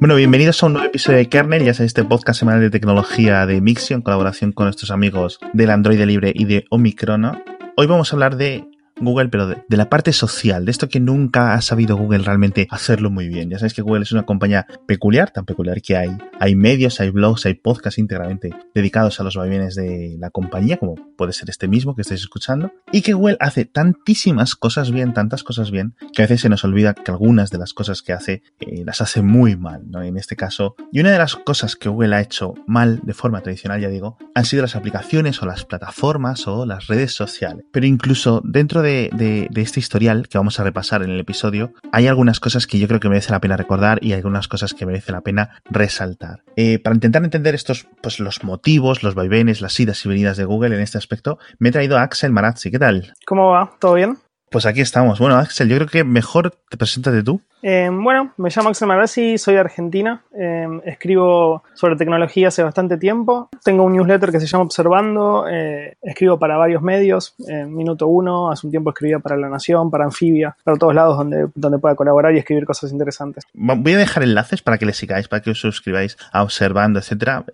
Bueno, 0.00 0.14
bienvenidos 0.14 0.62
a 0.62 0.66
un 0.66 0.74
nuevo 0.74 0.86
episodio 0.86 1.18
de 1.18 1.28
Kernel, 1.28 1.64
ya 1.64 1.74
sabéis, 1.74 1.90
este 1.90 2.04
podcast 2.04 2.38
semanal 2.38 2.60
de 2.60 2.70
tecnología 2.70 3.46
de 3.46 3.60
Mixio 3.60 3.96
en 3.96 4.02
colaboración 4.02 4.52
con 4.52 4.66
nuestros 4.66 4.92
amigos 4.92 5.40
del 5.52 5.70
Android 5.70 6.00
Libre 6.04 6.32
y 6.32 6.44
de 6.44 6.66
Omicron. 6.70 7.42
Hoy 7.76 7.86
vamos 7.88 8.12
a 8.12 8.16
hablar 8.16 8.36
de 8.36 8.64
Google, 9.00 9.28
pero 9.28 9.46
de, 9.46 9.76
la 9.76 9.88
parte 9.88 10.12
social, 10.12 10.64
de 10.64 10.70
esto 10.70 10.88
que 10.88 11.00
nunca 11.00 11.54
ha 11.54 11.60
sabido 11.60 11.96
Google 11.96 12.18
realmente 12.18 12.66
hacerlo 12.70 13.10
muy 13.10 13.28
bien. 13.28 13.50
Ya 13.50 13.58
sabéis 13.58 13.74
que 13.74 13.82
Google 13.82 14.02
es 14.02 14.12
una 14.12 14.24
compañía 14.24 14.66
peculiar, 14.86 15.30
tan 15.30 15.44
peculiar 15.44 15.80
que 15.82 15.96
hay, 15.96 16.10
hay 16.40 16.54
medios, 16.54 17.00
hay 17.00 17.10
blogs, 17.10 17.46
hay 17.46 17.54
podcasts 17.54 17.98
íntegramente 17.98 18.50
dedicados 18.74 19.20
a 19.20 19.24
los 19.24 19.36
vaivenes 19.36 19.74
de 19.74 20.16
la 20.18 20.30
compañía, 20.30 20.76
como 20.78 20.96
puede 21.16 21.32
ser 21.32 21.50
este 21.50 21.68
mismo 21.68 21.94
que 21.94 22.02
estáis 22.02 22.20
escuchando, 22.20 22.72
y 22.92 23.02
que 23.02 23.12
Google 23.12 23.36
hace 23.40 23.64
tantísimas 23.64 24.54
cosas 24.54 24.90
bien, 24.90 25.12
tantas 25.14 25.44
cosas 25.44 25.70
bien, 25.70 25.94
que 26.12 26.22
a 26.22 26.24
veces 26.24 26.42
se 26.42 26.48
nos 26.48 26.64
olvida 26.64 26.94
que 26.94 27.10
algunas 27.10 27.50
de 27.50 27.58
las 27.58 27.72
cosas 27.72 28.02
que 28.02 28.12
hace 28.12 28.42
eh, 28.60 28.82
las 28.84 29.00
hace 29.00 29.22
muy 29.22 29.56
mal, 29.56 29.90
¿no? 29.90 30.02
En 30.02 30.16
este 30.16 30.36
caso, 30.36 30.74
y 30.92 31.00
una 31.00 31.10
de 31.10 31.18
las 31.18 31.36
cosas 31.36 31.76
que 31.76 31.88
Google 31.88 32.16
ha 32.16 32.20
hecho 32.20 32.54
mal 32.66 33.00
de 33.02 33.14
forma 33.14 33.40
tradicional, 33.42 33.80
ya 33.80 33.88
digo, 33.88 34.18
han 34.34 34.44
sido 34.44 34.62
las 34.62 34.76
aplicaciones 34.76 35.42
o 35.42 35.46
las 35.46 35.64
plataformas 35.64 36.46
o 36.46 36.66
las 36.66 36.86
redes 36.86 37.12
sociales. 37.12 37.64
Pero 37.72 37.86
incluso 37.86 38.40
dentro 38.44 38.82
de 38.82 38.87
de, 38.88 39.48
este 39.54 39.80
historial 39.80 40.28
que 40.28 40.38
vamos 40.38 40.58
a 40.60 40.64
repasar 40.64 41.02
en 41.02 41.10
el 41.10 41.20
episodio, 41.20 41.72
hay 41.92 42.06
algunas 42.06 42.40
cosas 42.40 42.66
que 42.66 42.78
yo 42.78 42.88
creo 42.88 43.00
que 43.00 43.08
merece 43.08 43.32
la 43.32 43.40
pena 43.40 43.56
recordar 43.56 43.98
y 44.02 44.12
algunas 44.12 44.48
cosas 44.48 44.74
que 44.74 44.86
merece 44.86 45.12
la 45.12 45.20
pena 45.20 45.60
resaltar. 45.70 46.42
Eh, 46.56 46.78
para 46.78 46.94
intentar 46.94 47.24
entender 47.24 47.54
estos, 47.54 47.86
pues 48.02 48.20
los 48.20 48.44
motivos, 48.44 49.02
los 49.02 49.14
vaivenes, 49.14 49.60
las 49.60 49.78
idas 49.78 50.04
y 50.04 50.08
venidas 50.08 50.36
de 50.36 50.44
Google 50.44 50.74
en 50.74 50.80
este 50.80 50.98
aspecto, 50.98 51.38
me 51.58 51.68
he 51.68 51.72
traído 51.72 51.98
a 51.98 52.02
Axel 52.02 52.32
Marazzi. 52.32 52.70
¿Qué 52.70 52.78
tal? 52.78 53.14
¿Cómo 53.26 53.50
va? 53.50 53.70
¿Todo 53.78 53.94
bien? 53.94 54.18
Pues 54.50 54.64
aquí 54.64 54.80
estamos. 54.80 55.18
Bueno, 55.18 55.36
Axel, 55.36 55.68
yo 55.68 55.76
creo 55.76 55.88
que 55.88 56.04
mejor 56.04 56.54
te 56.70 56.78
preséntate 56.78 57.22
tú. 57.22 57.42
Eh, 57.62 57.90
bueno, 57.92 58.32
me 58.36 58.50
llamo 58.50 58.68
Axel 58.68 58.86
Marazzi, 58.86 59.36
soy 59.36 59.54
de 59.54 59.60
Argentina, 59.60 60.22
eh, 60.36 60.66
escribo 60.84 61.64
sobre 61.74 61.96
tecnología 61.96 62.48
hace 62.48 62.62
bastante 62.62 62.98
tiempo, 62.98 63.48
tengo 63.64 63.84
un 63.84 63.94
newsletter 63.94 64.30
que 64.30 64.40
se 64.40 64.46
llama 64.46 64.64
Observando, 64.64 65.46
eh, 65.48 65.96
escribo 66.02 66.38
para 66.38 66.56
varios 66.56 66.82
medios, 66.82 67.34
Minuto 67.38 68.06
Uno, 68.06 68.50
hace 68.50 68.66
un 68.66 68.70
tiempo 68.70 68.90
escribía 68.90 69.18
para 69.18 69.36
La 69.36 69.48
Nación, 69.48 69.90
para 69.90 70.04
Anfibia, 70.04 70.56
para 70.62 70.76
todos 70.76 70.94
lados 70.94 71.18
donde, 71.18 71.48
donde 71.54 71.78
pueda 71.78 71.96
colaborar 71.96 72.34
y 72.34 72.38
escribir 72.38 72.64
cosas 72.64 72.92
interesantes. 72.92 73.44
Voy 73.54 73.92
a 73.92 73.98
dejar 73.98 74.22
enlaces 74.22 74.62
para 74.62 74.78
que 74.78 74.86
le 74.86 74.92
sigáis, 74.92 75.28
para 75.28 75.42
que 75.42 75.50
os 75.50 75.60
suscribáis 75.60 76.16
a 76.32 76.42
Observando, 76.42 76.98
etcétera, 77.00 77.44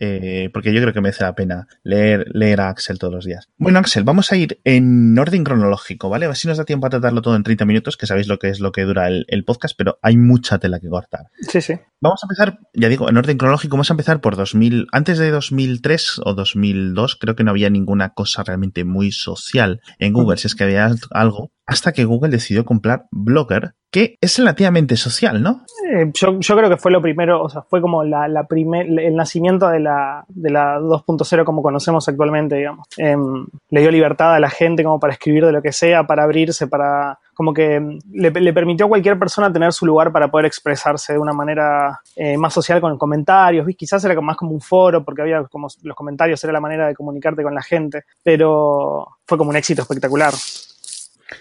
porque 0.52 0.72
yo 0.74 0.80
creo 0.80 0.92
que 0.92 1.00
merece 1.00 1.24
la 1.24 1.34
pena 1.34 1.66
leer, 1.82 2.26
leer 2.32 2.60
a 2.60 2.68
Axel 2.68 2.98
todos 2.98 3.14
los 3.14 3.24
días. 3.24 3.48
Bueno, 3.56 3.78
Axel, 3.78 4.04
vamos 4.04 4.30
a 4.32 4.36
ir 4.36 4.60
en 4.64 5.18
orden 5.18 5.44
cronológico, 5.44 6.08
¿vale? 6.08 6.26
A 6.26 6.34
si 6.34 6.48
nos 6.48 6.58
da 6.58 6.64
tiempo 6.64 6.86
a 6.86 6.90
tratarlo 6.90 7.22
todo 7.22 7.36
en 7.36 7.42
30 7.42 7.64
minutos, 7.64 7.96
que 7.96 8.06
sabéis 8.06 8.28
lo 8.28 8.38
que 8.38 8.48
es 8.48 8.60
lo 8.60 8.72
que 8.72 8.82
dura 8.82 9.08
el 9.08 9.44
podcast, 9.44 9.74
pero 9.76 9.93
hay 10.02 10.16
mucha 10.16 10.58
tela 10.58 10.80
que 10.80 10.88
cortar. 10.88 11.26
Sí, 11.40 11.60
sí. 11.60 11.74
Vamos 12.00 12.22
a 12.22 12.26
empezar, 12.26 12.58
ya 12.74 12.88
digo, 12.88 13.08
en 13.08 13.16
orden 13.16 13.38
cronológico, 13.38 13.76
vamos 13.76 13.90
a 13.90 13.94
empezar 13.94 14.20
por 14.20 14.36
2000, 14.36 14.88
antes 14.92 15.18
de 15.18 15.30
2003 15.30 16.20
o 16.24 16.34
2002, 16.34 17.16
creo 17.16 17.34
que 17.34 17.44
no 17.44 17.50
había 17.50 17.70
ninguna 17.70 18.10
cosa 18.10 18.42
realmente 18.42 18.84
muy 18.84 19.10
social 19.10 19.80
en 19.98 20.12
Google, 20.12 20.36
si 20.36 20.46
es 20.46 20.54
que 20.54 20.64
había 20.64 20.90
algo, 21.12 21.50
hasta 21.66 21.92
que 21.92 22.04
Google 22.04 22.30
decidió 22.30 22.64
comprar 22.64 23.06
Blogger, 23.10 23.74
que 23.90 24.16
es 24.20 24.38
relativamente 24.38 24.96
social, 24.96 25.42
¿no? 25.42 25.64
Eh, 25.86 26.10
yo, 26.14 26.38
creo 26.38 26.70
que 26.70 26.78
fue 26.78 26.90
lo 26.90 27.02
primero, 27.02 27.42
o 27.42 27.48
sea, 27.50 27.60
fue 27.60 27.82
como 27.82 28.02
la, 28.04 28.26
la 28.26 28.44
primer, 28.44 28.86
el 28.86 29.14
nacimiento 29.14 29.68
de 29.68 29.80
la, 29.80 30.24
de 30.28 30.50
la 30.50 30.78
2.0 30.78 31.44
como 31.44 31.62
conocemos 31.62 32.08
actualmente, 32.08 32.56
digamos. 32.56 32.86
Em, 32.96 33.46
le 33.68 33.80
dio 33.82 33.90
libertad 33.90 34.34
a 34.34 34.40
la 34.40 34.48
gente 34.48 34.82
como 34.82 34.98
para 34.98 35.12
escribir 35.12 35.44
de 35.44 35.52
lo 35.52 35.60
que 35.60 35.72
sea, 35.72 36.04
para 36.06 36.22
abrirse, 36.22 36.68
para 36.68 37.18
como 37.34 37.52
que 37.52 37.98
le, 38.12 38.30
le, 38.30 38.52
permitió 38.54 38.86
a 38.86 38.88
cualquier 38.88 39.18
persona 39.18 39.52
tener 39.52 39.72
su 39.74 39.84
lugar 39.84 40.10
para 40.10 40.28
poder 40.28 40.46
expresarse 40.46 41.12
de 41.12 41.18
una 41.18 41.34
manera 41.34 42.00
eh, 42.16 42.38
más 42.38 42.54
social 42.54 42.80
con 42.80 42.96
comentarios, 42.96 43.66
quizás 43.76 44.02
era 44.04 44.18
más 44.22 44.36
como 44.36 44.52
un 44.52 44.60
foro 44.60 45.04
porque 45.04 45.20
había 45.20 45.42
como 45.44 45.68
los 45.82 45.96
comentarios 45.96 46.42
era 46.44 46.52
la 46.52 46.60
manera 46.60 46.86
de 46.86 46.94
comunicarte 46.94 47.42
con 47.42 47.54
la 47.54 47.62
gente, 47.62 48.04
pero 48.22 49.06
fue 49.26 49.36
como 49.36 49.50
un 49.50 49.56
éxito 49.56 49.82
espectacular. 49.82 50.32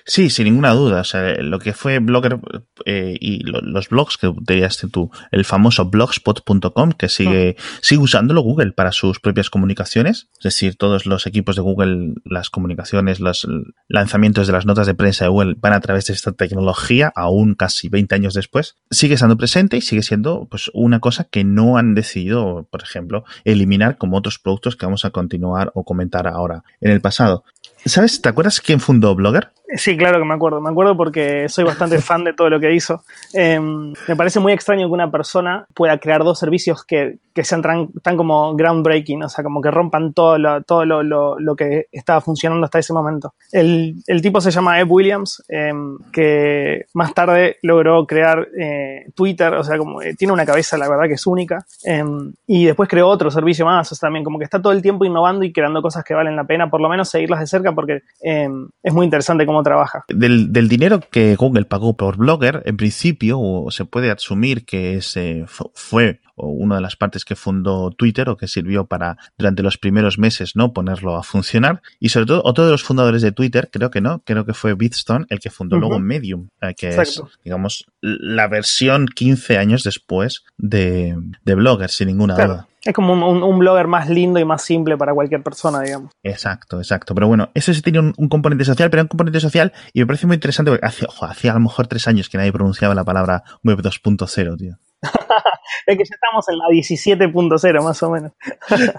Sí, 0.05 0.29
sin 0.29 0.45
ninguna 0.45 0.71
duda. 0.71 1.01
O 1.01 1.03
sea, 1.03 1.35
lo 1.41 1.59
que 1.59 1.73
fue 1.73 1.99
Blogger 1.99 2.39
eh, 2.85 3.15
y 3.19 3.43
los 3.43 3.89
blogs 3.89 4.17
que 4.17 4.27
utilizaste 4.27 4.87
tú, 4.87 5.11
el 5.31 5.45
famoso 5.45 5.85
blogspot.com, 5.85 6.91
que 6.93 7.09
sigue, 7.09 7.55
sigue 7.81 8.01
usándolo 8.01 8.41
Google 8.41 8.71
para 8.71 8.91
sus 8.91 9.19
propias 9.19 9.49
comunicaciones. 9.49 10.29
Es 10.37 10.43
decir, 10.43 10.75
todos 10.75 11.05
los 11.05 11.27
equipos 11.27 11.55
de 11.55 11.61
Google, 11.61 12.15
las 12.25 12.49
comunicaciones, 12.49 13.19
los 13.19 13.47
lanzamientos 13.87 14.47
de 14.47 14.53
las 14.53 14.65
notas 14.65 14.87
de 14.87 14.95
prensa 14.95 15.25
de 15.25 15.29
Google 15.29 15.55
van 15.57 15.73
a 15.73 15.81
través 15.81 16.05
de 16.05 16.13
esta 16.13 16.31
tecnología, 16.31 17.11
aún 17.15 17.55
casi 17.55 17.89
20 17.89 18.15
años 18.15 18.33
después. 18.33 18.77
Sigue 18.89 19.15
estando 19.15 19.37
presente 19.37 19.77
y 19.77 19.81
sigue 19.81 20.03
siendo 20.03 20.47
pues 20.49 20.71
una 20.73 20.99
cosa 20.99 21.25
que 21.25 21.43
no 21.43 21.77
han 21.77 21.95
decidido, 21.95 22.67
por 22.69 22.83
ejemplo, 22.83 23.25
eliminar 23.43 23.97
como 23.97 24.17
otros 24.17 24.39
productos 24.39 24.75
que 24.75 24.85
vamos 24.85 25.05
a 25.05 25.11
continuar 25.11 25.71
o 25.75 25.83
comentar 25.83 26.27
ahora 26.27 26.63
en 26.81 26.91
el 26.91 27.01
pasado. 27.01 27.43
¿Sabes? 27.85 28.21
¿Te 28.21 28.29
acuerdas 28.29 28.61
quién 28.61 28.79
fundó 28.79 29.13
Blogger? 29.13 29.51
Sí, 29.75 29.97
claro 29.97 30.19
que 30.19 30.25
me 30.25 30.33
acuerdo. 30.33 30.61
Me 30.61 30.69
acuerdo 30.69 30.95
porque 30.95 31.49
soy 31.49 31.63
bastante 31.63 31.97
fan 32.01 32.23
de 32.23 32.33
todo 32.33 32.49
lo 32.49 32.59
que 32.59 32.73
hizo. 32.73 33.03
Em, 33.33 33.93
me 34.07 34.15
parece 34.15 34.39
muy 34.39 34.53
extraño 34.53 34.87
que 34.87 34.93
una 34.93 35.09
persona 35.09 35.65
pueda 35.73 35.97
crear 35.97 36.23
dos 36.23 36.39
servicios 36.39 36.83
que, 36.85 37.17
que 37.33 37.43
sean 37.43 37.61
tan, 37.61 38.17
como 38.17 38.55
groundbreaking, 38.55 39.23
o 39.23 39.29
sea, 39.29 39.43
como 39.43 39.61
que 39.61 39.71
rompan 39.71 40.13
todo 40.13 40.37
lo, 40.37 40.61
todo 40.61 40.85
lo, 40.85 41.39
lo, 41.39 41.55
que 41.55 41.87
estaba 41.91 42.21
funcionando 42.21 42.65
hasta 42.65 42.79
ese 42.79 42.93
momento. 42.93 43.33
El, 43.51 43.95
el 44.07 44.21
tipo 44.21 44.39
se 44.41 44.51
llama 44.51 44.79
Ed 44.79 44.87
Williams, 44.87 45.43
em, 45.47 45.97
que 46.11 46.85
más 46.93 47.13
tarde 47.13 47.57
logró 47.63 48.05
crear 48.05 48.47
eh, 48.59 49.07
Twitter, 49.15 49.53
o 49.53 49.63
sea, 49.63 49.77
como 49.77 50.01
eh, 50.01 50.15
tiene 50.15 50.33
una 50.33 50.45
cabeza, 50.45 50.77
la 50.77 50.89
verdad, 50.89 51.07
que 51.07 51.13
es 51.13 51.25
única. 51.25 51.65
Em, 51.83 52.33
y 52.45 52.65
después 52.65 52.87
creó 52.87 53.07
otro 53.07 53.31
servicio 53.31 53.65
más, 53.65 53.91
o 53.91 53.95
sea, 53.95 54.07
también 54.07 54.23
como 54.23 54.37
que 54.37 54.45
está 54.45 54.61
todo 54.61 54.73
el 54.73 54.81
tiempo 54.81 55.05
innovando 55.05 55.43
y 55.43 55.51
creando 55.51 55.81
cosas 55.81 56.03
que 56.03 56.13
valen 56.13 56.35
la 56.35 56.43
pena, 56.43 56.69
por 56.69 56.81
lo 56.81 56.89
menos 56.89 57.09
seguirlas 57.09 57.39
de 57.39 57.47
cerca, 57.47 57.71
porque 57.71 58.01
es 58.21 58.93
muy 58.93 59.05
interesante 59.05 59.45
cómo 59.45 59.62
trabaja. 59.63 60.05
Del, 60.07 60.51
del, 60.51 60.67
dinero 60.67 60.99
que 61.11 61.35
Google 61.35 61.65
pagó 61.65 61.95
por 61.95 62.17
Blogger, 62.17 62.63
en 62.65 62.77
principio 62.77 63.39
se 63.69 63.85
puede 63.85 64.11
asumir 64.11 64.65
que 64.65 64.95
ese 64.95 65.45
fue 65.73 66.21
una 66.35 66.75
de 66.75 66.81
las 66.81 66.95
partes 66.95 67.25
que 67.25 67.35
fundó 67.35 67.91
Twitter 67.91 68.29
o 68.29 68.37
que 68.37 68.47
sirvió 68.47 68.85
para 68.85 69.17
durante 69.37 69.63
los 69.63 69.77
primeros 69.77 70.17
meses 70.17 70.55
no 70.55 70.73
ponerlo 70.73 71.15
a 71.15 71.23
funcionar. 71.23 71.81
Y 71.99 72.09
sobre 72.09 72.25
todo 72.25 72.41
otro 72.43 72.65
de 72.65 72.71
los 72.71 72.83
fundadores 72.83 73.21
de 73.21 73.31
Twitter 73.31 73.69
creo 73.71 73.91
que 73.91 74.01
no 74.01 74.23
creo 74.23 74.45
que 74.45 74.53
fue 74.53 74.73
Bitstone 74.73 75.25
el 75.29 75.39
que 75.39 75.49
fundó 75.49 75.77
luego 75.77 75.99
Medium 75.99 76.49
eh, 76.61 76.73
que 76.75 76.89
es 76.89 77.21
digamos 77.43 77.85
la 78.01 78.47
versión 78.47 79.07
15 79.07 79.57
años 79.57 79.83
después 79.83 80.43
de, 80.57 81.15
de 81.43 81.55
Blogger 81.55 81.89
sin 81.89 82.07
ninguna 82.07 82.35
duda 82.35 82.67
es 82.85 82.93
como 82.93 83.13
un, 83.13 83.59
blogger 83.59 83.87
más 83.87 84.09
lindo 84.09 84.39
y 84.39 84.45
más 84.45 84.61
simple 84.61 84.97
para 84.97 85.13
cualquier 85.13 85.41
persona, 85.41 85.81
digamos. 85.81 86.11
Exacto, 86.21 86.79
exacto. 86.79 87.15
Pero 87.15 87.27
bueno, 87.27 87.49
eso 87.53 87.73
sí 87.73 87.81
tiene 87.81 87.99
un, 87.99 88.29
componente 88.29 88.65
social, 88.65 88.89
pero 88.89 89.03
un 89.03 89.07
componente 89.07 89.39
social 89.39 89.71
y 89.93 90.01
me 90.01 90.07
parece 90.07 90.27
muy 90.27 90.35
interesante 90.35 90.71
porque 90.71 90.85
hacía 90.85 91.51
a 91.51 91.53
lo 91.55 91.61
mejor 91.61 91.87
tres 91.87 92.07
años 92.07 92.29
que 92.29 92.37
nadie 92.37 92.51
pronunciaba 92.51 92.93
la 92.93 93.03
palabra 93.03 93.43
web 93.63 93.79
2.0, 93.79 94.57
tío. 94.57 94.77
es 95.85 95.97
que 95.97 96.03
ya 96.03 96.15
estamos 96.15 96.47
en 96.49 96.57
la 96.57 96.65
17.0 96.67 97.83
más 97.83 98.03
o 98.03 98.09
menos. 98.09 98.31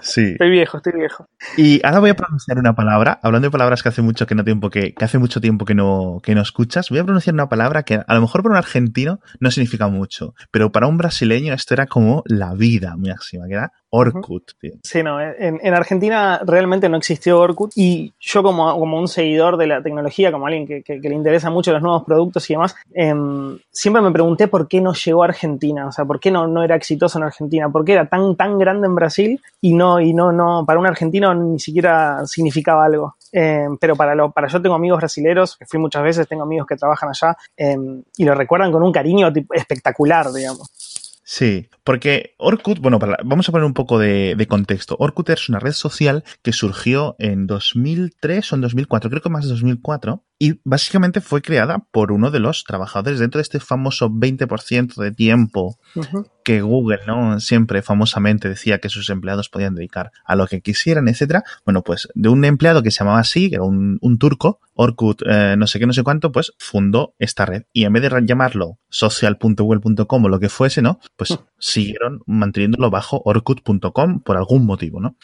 Sí. 0.01 0.21
estoy 0.31 0.49
viejo, 0.49 0.77
estoy 0.77 0.93
viejo. 0.93 1.27
Y 1.57 1.85
ahora 1.85 1.99
voy 1.99 2.09
a 2.11 2.15
pronunciar 2.15 2.57
una 2.57 2.75
palabra, 2.75 3.19
hablando 3.21 3.47
de 3.47 3.51
palabras 3.51 3.83
que 3.83 3.89
hace 3.89 4.01
mucho 4.01 4.27
que 4.27 4.35
no 4.35 4.43
tiempo 4.43 4.69
que, 4.69 4.93
que 4.93 5.05
hace 5.05 5.17
mucho 5.17 5.41
tiempo 5.41 5.65
que 5.65 5.75
no, 5.75 6.19
que 6.23 6.35
no 6.35 6.41
escuchas, 6.41 6.89
voy 6.89 6.99
a 6.99 7.03
pronunciar 7.03 7.33
una 7.33 7.49
palabra 7.49 7.83
que 7.83 7.95
a 8.05 8.13
lo 8.13 8.21
mejor 8.21 8.43
para 8.43 8.53
un 8.53 8.57
argentino 8.57 9.19
no 9.39 9.51
significa 9.51 9.87
mucho, 9.87 10.33
pero 10.51 10.71
para 10.71 10.87
un 10.87 10.97
brasileño 10.97 11.53
esto 11.53 11.73
era 11.73 11.87
como 11.87 12.23
la 12.25 12.53
vida 12.53 12.95
máxima, 12.97 13.47
que 13.47 13.53
era 13.53 13.71
Orkut. 13.95 14.51
Sí, 14.83 15.03
no, 15.03 15.21
en, 15.21 15.73
Argentina 15.73 16.41
realmente 16.45 16.89
no 16.89 16.97
existió 16.97 17.39
Orkut 17.39 17.71
y 17.75 18.13
yo 18.19 18.43
como, 18.43 18.77
como 18.77 18.99
un 18.99 19.07
seguidor 19.07 19.57
de 19.57 19.67
la 19.67 19.81
tecnología, 19.81 20.31
como 20.31 20.47
alguien 20.47 20.67
que, 20.67 20.83
que, 20.83 20.99
le 20.99 21.15
interesa 21.15 21.49
mucho 21.49 21.71
los 21.71 21.81
nuevos 21.81 22.03
productos 22.03 22.49
y 22.49 22.53
demás, 22.53 22.75
em, 22.93 23.57
siempre 23.71 24.01
me 24.01 24.11
pregunté 24.11 24.47
por 24.47 24.67
qué 24.67 24.81
no 24.81 24.93
llegó 24.93 25.23
a 25.23 25.27
Argentina, 25.27 25.87
o 25.87 25.91
sea, 25.91 26.05
por 26.05 26.19
qué 26.19 26.31
no, 26.31 26.47
no 26.47 26.63
era 26.63 26.75
exitoso 26.75 27.17
en 27.19 27.23
Argentina, 27.23 27.69
por 27.69 27.85
qué 27.85 27.93
era 27.93 28.07
tan, 28.07 28.35
tan 28.35 28.59
grande 28.59 28.87
en 28.87 28.95
Brasil 28.95 29.41
y 29.61 29.73
no, 29.73 29.99
y 29.99 30.13
no, 30.13 30.31
no, 30.31 30.65
para 30.65 30.79
un 30.79 30.87
argentino 30.87 31.33
ni 31.33 31.59
siquiera 31.59 32.25
significaba 32.25 32.85
algo. 32.85 33.15
Em, 33.31 33.77
pero 33.77 33.95
para, 33.95 34.15
lo, 34.15 34.31
para 34.31 34.47
yo 34.47 34.61
tengo 34.61 34.75
amigos 34.75 34.99
brasileros, 34.99 35.57
que 35.57 35.65
fui 35.65 35.79
muchas 35.79 36.03
veces, 36.03 36.27
tengo 36.27 36.43
amigos 36.43 36.67
que 36.67 36.77
trabajan 36.77 37.09
allá 37.09 37.35
em, 37.57 38.01
y 38.17 38.23
lo 38.23 38.33
recuerdan 38.33 38.71
con 38.71 38.81
un 38.81 38.91
cariño 38.91 39.31
espectacular, 39.53 40.31
digamos. 40.31 40.69
Sí, 41.27 41.69
porque 41.83 42.35
Orkut, 42.37 42.77
bueno, 42.77 42.99
vamos 42.99 43.49
a 43.49 43.51
poner 43.51 43.65
un 43.65 43.73
poco 43.73 43.97
de, 43.97 44.35
de, 44.35 44.47
contexto. 44.47 44.95
Orkut 44.99 45.31
es 45.31 45.49
una 45.49 45.57
red 45.57 45.71
social 45.71 46.23
que 46.43 46.53
surgió 46.53 47.15
en 47.17 47.47
2003 47.47 48.53
o 48.53 48.55
en 48.55 48.61
2004, 48.61 49.09
creo 49.09 49.21
que 49.23 49.29
más 49.29 49.45
de 49.45 49.49
2004, 49.49 50.23
y 50.37 50.59
básicamente 50.63 51.21
fue 51.21 51.41
creada 51.41 51.85
por 51.91 52.11
uno 52.11 52.29
de 52.29 52.39
los 52.39 52.65
trabajadores 52.65 53.19
dentro 53.19 53.39
de 53.39 53.43
este 53.43 53.59
famoso 53.59 54.09
20% 54.09 54.95
de 54.95 55.11
tiempo 55.11 55.77
que 56.43 56.61
Google, 56.61 56.99
¿no? 57.07 57.39
Siempre 57.39 57.81
famosamente 57.81 58.49
decía 58.49 58.79
que 58.79 58.89
sus 58.89 59.09
empleados 59.09 59.49
podían 59.49 59.75
dedicar 59.75 60.11
a 60.25 60.35
lo 60.35 60.45
que 60.47 60.61
quisieran, 60.61 61.07
etcétera. 61.07 61.43
Bueno, 61.63 61.83
pues 61.83 62.09
de 62.13 62.29
un 62.29 62.43
empleado 62.43 62.83
que 62.83 62.91
se 62.91 62.99
llamaba 62.99 63.19
así, 63.19 63.49
que 63.49 63.55
era 63.55 63.63
un, 63.63 64.17
turco, 64.19 64.59
Orkut, 64.73 65.21
eh, 65.25 65.55
no 65.57 65.67
sé 65.67 65.79
qué, 65.79 65.87
no 65.87 65.93
sé 65.93 66.03
cuánto, 66.03 66.31
pues 66.31 66.53
fundó 66.59 67.15
esta 67.17 67.45
red. 67.45 67.63
Y 67.71 67.85
en 67.85 67.93
vez 67.93 68.03
de 68.03 68.25
llamarlo 68.25 68.77
social.google.com 68.89 70.25
o 70.25 70.29
lo 70.29 70.39
que 70.39 70.49
fuese, 70.49 70.81
¿no? 70.81 70.99
Pues 71.15 71.39
siguieron 71.57 72.21
manteniéndolo 72.27 72.89
bajo 72.89 73.21
orkut.com 73.23 74.19
por 74.21 74.37
algún 74.37 74.65
motivo, 74.65 74.99
¿no? 74.99 75.15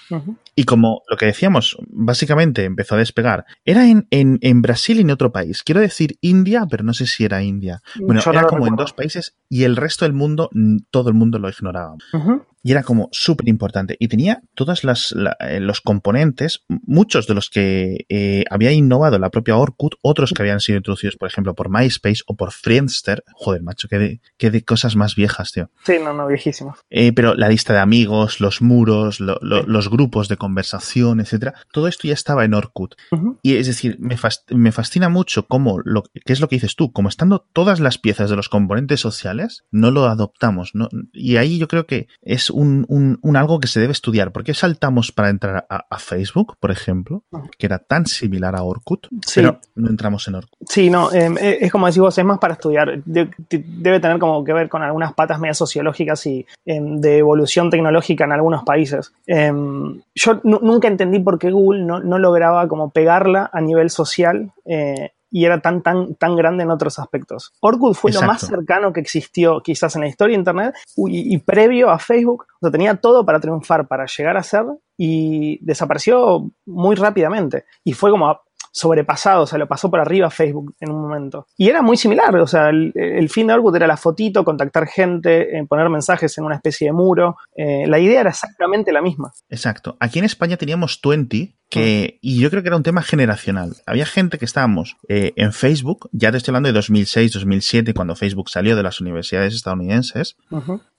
Y 0.56 0.64
como 0.64 1.04
lo 1.10 1.18
que 1.18 1.26
decíamos, 1.26 1.78
básicamente 1.88 2.64
empezó 2.64 2.96
a 2.96 3.00
despegar. 3.00 3.46
Era 3.66 3.88
en, 3.88 4.08
en, 4.10 4.40
en 4.42 4.62
Brasil 4.62 5.01
en 5.02 5.12
otro 5.12 5.32
país. 5.32 5.64
Quiero 5.64 5.82
decir 5.82 6.18
India, 6.22 6.66
pero 6.70 6.84
no 6.84 6.94
sé 6.94 7.06
si 7.06 7.26
era 7.26 7.44
India. 7.44 7.82
Bueno, 8.00 8.22
Yo 8.22 8.32
no 8.32 8.40
era 8.40 8.48
como 8.48 8.68
en 8.68 8.76
dos 8.76 8.94
países 8.94 9.36
y 9.50 9.64
el 9.64 9.76
resto 9.76 10.06
del 10.06 10.14
mundo, 10.14 10.50
mm, 10.54 10.78
todo 10.90 11.10
el 11.10 11.16
mundo 11.16 11.40
lo 11.40 11.50
ignoraba. 11.50 11.96
Ujú. 12.14 12.46
Y 12.64 12.72
era 12.72 12.84
como 12.84 13.10
súper 13.12 13.48
importante. 13.50 13.96
Y 14.00 14.08
tenía 14.08 14.42
todos 14.56 14.84
los 14.84 15.82
componentes, 15.82 16.64
muchos 16.68 17.28
de 17.28 17.34
los 17.34 17.50
que 17.50 18.06
eh, 18.10 18.44
había 18.50 18.72
innovado 18.72 19.18
la 19.20 19.30
propia 19.30 19.56
Orkut, 19.58 19.96
otros 20.02 20.32
que 20.34 20.42
habían 20.42 20.60
sido 20.60 20.78
introducidos, 20.78 21.16
por 21.18 21.28
ejemplo, 21.28 21.56
por 21.56 21.70
MySpace 21.70 22.22
o 22.28 22.36
por 22.36 22.52
Friendster. 22.52 23.24
Joder, 23.34 23.62
macho, 23.64 23.88
qué 23.88 23.98
de, 23.98 24.22
qué 24.38 24.52
de 24.52 24.64
cosas 24.64 24.96
más 24.96 25.16
viejas, 25.16 25.52
tío. 25.52 25.70
Sí, 25.86 25.94
no, 26.04 26.14
no, 26.14 26.28
viejísimo. 26.28 26.76
Eh, 26.90 27.14
pero 27.14 27.34
la 27.36 27.50
lista 27.50 27.74
de 27.74 27.80
amigos, 27.80 28.40
los 28.42 28.62
muros, 28.62 29.20
lo- 29.20 29.40
lo- 29.42 29.62
Sí. 29.62 29.68
los 29.68 29.90
grupos 29.90 30.28
de 30.28 30.38
conversación, 30.38 31.20
etcétera, 31.20 31.54
todo 31.72 31.88
esto 31.88 32.08
ya 32.08 32.14
estaba 32.14 32.46
en 32.46 32.54
Orkut. 32.54 32.96
Y 33.42 33.56
es 33.56 33.68
decir, 33.68 33.98
me, 34.00 34.16
me 34.52 34.72
fascina 34.72 35.10
mucho 35.10 35.48
cómo, 35.48 35.80
lo, 35.84 36.04
qué 36.04 36.34
es 36.34 36.40
lo 36.40 36.48
que 36.50 36.58
dices 36.58 36.76
tú, 36.76 36.92
como 36.92 37.10
estando 37.10 37.48
todas 37.54 37.80
las 37.80 37.98
piezas 37.98 38.30
de 38.30 38.36
los 38.36 38.50
componentes 38.50 39.00
sociales, 39.00 39.64
no 39.72 39.92
lo 39.92 40.06
adoptamos. 40.06 40.72
¿no? 40.74 40.90
Y 41.14 41.38
ahí 41.38 41.58
yo 41.58 41.68
creo 41.68 41.86
que 41.88 42.08
es 42.22 42.51
un, 42.52 42.86
un- 42.90 43.18
un 43.22 43.36
algo 43.38 43.60
que 43.60 43.68
se 43.68 43.80
debe 43.80 43.92
estudiar. 43.94 44.32
¿Por 44.32 44.44
qué 44.44 44.54
saltamos 44.54 45.12
para 45.12 45.30
entrar 45.30 45.66
a, 45.70 45.86
a 45.90 45.98
Facebook, 46.00 46.58
por 46.60 46.72
ejemplo, 46.72 47.24
que 47.58 47.66
era 47.66 47.80
tan 47.80 48.06
similar 48.06 48.56
a 48.56 48.64
Orkut, 48.64 49.08
Sí. 49.26 49.42
pero 49.42 49.60
no 49.76 49.90
entramos 49.90 50.28
en 50.28 50.36
Orkut? 50.36 50.60
Sí, 50.68 50.90
no, 50.90 51.12
eh, 51.12 51.30
eh, 51.40 51.58
es 51.62 51.72
como 51.72 51.88
decís 51.88 52.02
vos, 52.02 52.18
es 52.18 52.26
más 52.26 52.40
para 52.40 52.54
estudiar. 52.54 53.02
De- 53.04 53.30
de- 53.50 53.64
debe 53.68 54.00
tener 54.00 54.20
como 54.20 54.44
que 54.44 54.54
ver 54.54 54.70
con 54.70 54.84
algunas 54.84 55.14
patas 55.14 55.40
medias 55.40 55.58
sociológicas 55.58 56.26
y 56.28 56.46
em, 56.66 57.00
de 57.00 57.18
evolución 57.18 57.70
tecnológica 57.70 58.26
en 58.26 58.32
algunos 58.34 58.64
países. 58.64 59.14
Em, 59.26 60.02
yo 60.16 60.40
nu- 60.44 60.60
nunca 60.62 60.88
entendí 60.88 61.20
por 61.20 61.40
qué 61.40 61.52
Google 61.52 61.84
no, 61.84 62.00
no 62.00 62.20
lograba 62.20 62.68
como 62.68 62.90
pegarla 62.92 63.50
a 63.52 63.62
nivel 63.62 63.90
social 63.90 64.52
eh, 64.66 65.12
y 65.32 65.46
era 65.46 65.62
tan, 65.62 65.82
tan, 65.82 66.16
tan 66.16 66.36
grande 66.36 66.64
en 66.64 66.72
otros 66.72 67.00
aspectos. 67.00 67.54
Orkut 67.62 67.96
fue 67.96 68.12
lo 68.12 68.22
más 68.22 68.42
cercano 68.42 68.94
que 68.94 69.00
existió 69.00 69.62
quizás 69.62 69.96
en 69.96 70.02
la 70.02 70.08
historia 70.08 70.36
de 70.36 70.42
Internet 70.42 70.76
y, 71.08 71.34
y 71.34 71.38
previo 71.40 71.90
a 71.90 71.98
Facebook, 71.98 72.46
o 72.60 72.66
sea, 72.66 72.72
tenía 72.72 72.96
todo 72.96 73.26
para 73.26 73.40
triunfar, 73.40 73.88
para 73.88 74.06
llegar 74.06 74.38
a 74.38 74.44
ser 74.44 74.66
y 74.98 75.58
desapareció 75.66 76.52
muy 76.66 76.96
rápidamente. 76.96 77.66
Y 77.84 77.94
fue 77.94 78.12
como 78.12 78.42
sobrepasado, 78.72 79.44
o 79.44 79.48
sea, 79.48 79.60
lo 79.60 79.68
pasó 79.68 79.90
por 79.90 80.00
arriba 80.00 80.30
Facebook 80.30 80.76
en 80.80 80.92
un 80.92 81.02
momento. 81.02 81.48
Y 81.58 81.70
era 81.70 81.82
muy 81.82 81.98
similar, 81.98 82.36
o 82.38 82.48
sea, 82.48 82.70
el, 82.70 82.92
el 82.96 83.30
fin 83.30 83.48
de 83.48 83.54
Orkut 83.54 83.76
era 83.76 83.88
la 83.88 83.98
fotito, 83.98 84.46
contactar 84.46 84.88
gente, 84.88 85.58
eh, 85.58 85.66
poner 85.68 85.90
mensajes 85.90 86.38
en 86.38 86.46
una 86.46 86.56
especie 86.56 86.88
de 86.88 86.94
muro. 86.94 87.38
Eh, 87.56 87.86
la 87.88 88.00
idea 88.00 88.22
era 88.22 88.30
exactamente 88.30 88.92
la 88.92 89.02
misma. 89.02 89.34
Exacto. 89.50 89.98
Aquí 90.00 90.20
en 90.20 90.26
España 90.26 90.58
teníamos 90.58 91.00
20, 91.04 91.54
que, 91.72 92.20
y 92.22 92.40
yo 92.40 92.50
creo 92.50 92.62
que 92.62 92.68
era 92.68 92.78
un 92.78 92.84
tema 92.84 93.02
generacional. 93.02 93.78
Había 93.88 94.06
gente 94.06 94.38
que 94.38 94.46
estábamos 94.46 94.98
eh, 95.08 95.32
en 95.38 95.54
Facebook, 95.54 96.10
ya 96.12 96.30
te 96.30 96.38
estoy 96.38 96.52
hablando 96.52 96.68
de 96.68 96.74
2006, 96.74 97.32
2007, 97.32 97.94
cuando 97.94 98.16
Facebook 98.16 98.50
salió 98.50 98.76
de 98.76 98.84
las 98.84 99.00
universidades 99.00 99.56
estadounidenses, 99.56 100.36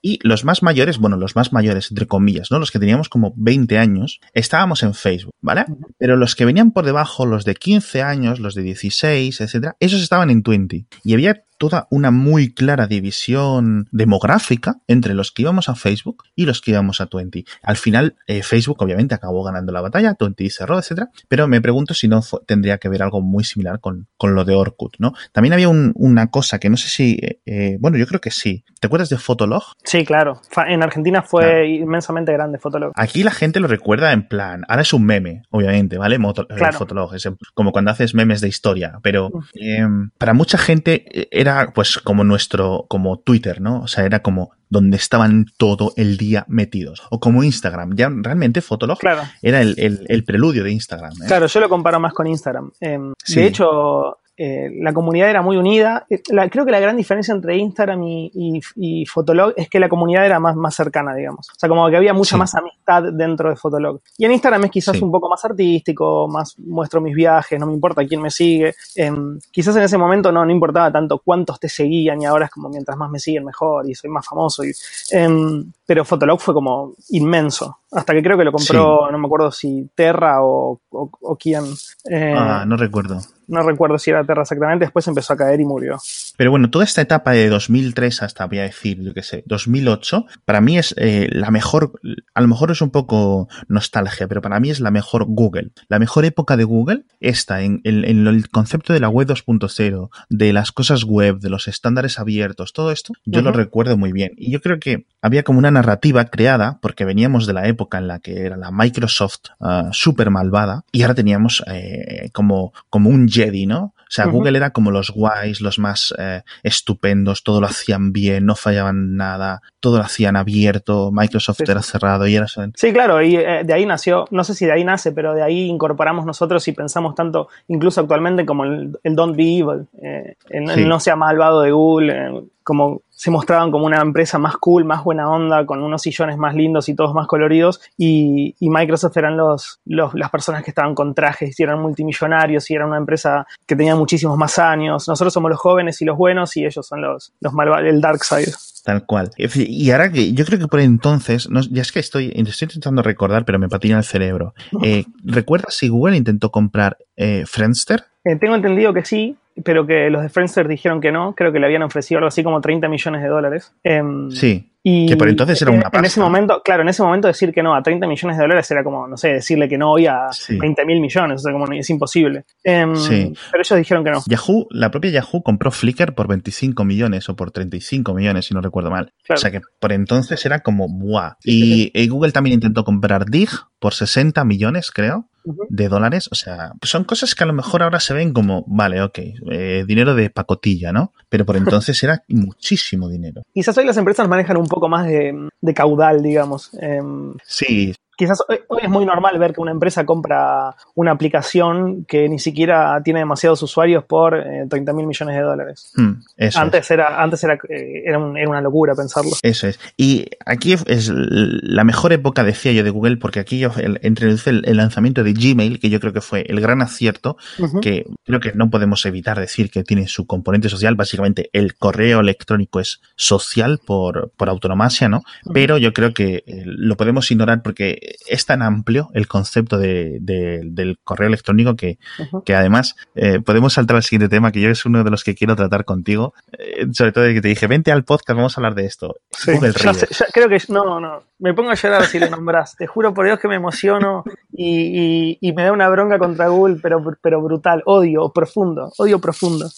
y 0.00 0.18
los 0.22 0.44
más 0.44 0.62
mayores, 0.62 0.98
bueno, 0.98 1.16
los 1.16 1.36
más 1.36 1.52
mayores, 1.52 1.90
entre 1.90 2.06
comillas, 2.06 2.50
¿no? 2.50 2.58
Los 2.58 2.72
que 2.72 2.80
teníamos 2.80 3.08
como 3.08 3.34
20 3.36 3.78
años, 3.78 4.20
estábamos 4.32 4.82
en 4.82 4.94
Facebook, 4.94 5.34
¿vale? 5.40 5.66
Pero 5.98 6.16
los 6.16 6.34
que 6.34 6.46
venían 6.46 6.72
por 6.72 6.86
debajo, 6.86 7.26
los 7.26 7.44
de 7.44 7.54
15 7.54 8.02
años, 8.02 8.40
los 8.40 8.54
de 8.54 8.62
16, 8.62 9.40
etcétera, 9.40 9.76
esos 9.78 10.02
estaban 10.02 10.30
en 10.30 10.42
20. 10.42 10.86
Y 11.04 11.12
había 11.12 11.44
toda 11.62 11.86
una 11.90 12.10
muy 12.10 12.52
clara 12.52 12.88
división 12.88 13.86
demográfica 13.92 14.80
entre 14.88 15.14
los 15.14 15.30
que 15.30 15.42
íbamos 15.42 15.68
a 15.68 15.76
Facebook 15.76 16.24
y 16.34 16.44
los 16.44 16.60
que 16.60 16.72
íbamos 16.72 17.00
a 17.00 17.08
20. 17.12 17.44
Al 17.62 17.76
final, 17.76 18.16
eh, 18.26 18.42
Facebook 18.42 18.82
obviamente 18.82 19.14
acabó 19.14 19.44
ganando 19.44 19.70
la 19.70 19.80
batalla, 19.80 20.16
20 20.18 20.50
cerró, 20.50 20.80
etcétera, 20.80 21.10
pero 21.28 21.46
me 21.46 21.60
pregunto 21.60 21.94
si 21.94 22.08
no 22.08 22.20
fue- 22.20 22.40
tendría 22.48 22.78
que 22.78 22.88
ver 22.88 23.00
algo 23.04 23.20
muy 23.20 23.44
similar 23.44 23.78
con, 23.78 24.08
con 24.16 24.34
lo 24.34 24.44
de 24.44 24.56
Orkut, 24.56 24.96
¿no? 24.98 25.12
También 25.30 25.52
había 25.52 25.68
un- 25.68 25.92
una 25.94 26.30
cosa 26.32 26.58
que 26.58 26.68
no 26.68 26.76
sé 26.76 26.88
si, 26.88 27.12
eh, 27.22 27.40
eh, 27.46 27.76
bueno, 27.78 27.96
yo 27.96 28.08
creo 28.08 28.20
que 28.20 28.32
sí. 28.32 28.64
¿Te 28.80 28.88
acuerdas 28.88 29.08
de 29.10 29.18
Fotolog? 29.18 29.62
Sí, 29.84 30.04
claro. 30.04 30.40
En 30.66 30.82
Argentina 30.82 31.22
fue 31.22 31.44
Claro. 31.44 31.64
inmensamente 31.64 32.32
grande 32.32 32.58
Fotolog. 32.58 32.90
Aquí 32.96 33.22
la 33.22 33.30
gente 33.30 33.60
lo 33.60 33.68
recuerda 33.68 34.12
en 34.12 34.26
plan, 34.26 34.64
ahora 34.68 34.82
es 34.82 34.92
un 34.92 35.04
meme, 35.04 35.42
obviamente, 35.50 35.96
¿vale? 35.96 36.18
Moto- 36.18 36.48
Claro. 36.48 36.76
Fotolog, 36.76 37.14
es 37.14 37.28
como 37.54 37.70
cuando 37.70 37.92
haces 37.92 38.14
memes 38.16 38.40
de 38.40 38.48
historia, 38.48 38.98
pero 39.00 39.30
eh, 39.54 39.86
para 40.18 40.34
mucha 40.34 40.58
gente 40.58 41.04
eh, 41.12 41.28
era 41.60 41.72
pues 41.72 41.98
como 41.98 42.24
nuestro, 42.24 42.86
como 42.88 43.18
Twitter, 43.18 43.60
¿no? 43.60 43.80
O 43.82 43.86
sea, 43.88 44.04
era 44.04 44.20
como 44.22 44.50
donde 44.68 44.96
estaban 44.96 45.46
todo 45.58 45.92
el 45.96 46.16
día 46.16 46.44
metidos. 46.48 47.02
O 47.10 47.20
como 47.20 47.44
Instagram, 47.44 47.94
ya 47.94 48.10
realmente 48.10 48.60
Fotolog 48.62 48.98
Claro. 48.98 49.22
era 49.42 49.60
el, 49.60 49.74
el- 49.78 50.06
el 50.08 50.24
preludio 50.24 50.64
de 50.64 50.72
Instagram. 50.72 51.12
¿eh? 51.22 51.26
Claro, 51.26 51.46
yo 51.46 51.60
lo 51.60 51.68
comparo 51.68 52.00
más 52.00 52.14
con 52.14 52.26
Instagram. 52.26 52.70
Em, 52.80 53.12
Sí. 53.22 53.40
De 53.40 53.46
hecho, 53.46 54.18
eh, 54.36 54.70
la 54.80 54.92
comunidad 54.92 55.28
era 55.30 55.42
muy 55.42 55.56
unida. 55.56 56.06
Eh, 56.08 56.22
la- 56.30 56.48
creo 56.48 56.64
que 56.64 56.70
la 56.72 56.80
gran 56.80 56.96
diferencia 56.96 57.34
entre 57.34 57.56
Instagram 57.56 58.02
y, 58.02 58.30
y- 58.34 58.60
y 58.76 59.06
Fotolog 59.06 59.52
es 59.56 59.68
que 59.68 59.78
la 59.78 59.88
comunidad 59.88 60.24
era 60.26 60.40
más, 60.40 60.56
más 60.56 60.74
cercana, 60.74 61.14
digamos. 61.14 61.48
O 61.50 61.54
sea, 61.58 61.68
como 61.68 61.88
que 61.90 61.96
había 61.96 62.14
mucha 62.14 62.36
Sí. 62.36 62.38
más 62.38 62.54
amistad 62.54 63.04
dentro 63.12 63.50
de 63.50 63.56
Fotolog. 63.56 64.00
Y 64.16 64.24
en 64.24 64.32
Instagram 64.32 64.64
es 64.64 64.70
quizás 64.70 64.96
Sí. 64.96 65.04
un 65.04 65.12
poco 65.12 65.28
más 65.28 65.44
artístico, 65.44 66.28
más 66.28 66.58
muestro 66.58 67.00
mis 67.00 67.14
viajes, 67.14 67.58
no 67.60 67.66
me 67.66 67.74
importa 67.74 68.04
quién 68.06 68.22
me 68.22 68.30
sigue. 68.30 68.74
Em, 68.96 69.38
quizás 69.50 69.76
en 69.76 69.82
ese 69.82 69.98
momento 69.98 70.32
no, 70.32 70.44
no 70.44 70.50
importaba 70.50 70.90
tanto 70.90 71.18
cuántos 71.24 71.60
te 71.60 71.68
seguían 71.68 72.20
y 72.22 72.24
ahora 72.24 72.46
es 72.46 72.50
como 72.50 72.68
mientras 72.68 72.96
más 72.96 73.10
me 73.10 73.18
siguen 73.18 73.44
mejor 73.44 73.88
y 73.88 73.94
soy 73.94 74.10
más 74.10 74.26
famoso. 74.26 74.64
Y, 74.64 74.72
em, 75.10 75.70
pero 75.86 76.04
Fotolog 76.04 76.40
fue 76.40 76.54
como 76.54 76.94
inmenso. 77.10 77.78
Hasta 77.92 78.14
que 78.14 78.22
creo 78.22 78.38
que 78.38 78.44
lo 78.44 78.52
compró, 78.52 79.10
no 79.10 79.18
me 79.18 79.26
acuerdo 79.26 79.50
si 79.52 79.90
Terra 79.94 80.42
o, 80.42 80.80
o, 80.90 81.10
o 81.20 81.36
quién. 81.36 81.64
Eh, 82.10 82.34
Ah, 82.34 82.64
no 82.66 82.76
recuerdo. 82.78 83.18
No 83.52 83.62
recuerdo 83.62 83.98
si 83.98 84.10
era 84.10 84.24
Terra 84.24 84.42
exactamente, 84.42 84.86
después 84.86 85.06
empezó 85.06 85.32
a 85.34 85.36
caer 85.36 85.60
y 85.60 85.64
murió. 85.64 85.98
Pero 86.36 86.50
bueno, 86.50 86.70
toda 86.70 86.84
esta 86.84 87.00
etapa 87.02 87.32
de 87.32 87.48
2003 87.48 88.22
hasta, 88.22 88.46
voy 88.46 88.58
a 88.58 88.62
decir, 88.62 89.00
yo 89.02 89.14
qué 89.14 89.22
sé, 89.22 89.44
2008, 89.46 90.24
para 90.44 90.60
mí 90.60 90.78
es 90.78 90.94
eh, 90.98 91.28
la 91.30 91.50
mejor, 91.50 91.92
a 92.34 92.40
lo 92.40 92.48
mejor 92.48 92.70
es 92.70 92.80
un 92.80 92.90
poco 92.90 93.48
nostalgia, 93.68 94.26
pero 94.28 94.40
para 94.42 94.58
mí 94.60 94.70
es 94.70 94.80
la 94.80 94.90
mejor 94.90 95.26
Google. 95.28 95.70
La 95.88 95.98
mejor 95.98 96.24
época 96.24 96.56
de 96.56 96.64
Google 96.64 97.04
está 97.20 97.62
en, 97.62 97.80
en- 97.84 98.04
en 98.04 98.26
el 98.26 98.48
concepto 98.48 98.92
de 98.92 99.00
la 99.00 99.08
web 99.08 99.28
2.0, 99.28 100.08
de 100.30 100.52
las 100.52 100.72
cosas 100.72 101.04
web, 101.04 101.38
de 101.38 101.50
los 101.50 101.68
estándares 101.68 102.18
abiertos, 102.18 102.72
todo 102.72 102.90
esto, 102.92 103.12
yo 103.24 103.42
lo 103.42 103.52
recuerdo 103.52 103.96
muy 103.96 104.12
bien. 104.12 104.32
Y 104.36 104.50
yo 104.50 104.60
creo 104.60 104.78
que 104.80 105.06
había 105.20 105.42
como 105.42 105.58
una 105.58 105.70
narrativa 105.70 106.24
creada, 106.24 106.78
porque 106.80 107.04
veníamos 107.04 107.46
de 107.46 107.52
la 107.52 107.68
época 107.68 107.98
en 107.98 108.08
la 108.08 108.18
que 108.18 108.40
era 108.46 108.56
la 108.56 108.70
Microsoft 108.70 109.40
ah, 109.60 109.90
súper 109.92 110.30
malvada, 110.30 110.84
y 110.92 111.02
ahora 111.02 111.14
teníamos 111.14 111.62
eh, 111.66 112.30
como, 112.32 112.72
como 112.90 113.10
un 113.10 113.28
Jedi, 113.44 113.66
¿no? 113.66 113.94
O 114.12 114.14
sea. 114.14 114.26
Google 114.26 114.56
era 114.56 114.70
como 114.70 114.90
los 114.90 115.10
guays, 115.10 115.60
los 115.60 115.78
más 115.78 116.14
eh, 116.18 116.42
estupendos, 116.62 117.42
todo 117.42 117.60
lo 117.60 117.66
hacían 117.66 118.12
bien, 118.12 118.44
no 118.46 118.54
fallaban 118.54 119.16
nada, 119.16 119.62
todo 119.80 119.98
lo 119.98 120.04
hacían 120.04 120.36
abierto, 120.36 121.10
Microsoft 121.12 121.58
Sí, 121.58 121.64
era 121.70 121.82
cerrado 121.82 122.26
y 122.26 122.36
era... 122.36 122.46
Sí, 122.46 122.92
claro, 122.92 123.22
y 123.22 123.36
eh, 123.36 123.62
de 123.64 123.72
ahí 123.72 123.86
nació, 123.86 124.26
no 124.30 124.44
sé 124.44 124.54
si 124.54 124.66
de 124.66 124.72
ahí 124.72 124.84
nace, 124.84 125.12
pero 125.12 125.34
de 125.34 125.42
ahí 125.42 125.66
incorporamos 125.66 126.26
nosotros 126.26 126.66
y 126.68 126.72
pensamos 126.72 127.14
tanto, 127.14 127.48
incluso 127.68 128.00
actualmente, 128.00 128.44
como 128.46 128.64
el, 128.64 128.98
el 129.02 129.14
Don't 129.16 129.36
Be 129.36 129.58
Evil, 129.58 129.86
eh, 130.02 130.36
el, 130.50 130.70
el 130.70 130.88
no 130.88 131.00
sea 131.00 131.16
malvado 131.16 131.62
de 131.62 131.72
Google, 131.72 132.44
como 132.62 133.02
se 133.10 133.30
mostraban 133.30 133.70
como 133.70 133.86
una 133.86 134.00
empresa 134.00 134.38
más 134.38 134.56
cool, 134.56 134.84
más 134.84 135.04
buena 135.04 135.30
onda, 135.30 135.64
con 135.64 135.82
unos 135.82 136.02
sillones 136.02 136.36
más 136.38 136.54
lindos 136.54 136.88
y 136.88 136.94
todos 136.96 137.14
más 137.14 137.26
coloridos, 137.28 137.80
y, 137.96 138.54
y 138.58 138.68
Microsoft 138.68 139.16
eran 139.16 139.36
los, 139.36 139.80
los- 139.84 140.14
las 140.14 140.30
personas 140.30 140.64
que 140.64 140.70
estaban 140.70 140.94
con 140.94 141.14
trajes 141.14 141.58
y 141.58 141.62
eran 141.62 141.80
multimillonarios 141.80 142.68
y 142.70 142.74
eran 142.74 142.88
una 142.88 142.96
empresa 142.98 143.46
que 143.66 143.76
tenía 143.76 143.94
muchísimos 143.94 144.36
más 144.36 144.58
años. 144.58 145.06
Nosotros 145.08 145.32
somos 145.32 145.50
los 145.50 145.60
jóvenes 145.60 146.00
y 146.02 146.04
los 146.04 146.16
buenos 146.16 146.56
y 146.56 146.64
ellos 146.64 146.84
son 146.86 147.00
los, 147.02 147.32
los 147.40 147.52
malvados, 147.52 147.86
el 147.86 148.00
dark 148.00 148.24
side. 148.24 148.52
Tal 148.84 149.06
cual. 149.06 149.30
Y 149.36 149.90
ahora 149.92 150.10
que 150.10 150.32
yo 150.32 150.44
creo 150.44 150.58
que 150.58 150.66
por 150.66 150.80
entonces, 150.80 151.48
no, 151.48 151.60
ya 151.60 151.82
es 151.82 151.92
que 151.92 152.00
estoy, 152.00 152.32
estoy 152.34 152.66
intentando 152.66 153.02
recordar, 153.02 153.44
pero 153.44 153.58
me 153.58 153.68
patina 153.68 153.98
el 153.98 154.04
cerebro. 154.04 154.54
Eh, 154.84 155.04
¿Recuerdas 155.24 155.76
si 155.76 155.88
Google 155.88 156.16
intentó 156.16 156.50
comprar 156.50 156.96
eh, 157.16 157.44
Friendster? 157.46 158.04
Eh, 158.24 158.36
tengo 158.36 158.56
entendido 158.56 158.92
que 158.92 159.04
sí, 159.04 159.36
pero 159.64 159.86
que 159.86 160.10
los 160.10 160.22
de 160.22 160.28
Friendster 160.28 160.66
dijeron 160.66 161.00
que 161.00 161.12
no. 161.12 161.34
Creo 161.36 161.52
que 161.52 161.60
le 161.60 161.66
habían 161.66 161.82
ofrecido 161.82 162.18
algo 162.18 162.28
así 162.28 162.42
como 162.42 162.60
30 162.60 162.88
millones 162.88 163.22
de 163.22 163.28
dólares. 163.28 163.72
Em, 163.84 164.30
Sí. 164.30 164.71
Y 164.84 165.06
que 165.06 165.16
por 165.16 165.28
entonces 165.28 165.60
era 165.62 165.70
una 165.70 165.88
en, 165.92 165.98
en 166.00 166.04
ese 166.04 166.18
momento, 166.20 166.60
claro, 166.64 166.82
en 166.82 166.88
ese 166.88 167.02
momento 167.02 167.28
decir 167.28 167.52
que 167.52 167.62
no 167.62 167.74
a 167.74 167.82
30 167.82 168.06
millones 168.06 168.36
de 168.36 168.42
dólares 168.42 168.68
era 168.70 168.82
como, 168.82 169.06
no 169.06 169.16
sé, 169.16 169.28
decirle 169.34 169.68
que 169.68 169.78
no 169.78 169.92
hoy 169.92 170.06
a 170.06 170.32
Sí. 170.32 170.58
20 170.58 170.84
mil 170.84 171.00
millones, 171.00 171.40
o 171.40 171.44
sea, 171.44 171.52
como 171.52 171.70
es 171.72 171.88
imposible. 171.90 172.44
Em, 172.64 172.96
Sí. 172.96 173.32
Pero 173.50 173.62
ellos 173.62 173.76
dijeron 173.78 174.02
que 174.04 174.10
no. 174.10 174.22
Yahoo, 174.26 174.66
la 174.70 174.90
propia 174.90 175.10
Yahoo 175.10 175.42
compró 175.42 175.70
Flickr 175.70 176.14
por 176.14 176.26
25 176.26 176.84
millones 176.84 177.28
o 177.28 177.36
por 177.36 177.52
35 177.52 178.12
millones, 178.14 178.46
si 178.46 178.54
no 178.54 178.60
recuerdo 178.60 178.90
mal. 178.90 179.12
Claro. 179.24 179.38
O 179.38 179.40
sea 179.40 179.50
que 179.52 179.60
por 179.78 179.92
entonces 179.92 180.44
era 180.44 180.60
como 180.60 180.88
¡buah! 180.88 181.34
Sí, 181.40 181.92
Y, 181.94 182.02
y 182.02 182.08
Google 182.08 182.32
también 182.32 182.54
intentó 182.54 182.82
comprar 182.84 183.26
Dig 183.26 183.50
por 183.78 183.94
60 183.94 184.44
millones, 184.44 184.90
creo, 184.90 185.28
De 185.44 185.88
dólares. 185.88 186.28
O 186.32 186.34
sea, 186.34 186.72
son 186.82 187.04
cosas 187.04 187.34
que 187.34 187.44
a 187.44 187.46
lo 187.46 187.52
mejor 187.52 187.82
ahora 187.82 188.00
se 188.00 188.14
ven 188.14 188.32
como, 188.32 188.64
vale, 188.66 189.02
ok, 189.02 189.18
eh, 189.50 189.84
dinero 189.86 190.14
de 190.14 190.30
pacotilla, 190.30 190.92
¿no? 190.92 191.12
Pero 191.28 191.44
por 191.44 191.56
entonces 191.56 192.02
era 192.02 192.22
muchísimo 192.28 193.08
dinero. 193.08 193.42
Quizás 193.52 193.76
hoy 193.78 193.84
las 193.84 193.96
empresas 193.96 194.28
manejan 194.28 194.56
un 194.56 194.66
poco 194.66 194.88
más 194.88 195.06
de, 195.06 195.48
de 195.60 195.74
caudal, 195.74 196.22
digamos. 196.22 196.70
Em, 196.80 197.34
Sí, 197.44 197.94
quizás 198.16 198.42
hoy, 198.48 198.58
hoy 198.68 198.80
es 198.82 198.90
muy 198.90 199.04
normal 199.04 199.38
ver 199.38 199.52
que 199.52 199.60
una 199.60 199.70
empresa 199.72 200.04
compra 200.06 200.74
una 200.94 201.12
aplicación 201.12 202.04
que 202.04 202.28
ni 202.28 202.38
siquiera 202.38 203.00
tiene 203.02 203.20
demasiados 203.20 203.62
usuarios 203.62 204.04
por 204.04 204.36
eh, 204.36 204.66
30 204.68 204.92
mil 204.92 205.06
millones 205.06 205.36
de 205.36 205.42
dólares. 205.42 205.92
mm, 205.96 206.10
eso. 206.10 206.22
es. 206.36 206.56
Antes 206.56 206.90
era, 206.90 207.22
antes 207.22 207.42
era, 207.44 207.54
eh, 207.68 208.02
era, 208.06 208.18
un- 208.18 208.36
era 208.36 208.48
una 208.48 208.60
locura 208.60 208.94
pensarlo. 208.94 209.30
Eso 209.42 209.66
es. 209.66 209.80
Y 209.96 210.26
aquí 210.46 210.74
es 210.86 211.10
la 211.12 211.84
mejor 211.84 212.12
época, 212.12 212.44
decía 212.44 212.72
yo, 212.72 212.84
de 212.84 212.90
Google, 212.90 213.16
porque 213.16 213.40
aquí 213.40 213.58
yo 213.58 213.70
el- 213.76 214.00
introduce 214.02 214.50
el, 214.50 214.62
el 214.66 214.76
lanzamiento 214.76 215.24
de 215.24 215.32
Gmail, 215.32 215.80
que 215.80 215.90
yo 215.90 216.00
creo 216.00 216.12
que 216.12 216.20
fue 216.20 216.44
el 216.48 216.60
gran 216.60 216.82
acierto, 216.82 217.36
que 217.80 218.06
creo 218.24 218.40
que 218.40 218.52
no 218.54 218.70
podemos 218.70 219.04
evitar 219.06 219.38
decir 219.38 219.70
que 219.70 219.82
tiene 219.84 220.06
su 220.08 220.26
componente 220.26 220.68
social. 220.68 220.94
Básicamente, 220.94 221.48
el 221.52 221.74
correo 221.76 222.20
electrónico 222.20 222.80
es 222.80 223.00
social 223.16 223.80
por, 223.84 224.30
por 224.36 224.48
autonomasia, 224.48 225.08
¿no? 225.08 225.22
Pero 225.52 225.78
yo 225.78 225.92
creo 225.92 226.12
que 226.12 226.42
eh, 226.46 226.62
lo 226.64 226.96
podemos 226.96 227.30
ignorar 227.30 227.62
porque 227.62 227.98
es 228.28 228.46
tan 228.46 228.62
amplio 228.62 229.08
el 229.14 229.28
concepto 229.28 229.78
de- 229.78 230.18
de- 230.20 230.62
del 230.64 230.98
correo 231.04 231.28
electrónico 231.28 231.76
que, 231.76 231.98
que 232.44 232.54
además 232.54 232.96
eh, 233.14 233.40
podemos 233.40 233.72
saltar 233.74 233.96
al 233.96 234.02
siguiente 234.02 234.28
tema, 234.28 234.52
que 234.52 234.60
yo 234.60 234.70
es 234.70 234.84
uno 234.86 235.04
de 235.04 235.10
los 235.10 235.24
que 235.24 235.34
quiero 235.34 235.54
tratar 235.56 235.84
contigo, 235.84 236.34
eh, 236.58 236.86
sobre 236.92 237.12
todo 237.12 237.24
de 237.24 237.34
que 237.34 237.40
te 237.40 237.48
dije, 237.48 237.66
vente 237.66 237.92
al 237.92 238.04
podcast, 238.04 238.36
vamos 238.36 238.56
a 238.56 238.60
hablar 238.60 238.74
de 238.74 238.86
esto. 238.86 239.16
Sí, 239.30 239.52
Google 239.52 239.72
ya 239.72 239.78
Reader. 239.92 240.08
sé, 240.08 240.14
ya 240.14 240.26
creo 240.32 240.48
que 240.48 240.58
no, 240.68 241.00
no. 241.00 241.22
Me 241.38 241.54
pongo 241.54 241.70
a 241.70 241.74
llorar 241.74 242.04
si 242.06 242.18
lo 242.18 242.30
nombras. 242.30 242.76
Te 242.76 242.86
juro 242.86 243.12
por 243.12 243.26
Dios 243.26 243.38
que 243.40 243.48
me 243.48 243.56
emociono 243.56 244.24
y, 244.52 245.38
y- 245.38 245.38
y 245.40 245.52
me 245.52 245.64
da 245.64 245.72
una 245.72 245.88
bronca 245.88 246.18
contra 246.18 246.48
Google, 246.48 246.78
pero, 246.82 247.02
pero 247.20 247.42
brutal. 247.42 247.82
Odio 247.86 248.30
profundo, 248.32 248.92
odio 248.98 249.18
profundo. 249.20 249.68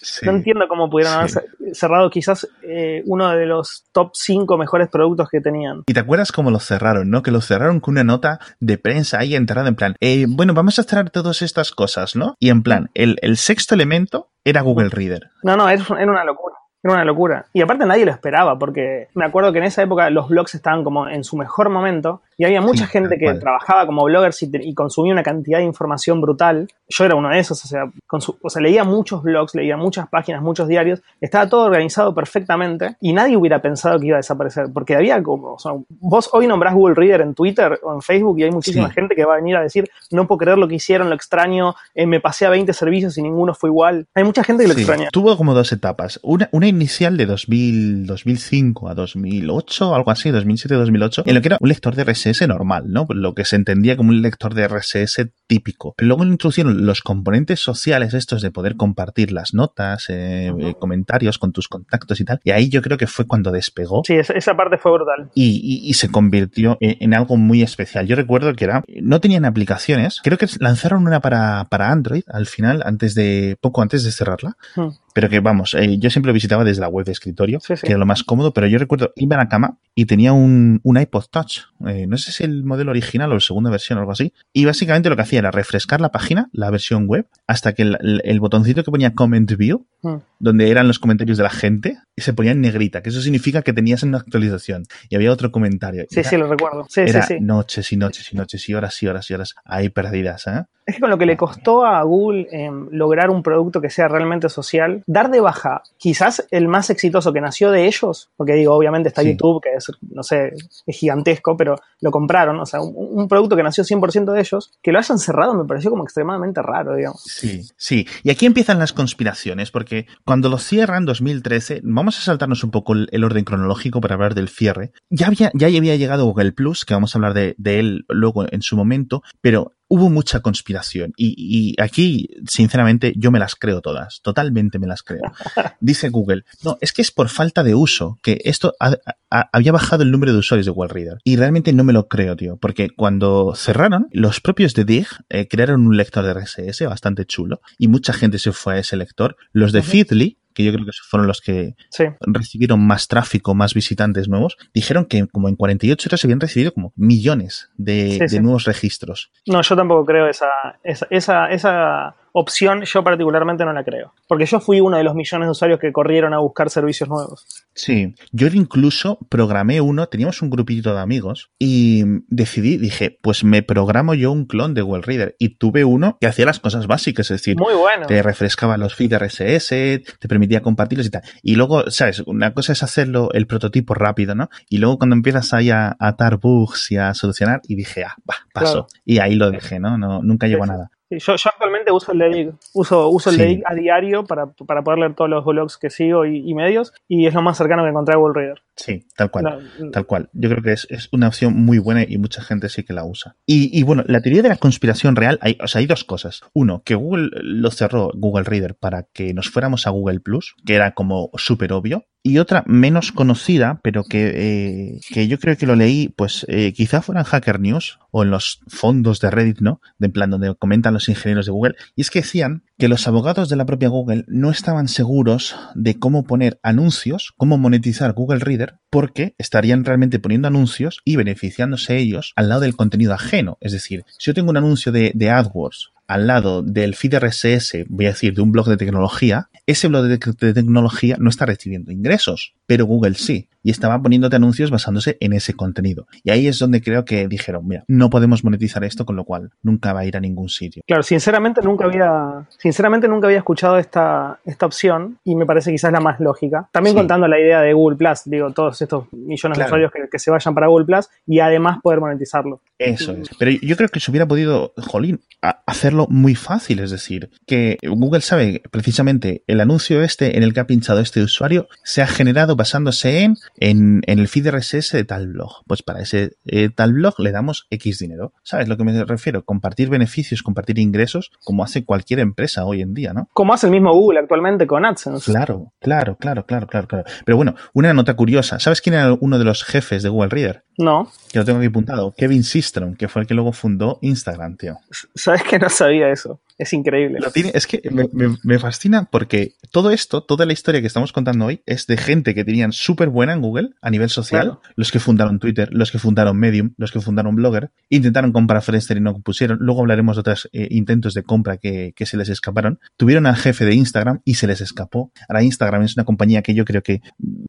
Sí. 0.00 0.26
No 0.26 0.32
entiendo 0.32 0.66
cómo 0.68 0.88
pudieron 0.90 1.14
haber 1.14 1.30
Sí. 1.30 1.40
cerrado 1.72 2.08
quizás 2.10 2.48
eh, 2.62 3.02
uno 3.06 3.28
de 3.30 3.46
los 3.46 3.84
top 3.92 4.10
5 4.14 4.56
mejores 4.56 4.88
productos 4.88 5.28
que 5.28 5.40
tenían. 5.40 5.82
Y 5.86 5.94
te 5.94 6.00
acuerdas 6.00 6.32
cómo 6.32 6.50
lo 6.50 6.60
cerraron, 6.60 7.10
¿no? 7.10 7.22
Que 7.22 7.30
lo 7.30 7.40
cerraron 7.40 7.80
con 7.80 7.92
una 7.94 8.04
nota 8.04 8.38
de 8.60 8.78
prensa 8.78 9.18
ahí 9.18 9.34
enterrada 9.34 9.68
en 9.68 9.74
plan, 9.76 9.94
eh, 10.00 10.26
bueno, 10.28 10.54
vamos 10.54 10.78
a 10.78 10.82
cerrar 10.84 11.10
todas 11.10 11.42
estas 11.42 11.72
cosas, 11.72 12.16
¿no? 12.16 12.34
Y 12.38 12.50
en 12.50 12.62
plan, 12.62 12.90
el, 12.94 13.16
el 13.22 13.36
sexto 13.36 13.74
elemento 13.74 14.28
era 14.44 14.60
Google 14.62 14.88
Reader. 14.90 15.30
No, 15.42 15.56
no, 15.56 15.68
era 15.68 15.82
una 15.90 16.24
locura. 16.24 16.54
Era 16.82 16.94
una 16.94 17.04
locura. 17.04 17.46
Y 17.52 17.60
aparte 17.60 17.84
nadie 17.86 18.04
lo 18.06 18.12
esperaba, 18.12 18.56
porque 18.58 19.08
me 19.14 19.24
acuerdo 19.26 19.52
que 19.52 19.58
en 19.58 19.64
esa 19.64 19.82
época 19.82 20.08
los 20.10 20.28
blogs 20.28 20.54
estaban 20.54 20.84
como 20.84 21.08
en 21.08 21.24
su 21.24 21.36
mejor 21.36 21.70
momento 21.70 22.22
y 22.38 22.44
había 22.44 22.60
mucha 22.62 22.86
Sí, 22.86 22.92
gente 22.92 23.18
que 23.18 23.24
cual. 23.24 23.40
trabajaba 23.40 23.84
como 23.84 24.04
bloggers 24.04 24.42
y, 24.44 24.72
consumía 24.74 25.12
una 25.12 25.22
cantidad 25.24 25.58
de 25.58 25.64
información 25.64 26.20
brutal. 26.20 26.68
Yo 26.88 27.04
era 27.04 27.16
uno 27.16 27.28
de 27.28 27.38
esos, 27.40 27.62
o 27.64 27.68
sea, 27.68 27.82
consu- 28.08 28.36
o 28.40 28.48
sea, 28.48 28.62
leía 28.62 28.84
muchos 28.84 29.22
blogs, 29.22 29.54
leía 29.54 29.76
muchas 29.76 30.08
páginas, 30.08 30.40
muchos 30.40 30.68
diarios, 30.68 31.02
estaba 31.20 31.48
todo 31.48 31.64
organizado 31.66 32.14
perfectamente 32.14 32.96
y 33.00 33.12
nadie 33.12 33.36
hubiera 33.36 33.60
pensado 33.60 33.98
que 33.98 34.06
iba 34.06 34.16
a 34.16 34.20
desaparecer, 34.20 34.66
porque 34.72 34.94
había 34.94 35.22
como, 35.22 35.54
o 35.54 35.58
sea, 35.58 35.72
vos 36.00 36.30
hoy 36.32 36.46
nombrás 36.46 36.74
Google 36.74 36.94
Reader 36.94 37.20
en 37.22 37.34
Twitter 37.34 37.78
o 37.82 37.92
en 37.92 38.00
Facebook 38.00 38.38
y 38.38 38.44
hay 38.44 38.50
muchísima 38.52 38.88
Sí. 38.88 38.94
gente 38.94 39.14
que 39.16 39.24
va 39.24 39.34
a 39.34 39.36
venir 39.36 39.56
a 39.56 39.60
decir, 39.62 39.90
no 40.12 40.26
puedo 40.26 40.38
creer 40.38 40.56
lo 40.58 40.68
que 40.68 40.76
hicieron, 40.76 41.08
lo 41.10 41.14
extraño, 41.16 41.74
eh, 41.94 42.06
me 42.06 42.20
pasé 42.20 42.46
a 42.46 42.50
20 42.50 42.72
servicios 42.72 43.18
y 43.18 43.22
ninguno 43.22 43.52
fue 43.52 43.68
igual. 43.68 44.06
Hay 44.14 44.24
mucha 44.24 44.44
gente 44.44 44.62
que 44.62 44.68
lo 44.68 44.74
Sí, 44.74 44.80
extraña. 44.82 45.08
Tuvo 45.10 45.36
como 45.36 45.52
dos 45.54 45.72
etapas. 45.72 46.20
Una, 46.22 46.48
una 46.52 46.68
inicial 46.68 47.16
de 47.16 47.26
2000, 47.26 48.06
2005 48.06 48.88
a 48.88 48.94
2008, 48.94 49.94
algo 49.94 50.10
así, 50.10 50.30
2007-2008, 50.30 51.22
en 51.26 51.34
lo 51.34 51.40
que 51.42 51.48
era 51.48 51.58
un 51.60 51.68
lector 51.68 51.94
de 51.94 52.04
RSS 52.32 52.48
normal, 52.48 52.84
¿no? 52.88 53.06
Lo 53.10 53.34
que 53.34 53.44
se 53.44 53.56
entendía 53.56 53.96
como 53.96 54.10
un 54.10 54.22
lector 54.22 54.54
de 54.54 54.66
RSS 54.68 55.30
típico. 55.46 55.94
Pero 55.96 56.08
luego 56.08 56.24
introducieron 56.24 56.84
los 56.86 57.00
componentes 57.02 57.60
sociales 57.60 58.14
estos 58.14 58.42
de 58.42 58.50
poder 58.50 58.76
compartir 58.76 59.32
las 59.32 59.54
notas, 59.54 60.06
eh, 60.08 60.52
eh, 60.58 60.74
comentarios 60.78 61.38
con 61.38 61.52
tus 61.52 61.68
contactos 61.68 62.20
y 62.20 62.24
tal. 62.24 62.40
Y 62.44 62.50
ahí 62.50 62.68
yo 62.68 62.82
creo 62.82 62.98
que 62.98 63.06
fue 63.06 63.26
cuando 63.26 63.50
despegó. 63.50 64.02
Sí, 64.04 64.14
esa, 64.14 64.54
parte 64.56 64.76
fue 64.78 64.92
brutal. 64.92 65.30
y, 65.34 65.60
y- 65.62 65.88
y 65.88 65.94
se 65.94 66.08
convirtió 66.10 66.76
en, 66.80 66.96
en 67.00 67.14
algo 67.14 67.36
muy 67.36 67.62
especial. 67.62 68.06
Yo 68.06 68.16
recuerdo 68.16 68.54
que 68.54 68.64
era, 68.64 68.82
no 69.00 69.20
tenían 69.20 69.44
aplicaciones, 69.44 70.20
creo 70.22 70.36
que 70.38 70.46
lanzaron 70.60 71.06
una 71.06 71.20
para, 71.20 71.66
para 71.70 71.90
Android 71.90 72.22
al 72.28 72.46
final, 72.46 72.82
antes 72.84 73.14
de, 73.14 73.56
poco 73.60 73.80
antes 73.82 74.04
de 74.04 74.12
cerrarla, 74.12 74.56
Hmm. 74.76 74.88
pero 75.14 75.28
que 75.30 75.40
vamos, 75.40 75.74
eh, 75.74 75.98
yo 75.98 76.10
siempre 76.10 76.28
lo 76.28 76.34
visitaba 76.34 76.62
desde 76.64 76.80
la 76.82 76.88
web 76.88 77.06
de 77.06 77.12
escritorio, 77.12 77.58
Sí, 77.60 77.74
sí. 77.76 77.86
que 77.86 77.92
era 77.92 77.98
lo 77.98 78.04
más 78.06 78.22
cómodo, 78.22 78.52
pero 78.52 78.66
yo 78.66 78.78
recuerdo, 78.78 79.12
iba 79.16 79.36
a 79.36 79.38
la 79.38 79.48
cama 79.48 79.78
y 79.94 80.04
tenía 80.04 80.32
un, 80.32 80.80
un 80.84 80.98
iPod 81.00 81.24
Touch, 81.30 81.60
eh, 81.86 82.06
no 82.06 82.16
sé 82.18 82.32
si 82.32 82.44
el 82.44 82.64
modelo 82.64 82.90
original 82.90 83.30
o 83.30 83.34
la 83.34 83.40
segunda 83.40 83.70
versión 83.70 83.98
o 83.98 84.00
algo 84.00 84.12
así, 84.12 84.32
y 84.52 84.64
básicamente 84.64 85.08
lo 85.08 85.16
que 85.16 85.22
hacía 85.22 85.38
era 85.38 85.50
refrescar 85.50 86.00
la 86.00 86.10
página, 86.10 86.48
la 86.52 86.70
versión 86.70 87.06
web, 87.06 87.26
hasta 87.46 87.72
que 87.74 87.82
el- 87.82 88.20
el 88.24 88.40
botoncito 88.40 88.84
que 88.84 88.90
ponía 88.90 89.14
Comment 89.14 89.50
View, 89.56 89.86
Hmm. 90.00 90.18
donde 90.38 90.70
eran 90.70 90.86
los 90.86 91.00
comentarios 91.00 91.36
de 91.38 91.42
la 91.42 91.50
gente, 91.50 91.98
y 92.14 92.20
se 92.22 92.32
ponía 92.32 92.52
en 92.52 92.60
negrita, 92.60 93.02
que 93.02 93.08
eso 93.08 93.20
significa 93.20 93.62
que 93.62 93.72
tenías 93.72 94.04
una 94.04 94.18
actualización, 94.18 94.84
y 95.08 95.16
había 95.16 95.32
otro 95.32 95.50
comentario. 95.50 96.04
Sí, 96.08 96.20
Era- 96.20 96.30
sí, 96.30 96.36
lo 96.36 96.46
recuerdo. 96.46 96.86
Sí, 96.88 97.00
era 97.00 97.22
sí, 97.22 97.34
sí. 97.38 97.40
noches 97.40 97.90
y 97.92 97.96
noches 97.96 98.32
y 98.32 98.36
noches 98.36 98.68
y 98.68 98.74
horas 98.74 99.02
y 99.02 99.08
horas 99.08 99.28
y 99.30 99.34
horas 99.34 99.54
ahí 99.64 99.88
perdidas, 99.88 100.46
¿eh? 100.46 100.64
Es 100.86 100.94
que 100.94 101.00
con 101.02 101.10
lo 101.10 101.18
que 101.18 101.26
le 101.26 101.36
costó 101.36 101.84
a 101.84 102.02
Google 102.02 102.46
em, 102.50 102.88
lograr 102.92 103.28
un 103.28 103.42
producto 103.42 103.80
que 103.80 103.90
sea 103.90 104.08
realmente 104.08 104.48
social, 104.48 105.02
dar 105.06 105.30
de 105.30 105.40
baja 105.40 105.82
quizás 105.98 106.46
el 106.50 106.66
más 106.66 106.88
exitoso 106.88 107.30
que 107.32 107.42
nació 107.42 107.70
de 107.70 107.86
ellos, 107.86 108.30
porque 108.36 108.54
digo, 108.54 108.72
obviamente 108.74 109.08
está. 109.08 109.22
YouTube, 109.22 109.60
que 109.62 109.74
es, 109.74 109.86
no 110.10 110.22
sé, 110.22 110.52
es 110.86 110.96
gigantesco, 110.96 111.56
pero 111.58 111.74
lo 112.00 112.10
compraron, 112.10 112.58
o 112.60 112.64
sea, 112.64 112.80
un, 112.80 112.94
un 113.20 113.28
producto 113.28 113.54
que 113.56 113.62
nació 113.64 113.84
100% 113.84 114.32
de 114.32 114.40
ellos, 114.40 114.72
que 114.80 114.92
lo 114.92 114.98
hayan 114.98 115.18
cerrado 115.18 115.52
me 115.54 115.64
pareció 115.66 115.90
como 115.90 116.04
extremadamente 116.04 116.62
raro, 116.62 116.94
digamos. 116.96 117.22
Sí, 117.22 117.66
sí. 117.76 118.06
Y 118.22 118.30
aquí 118.30 118.46
empiezan 118.46 118.78
las 118.78 118.92
conspiraciones, 118.94 119.70
porque 119.70 119.97
cuando 120.24 120.48
lo 120.48 120.58
cierran 120.58 121.04
2013, 121.04 121.80
vamos 121.84 122.18
a 122.18 122.22
saltarnos 122.22 122.64
un 122.64 122.70
poco 122.70 122.94
el, 122.94 123.24
orden 123.24 123.44
cronológico 123.44 124.00
para 124.00 124.14
hablar 124.14 124.34
del 124.34 124.48
cierre. 124.48 124.92
Ya 125.10 125.26
había, 125.26 125.50
ya 125.54 125.66
había 125.66 125.96
llegado 125.96 126.24
Google 126.26 126.52
Plus, 126.52 126.84
que 126.84 126.94
vamos 126.94 127.14
a 127.14 127.18
hablar 127.18 127.34
de 127.34 127.78
él 127.78 128.04
luego 128.08 128.46
en 128.50 128.62
su 128.62 128.76
momento, 128.76 129.22
pero 129.40 129.77
hubo 129.88 130.10
mucha 130.10 130.40
conspiración. 130.40 131.12
Y, 131.16 131.34
y 131.38 131.80
aquí, 131.82 132.28
sinceramente, 132.46 133.14
yo 133.16 133.30
me 133.30 133.38
las 133.38 133.54
creo 133.54 133.80
todas. 133.80 134.20
Totalmente 134.22 134.78
me 134.78 134.86
las 134.86 135.02
creo. 135.02 135.22
Dice 135.80 136.10
Google, 136.10 136.44
no, 136.64 136.76
es 136.80 136.92
que 136.92 137.02
es 137.02 137.10
por 137.10 137.28
falta 137.28 137.62
de 137.62 137.74
uso, 137.74 138.18
que 138.22 138.40
esto 138.44 138.74
ha- 138.80 138.96
ha- 139.30 139.48
había 139.52 139.72
bajado 139.72 140.02
el 140.02 140.10
número 140.10 140.32
de 140.32 140.38
usuarios 140.38 140.66
de 140.66 140.72
Google 140.72 140.92
Reader. 140.92 141.18
Y 141.24 141.36
realmente 141.36 141.72
no 141.72 141.84
me 141.84 141.92
lo 141.92 142.06
creo, 142.08 142.36
tío, 142.36 142.56
porque 142.58 142.90
cuando 142.90 143.54
cerraron, 143.56 144.08
los 144.12 144.40
propios 144.40 144.74
de 144.74 144.84
Dig 144.84 145.06
eh, 145.30 145.48
crearon 145.48 145.86
un 145.86 145.96
lector 145.96 146.24
de 146.24 146.34
RSS 146.34 146.82
bastante 146.86 147.24
chulo 147.24 147.60
y 147.78 147.88
mucha 147.88 148.12
gente 148.12 148.38
se 148.38 148.52
fue 148.52 148.74
a 148.74 148.78
ese 148.78 148.96
lector. 148.96 149.36
Los 149.52 149.72
de. 149.72 149.82
Feedly, 149.82 150.36
que 150.58 150.64
yo 150.64 150.72
creo 150.72 150.84
que 150.84 150.90
fueron 151.08 151.28
los 151.28 151.40
que 151.40 151.76
Sí. 151.90 152.04
recibieron 152.20 152.84
más 152.84 153.06
tráfico, 153.06 153.54
más 153.54 153.74
visitantes 153.74 154.28
nuevos, 154.28 154.56
dijeron 154.74 155.04
que 155.04 155.24
como 155.28 155.48
en 155.48 155.54
48 155.54 156.08
horas 156.08 156.20
se 156.20 156.26
habían 156.26 156.40
recibido 156.40 156.72
como 156.74 156.92
millones 156.96 157.70
de, 157.76 158.10
Sí, 158.14 158.18
de 158.18 158.28
sí. 158.28 158.40
nuevos 158.40 158.64
registros. 158.64 159.30
No, 159.46 159.62
yo 159.62 159.76
tampoco 159.76 160.04
creo 160.04 160.26
esa, 160.28 160.48
esa, 160.82 161.06
esa, 161.10 161.46
esa 161.52 162.16
opción, 162.32 162.82
yo 162.82 163.04
particularmente 163.04 163.64
no 163.64 163.72
la 163.72 163.84
creo, 163.84 164.14
porque 164.26 164.46
yo 164.46 164.60
fui 164.60 164.80
uno 164.80 164.96
de 164.96 165.04
los 165.04 165.14
millones 165.14 165.46
de 165.46 165.50
usuarios 165.50 165.80
que 165.80 165.92
corrieron 165.92 166.34
a 166.34 166.38
buscar 166.38 166.70
servicios 166.70 167.08
nuevos. 167.08 167.46
Sí, 167.74 168.14
yo 168.32 168.48
incluso 168.48 169.18
programé 169.28 169.80
uno, 169.80 170.06
teníamos 170.08 170.42
un 170.42 170.50
grupito 170.50 170.94
de 170.94 171.00
amigos 171.00 171.50
y 171.58 172.04
decidí, 172.28 172.76
dije, 172.76 173.18
pues 173.22 173.44
me 173.44 173.62
programo 173.62 174.14
yo 174.14 174.32
un 174.32 174.46
clon 174.46 174.74
de 174.74 174.82
Google 174.82 175.02
Reader 175.02 175.36
y 175.38 175.56
tuve 175.56 175.84
uno 175.84 176.18
que 176.20 176.26
hacía 176.26 176.46
las 176.46 176.60
cosas 176.60 176.86
básicas, 176.86 177.30
es 177.30 177.40
decir, 177.40 177.56
Muy 177.58 177.74
bueno. 177.74 178.06
te 178.06 178.22
refrescaba 178.22 178.76
los 178.76 178.94
feeds 178.94 179.18
RSS, 179.18 179.68
te 179.68 180.28
permitía 180.28 180.62
compartirlos 180.62 181.06
y 181.06 181.10
tal. 181.10 181.22
Y 181.42 181.54
luego, 181.54 181.90
¿sabes? 181.90 182.20
Una 182.20 182.52
cosa 182.54 182.72
es 182.72 182.82
hacerlo 182.82 183.30
el 183.32 183.46
prototipo 183.46 183.94
rápido, 183.94 184.34
¿no? 184.34 184.48
Y 184.68 184.78
luego 184.78 184.98
cuando 184.98 185.14
empiezas 185.14 185.52
ahí 185.52 185.70
a 185.70 185.96
atar 185.98 186.38
bugs 186.38 186.90
y 186.90 186.96
a 186.96 187.14
solucionar, 187.14 187.60
y 187.66 187.76
dije, 187.76 188.04
ah, 188.04 188.16
va, 188.28 188.34
paso. 188.52 188.86
Claro. 188.86 189.02
Y 189.04 189.18
ahí 189.18 189.34
lo 189.34 189.50
dejé, 189.50 189.78
¿no? 189.78 189.98
no 189.98 190.22
nunca 190.22 190.46
llegó 190.46 190.64
a 190.64 190.66
nada. 190.66 190.90
Sí, 191.10 191.18
Yo, 191.18 191.36
yo 191.36 191.50
actualmente 191.50 191.90
uso 191.90 192.12
el 192.12 192.18
de. 192.18 192.52
Uso, 192.74 193.08
uso 193.08 193.30
el 193.30 193.36
Sí. 193.36 193.42
de 193.42 193.48
Dig 193.48 193.62
a 193.66 193.74
diario 193.74 194.24
para, 194.24 194.46
para 194.46 194.82
poder 194.82 194.98
leer 194.98 195.14
todos 195.14 195.30
los 195.30 195.44
blogs 195.44 195.78
que 195.78 195.88
sigo 195.90 196.26
y, 196.26 196.48
y 196.48 196.54
medios. 196.54 196.92
Y 197.08 197.26
es 197.26 197.34
lo 197.34 197.42
más 197.42 197.56
cercano 197.56 197.82
que 197.82 197.88
encontré 197.90 198.14
a 198.14 198.18
Google 198.18 198.34
Reader. 198.34 198.62
Sí, 198.78 199.06
tal 199.16 199.30
cual, 199.32 199.68
tal 199.92 200.06
cual. 200.06 200.30
Yo 200.32 200.48
creo 200.48 200.62
que 200.62 200.72
es, 200.72 200.86
es, 200.88 201.08
una 201.10 201.26
opción 201.26 201.52
muy 201.52 201.78
buena 201.78 202.04
y 202.06 202.16
mucha 202.16 202.42
gente 202.42 202.68
sí 202.68 202.84
que 202.84 202.92
la 202.92 203.04
usa. 203.04 203.36
Y, 203.44 203.76
y, 203.76 203.82
bueno, 203.82 204.04
la 204.06 204.20
teoría 204.20 204.42
de 204.42 204.50
la 204.50 204.56
conspiración 204.56 205.16
real, 205.16 205.38
hay, 205.42 205.58
o 205.60 205.66
sea, 205.66 205.80
hay 205.80 205.86
dos 205.86 206.04
cosas. 206.04 206.42
Uno, 206.52 206.82
que 206.84 206.94
Google 206.94 207.30
lo 207.42 207.72
cerró, 207.72 208.12
Google 208.14 208.44
Reader, 208.44 208.76
para 208.76 209.02
que 209.12 209.34
nos 209.34 209.50
fuéramos 209.50 209.88
a 209.88 209.90
Google 209.90 210.20
Plus, 210.20 210.54
que 210.64 210.76
era 210.76 210.92
como 210.92 211.30
súper 211.34 211.72
obvio. 211.72 212.06
Y 212.22 212.38
otra 212.38 212.62
menos 212.66 213.10
conocida, 213.10 213.80
pero 213.82 214.04
que, 214.04 214.32
eh, 214.34 215.00
que 215.12 215.28
yo 215.28 215.38
creo 215.38 215.56
que 215.56 215.66
lo 215.66 215.76
leí, 215.76 216.08
pues 216.08 216.44
eh, 216.48 216.72
quizá 216.72 217.00
fuera 217.00 217.22
en 217.22 217.26
Hacker 217.26 217.58
News 217.58 217.98
o 218.10 218.22
en 218.22 218.30
los 218.30 218.60
fondos 218.66 219.20
de 219.20 219.30
Reddit, 219.30 219.60
¿no? 219.60 219.80
De 219.98 220.06
en 220.06 220.12
plan 220.12 220.30
donde 220.30 220.54
comentan 220.56 220.94
los 220.94 221.08
ingenieros 221.08 221.46
de 221.46 221.52
Google. 221.52 221.76
Y 221.94 222.02
es 222.02 222.10
que 222.10 222.20
decían 222.20 222.64
que 222.76 222.88
los 222.88 223.06
abogados 223.06 223.48
de 223.48 223.56
la 223.56 223.66
propia 223.66 223.88
Google 223.88 224.24
no 224.28 224.50
estaban 224.50 224.88
seguros 224.88 225.56
de 225.74 225.98
cómo 225.98 226.24
poner 226.24 226.58
anuncios, 226.62 227.32
cómo 227.36 227.56
monetizar 227.56 228.12
Google 228.12 228.40
Reader, 228.40 228.67
porque 228.90 229.34
estarían 229.38 229.84
realmente 229.84 230.18
poniendo 230.18 230.48
anuncios 230.48 231.00
y 231.04 231.16
beneficiándose 231.16 231.96
ellos 231.96 232.32
al 232.36 232.48
lado 232.48 232.62
del 232.62 232.76
contenido 232.76 233.14
ajeno. 233.14 233.58
Es 233.60 233.72
decir, 233.72 234.04
si 234.18 234.26
yo 234.26 234.34
tengo 234.34 234.50
un 234.50 234.56
anuncio 234.56 234.92
de, 234.92 235.30
AdWords 235.30 235.92
al 236.06 236.26
lado 236.26 236.62
del 236.62 236.94
feed 236.94 237.18
RSS, 237.18 237.84
voy 237.88 238.06
a 238.06 238.10
decir, 238.10 238.34
de 238.34 238.40
un 238.40 238.50
blog 238.50 238.68
de 238.68 238.78
tecnología, 238.78 239.50
ese 239.66 239.88
blog 239.88 240.04
de, 240.06 240.18
tecnología 240.18 241.16
no 241.20 241.28
está 241.28 241.44
recibiendo 241.44 241.92
ingresos, 241.92 242.54
pero 242.66 242.86
Google 242.86 243.14
sí. 243.14 243.48
Y 243.62 243.70
estaba 243.70 244.00
poniéndote 244.00 244.36
anuncios 244.36 244.70
basándose 244.70 245.16
en 245.20 245.32
ese 245.32 245.54
contenido. 245.54 246.06
Y 246.22 246.30
ahí 246.30 246.46
es 246.46 246.58
donde 246.58 246.80
creo 246.80 247.04
que 247.04 247.28
dijeron, 247.28 247.66
mira, 247.66 247.84
no 247.88 248.10
podemos 248.10 248.44
monetizar 248.44 248.84
esto, 248.84 249.04
con 249.04 249.16
lo 249.16 249.24
cual 249.24 249.50
nunca 249.62 249.92
va 249.92 250.00
a 250.00 250.04
ir 250.06 250.16
a 250.16 250.20
ningún 250.20 250.48
sitio. 250.48 250.82
Claro, 250.86 251.02
sinceramente 251.02 251.60
nunca 251.62 251.84
había, 251.84 252.46
sinceramente 252.58 253.08
nunca 253.08 253.26
había 253.26 253.38
escuchado 253.38 253.78
esta, 253.78 254.38
esta 254.44 254.66
opción 254.66 255.18
y 255.24 255.34
me 255.36 255.46
parece 255.46 255.70
quizás 255.70 255.92
la 255.92 256.00
más 256.00 256.20
lógica. 256.20 256.68
También 256.72 256.94
sí. 256.94 256.98
contando 256.98 257.26
la 257.28 257.38
idea 257.38 257.60
de 257.60 257.72
Google 257.72 257.96
Plus, 257.96 258.22
digo, 258.26 258.50
todos 258.52 258.80
estos 258.80 259.12
millones 259.12 259.56
claro. 259.56 259.58
de 259.58 259.64
usuarios 259.64 259.92
que, 259.92 260.08
que, 260.10 260.18
se 260.18 260.30
vayan 260.30 260.54
para 260.54 260.68
Google 260.68 260.86
Plus 260.86 261.08
y 261.26 261.40
además 261.40 261.78
poder 261.82 262.00
monetizarlo. 262.00 262.60
Eso 262.78 263.12
es. 263.12 263.28
Pero 263.38 263.50
yo 263.50 263.76
creo 263.76 263.88
que 263.88 264.00
se 264.00 264.10
hubiera 264.10 264.26
podido, 264.26 264.72
jolín, 264.76 265.20
hacerlo 265.66 266.06
muy 266.08 266.34
fácil. 266.34 266.80
Es 266.80 266.90
decir, 266.90 267.30
que 267.46 267.78
Google 267.82 268.20
sabe 268.20 268.62
precisamente 268.70 269.42
el 269.46 269.60
anuncio 269.60 270.02
este 270.02 270.36
en 270.36 270.42
el 270.42 270.54
que 270.54 270.60
ha 270.60 270.66
pinchado 270.66 271.00
este 271.00 271.22
usuario 271.22 271.68
se 271.82 272.02
ha 272.02 272.06
generado 272.06 272.56
basándose 272.56 273.22
en, 273.22 273.36
en, 273.60 274.02
en 274.06 274.18
el 274.18 274.28
feed 274.28 274.50
RSS 274.50 274.92
de 274.92 275.04
tal 275.04 275.28
blog. 275.28 275.62
Pues 275.66 275.82
para 275.82 276.00
ese 276.00 276.32
eh, 276.46 276.70
tal 276.74 276.92
blog 276.92 277.18
le 277.18 277.32
damos 277.32 277.66
X 277.70 277.98
dinero. 277.98 278.32
¿Sabes 278.42 278.68
lo 278.68 278.76
que 278.76 278.84
me 278.84 279.04
refiero? 279.04 279.44
Compartir 279.44 279.90
beneficios, 279.90 280.42
compartir 280.42 280.78
ingresos, 280.78 281.30
como 281.44 281.64
hace 281.64 281.84
cualquier 281.84 282.20
empresa 282.20 282.64
hoy 282.64 282.82
en 282.82 282.94
día, 282.94 283.12
¿no? 283.12 283.28
Como 283.32 283.54
hace 283.54 283.66
el 283.66 283.72
mismo 283.72 283.92
Google 283.92 284.20
actualmente 284.20 284.66
con 284.66 284.84
AdSense. 284.84 285.30
Claro, 285.30 285.72
claro, 285.80 286.16
claro, 286.16 286.46
claro, 286.46 286.66
claro, 286.66 286.88
claro. 286.88 287.04
Pero 287.24 287.36
bueno, 287.36 287.54
una 287.72 287.92
nota 287.94 288.14
curiosa. 288.14 288.58
¿Sabes 288.58 288.80
quién 288.80 288.94
era 288.94 289.12
uno 289.12 289.38
de 289.38 289.44
los 289.44 289.64
jefes 289.64 290.02
de 290.02 290.08
Google 290.08 290.30
Reader? 290.30 290.64
No. 290.78 291.10
Que 291.32 291.40
lo 291.40 291.44
tengo 291.44 291.58
aquí 291.58 291.66
apuntado. 291.66 292.14
Kevin 292.16 292.44
Systrom, 292.44 292.94
que 292.94 293.08
fue 293.08 293.22
el 293.22 293.28
que 293.28 293.34
luego 293.34 293.52
fundó 293.52 293.98
Instagram, 294.00 294.56
tío. 294.56 294.78
¿Sabes 295.14 295.42
que 295.42 295.58
no 295.58 295.68
sabía 295.68 296.10
eso? 296.10 296.40
Es 296.56 296.72
increíble. 296.72 297.18
Lo 297.20 297.30
tiene, 297.30 297.52
es 297.54 297.68
que 297.68 297.80
me, 297.90 298.08
me, 298.12 298.36
me, 298.42 298.58
fascina 298.58 299.04
porque 299.04 299.54
todo 299.70 299.92
esto, 299.92 300.24
toda 300.24 300.44
la 300.44 300.52
historia 300.52 300.80
que 300.80 300.88
estamos 300.88 301.12
contando 301.12 301.46
hoy, 301.46 301.62
es 301.66 301.86
de 301.86 301.96
gente 301.96 302.34
que 302.34 302.44
tenían 302.44 302.72
súper 302.72 303.10
buena 303.10 303.32
en 303.32 303.40
Google 303.40 303.70
a 303.80 303.90
nivel 303.90 304.08
social. 304.10 304.42
Claro. 304.42 304.62
Los 304.74 304.90
que 304.90 304.98
fundaron 304.98 305.38
Twitter, 305.38 305.68
los 305.72 305.92
que 305.92 306.00
fundaron 306.00 306.36
Medium, 306.36 306.74
los 306.76 306.90
que 306.90 307.00
fundaron 307.00 307.36
Blogger, 307.36 307.70
intentaron 307.90 308.32
comprar 308.32 308.62
Friendster 308.62 308.96
y 308.96 309.00
no 309.00 309.20
pusieron. 309.20 309.58
Luego 309.60 309.82
hablaremos 309.82 310.16
de 310.16 310.20
otros 310.20 310.48
eh, 310.52 310.66
intentos 310.70 311.14
de 311.14 311.22
compra 311.22 311.58
que, 311.58 311.92
que, 311.94 312.06
se 312.06 312.16
les 312.16 312.28
escaparon. 312.28 312.80
Tuvieron 312.96 313.26
al 313.26 313.36
jefe 313.36 313.64
de 313.64 313.74
Instagram 313.74 314.20
y 314.24 314.34
se 314.34 314.48
les 314.48 314.60
escapó. 314.60 315.12
Ahora 315.28 315.44
Instagram 315.44 315.82
es 315.82 315.96
una 315.96 316.04
compañía 316.04 316.42
que 316.42 316.54
yo 316.54 316.64
creo 316.64 316.82
que 316.82 317.02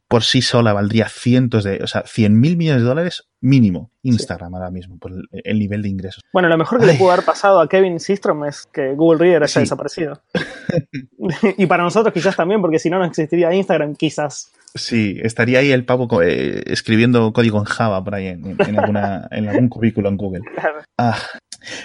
por 0.07 0.23
sí 0.23 0.43
sola 0.43 0.73
valdría 0.73 1.09
cientos 1.09 1.63
de, 1.63 1.81
o 1.83 1.87
sea, 1.87 2.03
100 2.05 2.39
mil 2.39 2.57
millones 2.57 2.83
de 2.83 2.87
dólares 2.87 3.18
mínimo 3.41 3.91
Instagram 4.03 4.49
sí. 4.49 4.55
ahora 4.55 4.71
mismo 4.71 4.97
por 4.97 5.11
el, 5.11 5.23
el, 5.31 5.59
nivel 5.59 5.81
de 5.81 5.89
ingresos. 5.89 6.23
Bueno, 6.33 6.49
lo 6.49 6.57
mejor 6.57 6.79
que 6.79 6.85
Ay. 6.85 6.93
le 6.93 6.97
pudo 6.97 7.11
haber 7.11 7.25
pasado 7.25 7.59
a 7.59 7.69
Kevin 7.69 7.99
Systrom 7.99 8.45
es 8.45 8.65
que 8.65 8.93
Google 8.95 9.19
Reader 9.19 9.43
haya 9.43 9.53
sí. 9.53 9.59
desaparecido. 9.61 10.21
y 11.57 11.65
para 11.65 11.83
nosotros 11.83 12.13
quizás 12.13 12.35
también, 12.35 12.61
porque 12.61 12.79
si 12.79 12.89
no, 12.89 12.99
no 12.99 13.05
existiría 13.05 13.53
Instagram, 13.53 13.95
quizás. 13.95 14.51
Sí, 14.75 15.17
estaría 15.21 15.59
ahí 15.59 15.71
el 15.71 15.85
pavo 15.85 16.21
eh, 16.21 16.63
escribiendo 16.67 17.31
código 17.33 17.59
en 17.59 17.65
Java 17.65 18.03
por 18.03 18.15
ahí 18.15 18.27
en, 18.27 18.55
en, 18.59 18.79
alguna, 18.79 19.27
en 19.31 19.47
algún 19.47 19.69
cubículo 19.69 20.09
en 20.09 20.17
Google. 20.17 20.41
Claro. 20.59 20.81
Ah, 20.97 21.17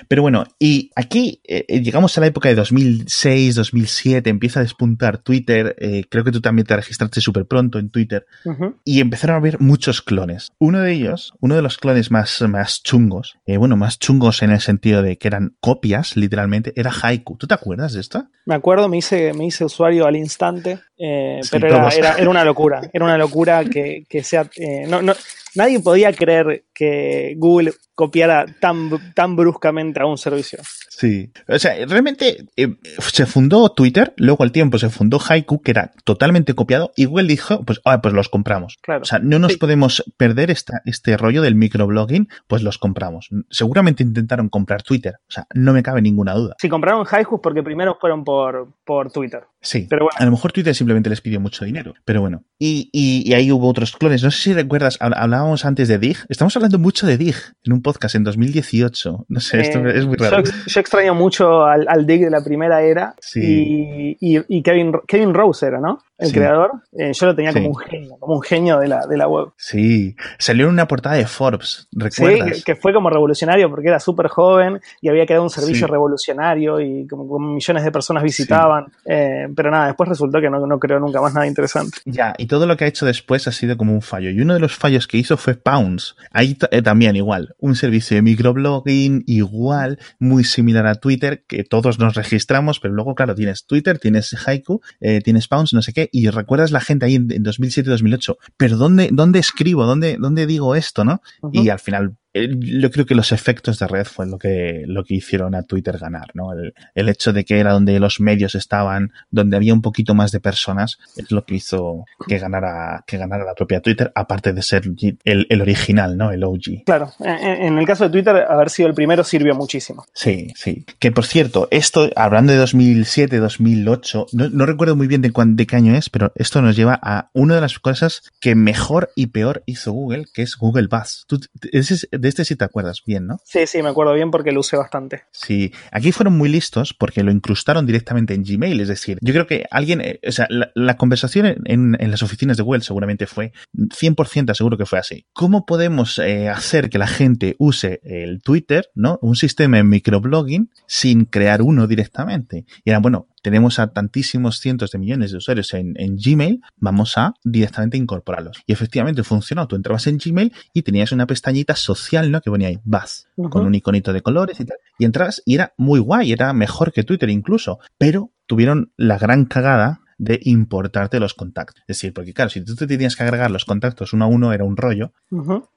pero 0.09 0.23
bueno, 0.23 0.45
y 0.59 0.91
aquí 0.95 1.41
eh, 1.45 1.81
llegamos 1.81 2.17
a 2.17 2.21
la 2.21 2.27
época 2.27 2.49
de 2.49 2.55
2006, 2.55 3.55
2007, 3.55 4.31
empieza 4.31 4.61
a 4.61 4.63
despuntar 4.63 5.19
Twitter, 5.19 5.75
eh, 5.79 6.05
creo 6.09 6.25
que 6.25 6.33
tú 6.33 6.41
también 6.41 6.67
te 6.67 6.77
registraste 6.77 7.21
súper 7.21 7.47
pronto 7.47 7.79
en 7.79 7.91
Twitter, 7.91 8.27
uh 8.45 8.51
-huh. 8.51 8.77
y 8.85 9.01
empezaron 9.01 9.35
a 9.35 9.39
haber 9.39 9.61
muchos 9.61 10.03
clones. 10.03 10.53
Uno 10.59 10.81
de 10.81 10.93
ellos, 10.93 11.35
uno 11.41 11.57
de 11.57 11.63
los 11.63 11.79
clones 11.79 12.11
más, 12.11 12.41
más 12.43 12.83
chungos, 12.83 13.37
eh, 13.47 13.57
bueno, 13.57 13.77
más 13.77 13.99
chungos 13.99 14.43
en 14.43 14.51
el 14.51 14.61
sentido 14.61 15.03
de 15.03 15.19
que 15.19 15.29
eran 15.29 15.57
copias, 15.61 16.17
literalmente, 16.17 16.73
era 16.77 16.91
Haiku. 16.91 17.37
¿Tú 17.37 17.47
te 17.47 17.55
acuerdas 17.55 17.93
de 17.93 18.01
esto? 18.01 18.29
Me 18.47 18.55
acuerdo, 18.55 18.89
me 18.89 18.99
hice, 18.99 19.33
me 19.33 19.47
hice 19.47 19.65
usuario 19.65 20.07
al 20.07 20.17
instante, 20.17 20.81
eh, 20.99 21.41
sí, 21.43 21.51
pero 21.51 21.69
era, 21.69 21.89
era, 21.89 22.15
era, 22.15 22.31
una 22.31 22.45
locura, 22.45 22.74
era 22.93 23.05
una 23.05 23.19
locura 23.19 23.65
que, 23.65 24.05
que 24.09 24.23
sea... 24.23 24.49
Eh, 24.57 24.87
no, 24.87 25.03
no, 25.03 25.15
nadie 25.55 25.81
podía 25.81 26.13
creer 26.13 26.65
que 26.75 27.35
Google 27.37 27.73
copiara 27.95 28.47
tan, 28.61 28.91
tan 29.15 29.37
bruscamente 29.37 30.01
a 30.01 30.07
un 30.07 30.19
servicio. 30.19 30.59
Sí. 30.91 31.31
O 31.49 31.59
sea, 31.59 31.75
realmente 31.87 32.47
eh, 32.57 32.77
se 32.99 33.27
fundó 33.27 33.69
Twitter, 33.71 34.15
luego 34.17 34.43
al 34.43 34.53
tiempo 34.53 34.79
se 34.79 34.91
fundó 34.91 35.21
Haiku, 35.21 35.63
que 35.63 35.71
era 35.71 35.93
totalmente 36.05 36.55
copiado, 36.55 36.93
y 36.97 37.05
Google 37.05 37.29
dijo, 37.29 37.65
pues, 37.65 37.81
ah, 37.85 38.01
pues 38.03 38.15
los 38.15 38.29
compramos. 38.29 38.79
Claro. 38.83 39.03
O 39.03 39.05
sea, 39.05 39.21
no 39.21 39.39
nos 39.39 39.53
sí. 39.53 39.59
podemos 39.59 40.05
perder 40.17 40.51
esta, 40.51 40.83
este 40.85 41.17
rollo 41.17 41.43
del 41.43 41.55
microblogging, 41.55 42.29
pues 42.49 42.63
los 42.63 42.79
compramos. 42.79 43.29
Seguramente 43.51 44.03
intentaron 44.03 44.49
comprar 44.49 44.83
Twitter. 44.83 45.15
O 45.29 45.33
sea, 45.33 45.47
no 45.55 45.73
me 45.73 45.83
cabe 45.83 46.03
ninguna 46.03 46.35
duda. 46.35 46.57
Si 46.59 46.69
compraron 46.69 47.07
Haiku 47.09 47.41
porque 47.41 47.63
primero 47.63 47.97
fueron 48.01 48.25
por, 48.25 48.73
por 48.85 49.13
Twitter. 49.13 49.45
Sí. 49.61 49.87
Pero 49.89 50.07
bueno. 50.07 50.17
A 50.19 50.25
lo 50.25 50.31
mejor 50.33 50.53
Twitter 50.53 50.75
simplemente 50.75 51.11
les 51.11 51.21
pidió 51.21 51.41
mucho 51.41 51.65
dinero. 51.65 51.95
Pero 52.05 52.21
bueno. 52.21 52.43
Y, 52.59 52.91
y, 52.93 53.29
y 53.29 53.35
ahí 53.35 53.53
hubo 53.53 53.69
otros 53.69 53.93
clones. 53.93 54.23
No 54.23 54.31
sé 54.31 54.43
si 54.43 54.53
recuerdas, 54.53 54.99
hablábamos 55.01 55.44
antes 55.65 55.89
de 55.89 55.99
Dig. 55.99 56.17
Estamos 56.29 56.57
hablando 56.57 56.79
mucho 56.79 57.07
de 57.07 57.19
Dig 57.19 57.37
en 57.65 57.73
un 57.75 57.83
podcast 57.83 58.15
en 58.15 58.25
2018. 58.25 59.27
No 59.29 59.41
sé, 59.41 59.61
esto 59.61 59.79
eh, 59.81 59.99
es 59.99 60.07
muy 60.07 60.17
raro. 60.17 60.43
Yo, 60.43 60.51
yo 60.67 60.81
extraño 60.81 61.15
mucho 61.15 61.65
al, 61.65 61.87
al, 61.89 62.07
Dig 62.07 62.23
de 62.23 62.31
la 62.31 62.43
primera 62.43 62.83
era. 62.83 63.15
Sí. 63.21 64.17
Y, 64.21 64.37
y, 64.37 64.43
y 64.49 64.63
Kevin, 64.63 64.93
Kevin 65.07 65.35
Rose 65.35 65.67
era, 65.67 65.81
¿no? 65.81 66.01
El 66.17 66.29
sí. 66.29 66.35
creador. 66.35 66.71
Eh, 66.97 67.13
yo 67.13 67.27
lo 67.27 67.35
tenía 67.35 67.53
sí. 67.53 67.59
como 67.59 67.71
un 67.71 67.77
genio, 67.77 68.17
como 68.19 68.35
un 68.37 68.43
genio 68.43 68.79
de 68.79 68.89
la, 68.89 69.07
de 69.07 69.17
la 69.17 69.27
web. 69.27 69.49
Sí. 69.57 70.15
Salió 70.39 70.67
en 70.67 70.73
una 70.73 70.87
portada 70.87 71.17
de 71.17 71.27
Forbes, 71.27 71.89
¿recuerdas? 71.93 72.57
Sí, 72.57 72.63
que, 72.63 72.75
que 72.75 72.81
fue 72.81 72.93
como 72.93 73.11
revolucionario 73.11 73.69
porque 73.69 73.89
era 73.89 73.99
súper 73.99 74.29
joven 74.29 74.81
y 75.01 75.09
había 75.09 75.27
creado 75.27 75.43
un 75.43 75.51
servicio 75.51 75.87
sí. 75.87 75.93
revolucionario 75.93 76.81
y 76.81 77.07
como, 77.07 77.27
como, 77.27 77.55
millones 77.55 77.85
de 77.85 77.91
personas 77.91 78.23
visitaban. 78.23 78.87
Eh, 79.05 79.49
pero 79.55 79.71
nada, 79.71 79.87
después 79.87 80.09
resultó 80.09 80.41
que 80.41 80.51
no, 80.51 80.65
no 80.67 80.79
creo 80.79 81.01
nunca 81.01 81.21
más 81.21 81.35
nada 81.35 81.47
interesante. 81.47 81.99
Ya, 82.05 82.35
y 82.39 82.47
todo 82.47 82.67
lo 82.67 82.77
que 82.77 82.85
ha 82.85 82.89
hecho 82.89 83.07
después 83.07 83.49
ha 83.49 83.53
sido 83.53 83.77
como 83.77 83.93
un 83.93 84.03
fallo. 84.03 84.31
Y 84.31 84.41
uno 84.41 84.55
de 84.55 84.61
los 84.61 84.75
fallos 84.75 85.07
que 85.07 85.19
hizo 85.19 85.37
fue 85.37 85.55
Pounce. 85.55 86.15
Ahí 86.31 86.57
eh, 86.71 86.83
también 86.83 87.17
igual, 87.17 87.55
un 87.59 87.75
servicio 87.75 88.17
de 88.17 88.23
microblogging 88.23 89.25
igual, 89.27 89.99
muy 90.19 90.45
similar 90.45 90.87
a 90.87 90.95
Twitter, 90.95 91.45
que 91.47 91.65
todos 91.65 91.99
nos 91.99 92.15
registramos, 92.15 92.81
pero 92.81 92.95
luego, 92.95 93.15
claro, 93.15 93.35
tienes 93.35 93.67
Twitter, 93.67 93.99
tienes 93.99 94.35
Haiku, 94.47 94.81
eh, 95.01 95.21
tienes 95.23 95.49
Pounce, 95.49 95.75
no 95.75 95.83
sé 95.83 95.93
qué, 95.93 96.04
y 96.13 96.29
recuerdas 96.29 96.71
la 96.71 96.81
gente 96.81 97.07
ahí 97.07 97.15
en, 97.17 97.31
en 97.31 97.45
2007-2008, 97.45 98.37
pero 98.57 98.77
¿dónde, 98.77 99.11
¿dónde 99.13 99.39
escribo? 99.39 99.85
¿Dónde, 99.87 100.17
¿Dónde 100.19 100.47
digo 100.47 100.75
esto? 100.75 101.05
¿no? 101.05 101.21
Uh 101.43 101.51
-huh. 101.51 101.65
Y 101.65 101.69
al 101.69 101.79
final 101.79 102.17
yo 102.35 102.91
creo 102.91 103.07
que 103.07 103.15
los 103.15 103.31
efectos 103.33 103.79
de 103.79 103.87
red 103.87 104.07
fue 104.07 104.27
lo 104.27 104.39
que, 104.39 104.83
lo 104.87 105.05
que 105.05 105.15
hicieron 105.15 105.55
a 105.55 105.63
Twitter 105.63 105.99
ganar, 105.99 106.31
¿no? 106.35 106.53
El, 106.53 106.75
el, 106.95 107.09
hecho 107.09 107.33
de 107.33 107.45
que 107.45 107.61
era 107.61 107.73
donde 107.73 107.99
los 108.01 108.21
medios 108.21 108.55
estaban, 108.57 109.13
donde 109.31 109.57
había 109.57 109.73
un 109.73 109.83
poquito 109.83 110.15
más 110.15 110.33
de 110.33 110.41
personas, 110.41 110.99
es 111.17 111.31
lo 111.31 111.45
que 111.45 111.55
hizo 111.55 112.05
que 112.27 112.39
ganara, 112.39 113.05
que 113.07 113.19
ganara 113.19 113.45
la 113.45 113.55
propia 113.55 113.81
Twitter, 113.81 114.11
aparte 114.15 114.53
de 114.53 114.63
ser 114.63 114.83
el, 115.25 115.47
el 115.49 115.61
original, 115.61 116.17
¿no? 116.17 116.33
El 116.33 116.43
OG. 116.43 116.85
Claro, 116.85 117.13
en, 117.21 117.63
en, 117.63 117.79
el 117.79 117.87
caso 117.87 118.05
de 118.05 118.11
Twitter, 118.11 118.37
haber 118.49 118.71
sido 118.71 118.89
el 118.89 118.95
primero 118.95 119.23
sirvió 119.23 119.55
muchísimo. 119.55 120.05
Sí, 120.13 120.49
sí. 120.57 120.85
Que 120.99 121.13
por 121.13 121.27
cierto, 121.27 121.69
esto, 121.71 122.11
hablando 122.17 122.53
de 122.53 122.59
2007, 122.59 123.39
2008, 123.39 124.27
no, 124.33 124.49
no 124.49 124.67
recuerdo 124.67 124.97
muy 124.97 125.07
bien 125.07 125.23
de, 125.23 125.31
cuán, 125.31 125.55
de 125.55 125.67
qué 125.67 125.77
año 125.77 125.95
es, 125.95 126.11
pero 126.11 126.33
esto 126.35 126.61
nos 126.63 126.75
lleva 126.75 126.99
a 127.01 127.31
una 127.33 127.55
de 127.55 127.61
las 127.61 127.79
cosas 127.79 128.23
que 128.41 128.55
mejor 128.55 129.13
y 129.15 129.29
peor 129.29 129.63
hizo 129.67 129.93
Google, 129.93 130.27
que 130.33 130.43
es 130.43 130.57
Google 130.57 130.89
Buzz. 130.89 131.25
Tú, 131.29 131.41
ese, 131.73 132.09
de 132.25 132.31
este 132.31 132.45
sí 132.47 132.57
te 132.57 132.65
acuerdas 132.65 133.03
bien, 133.07 133.27
¿no? 133.27 133.37
Sí, 133.45 133.67
sí, 133.67 133.83
me 133.83 133.91
acuerdo 133.91 134.15
bien 134.15 134.31
porque 134.31 134.51
lo 134.51 134.61
usé 134.61 134.79
bastante. 134.79 135.25
Sí, 135.31 135.73
aquí 135.93 136.11
fueron 136.11 136.39
muy 136.39 136.49
listos 136.49 136.95
porque 136.95 137.23
lo 137.23 137.31
incrustaron 137.31 137.85
directamente 137.85 138.33
en 138.33 138.43
Gmail, 138.43 138.81
es 138.81 138.89
decir, 138.89 139.19
yo 139.21 139.35
creo 139.35 139.47
que 139.47 139.67
alguien, 139.71 140.01
eh, 140.01 140.21
o 140.27 140.33
sea, 140.33 140.47
la, 140.49 140.73
la 140.75 140.97
conversación 140.97 141.47
en, 141.67 141.97
en, 141.99 142.11
las 142.11 142.23
oficinas 142.23 142.57
de 142.57 142.63
Google 142.63 142.81
seguramente 142.81 143.27
fue 143.27 143.53
100% 143.75 144.55
seguro 144.55 144.79
que 144.79 144.87
fue 144.87 144.99
así. 144.99 145.27
¿Cómo 145.35 145.67
podemos 145.67 146.19
eh, 146.19 146.49
hacer 146.49 146.89
que 146.89 146.99
la 146.99 147.07
gente 147.07 147.57
use 147.59 148.01
el 148.05 148.41
Twitter, 148.41 148.89
¿no? 148.95 149.19
Un 149.21 149.37
sistema 149.37 149.77
de 149.77 149.85
microblogging 149.85 150.71
sin 150.87 151.27
crear 151.27 151.61
uno 151.61 151.87
directamente. 151.87 152.65
Y 152.85 152.91
era, 152.91 153.01
bueno, 153.01 153.29
tenemos 153.45 153.79
a 153.79 153.93
tantísimos 153.93 154.59
cientos 154.59 154.91
de 154.91 154.99
millones 154.99 155.31
de 155.31 155.37
usuarios 155.37 155.75
en, 155.75 155.95
Gmail, 156.17 156.63
vamos 156.79 157.19
a 157.19 157.35
directamente 157.45 157.99
incorporarlos. 157.99 158.63
Y 158.67 158.73
efectivamente 158.73 159.23
funcionó. 159.23 159.69
Tú 159.69 159.77
entrabas 159.77 160.07
en 160.07 160.17
Gmail 160.17 160.51
y 160.73 160.81
tenías 160.81 161.13
una 161.13 161.27
pestañita 161.27 161.77
social, 161.77 162.31
¿no? 162.31 162.41
Que 162.41 162.51
ponía 162.51 162.69
ahí, 162.69 162.81
Buzz, 162.85 163.27
con 163.51 163.67
un 163.67 163.75
iconito 163.75 164.15
de 164.15 164.23
colores 164.23 164.61
y 164.61 164.65
tal. 164.65 164.79
Y 164.99 165.05
entrabas 165.05 165.43
y 165.45 165.57
era 165.57 165.75
muy 165.77 166.01
guay, 166.01 166.33
era 166.33 166.55
mejor 166.55 166.91
que 166.91 167.03
Twitter 167.03 167.29
incluso. 167.29 167.81
Pero 167.99 168.33
tuvieron 168.47 168.95
la 168.97 169.19
gran 169.19 169.45
cagada 169.45 170.01
de 170.17 170.41
importarte 170.45 171.21
los 171.21 171.35
contactos. 171.35 171.83
Es 171.83 171.99
decir, 171.99 172.15
porque 172.15 172.33
claro, 172.33 172.49
si 172.49 172.65
tú 172.65 172.75
te 172.75 172.87
tenías 172.87 173.15
que 173.15 173.25
agregar 173.25 173.51
los 173.51 173.67
contactos 173.67 174.15
uno 174.15 174.25
a 174.25 174.29
uno 174.29 174.55
era 174.55 174.65
un 174.65 174.79
rollo 174.79 175.13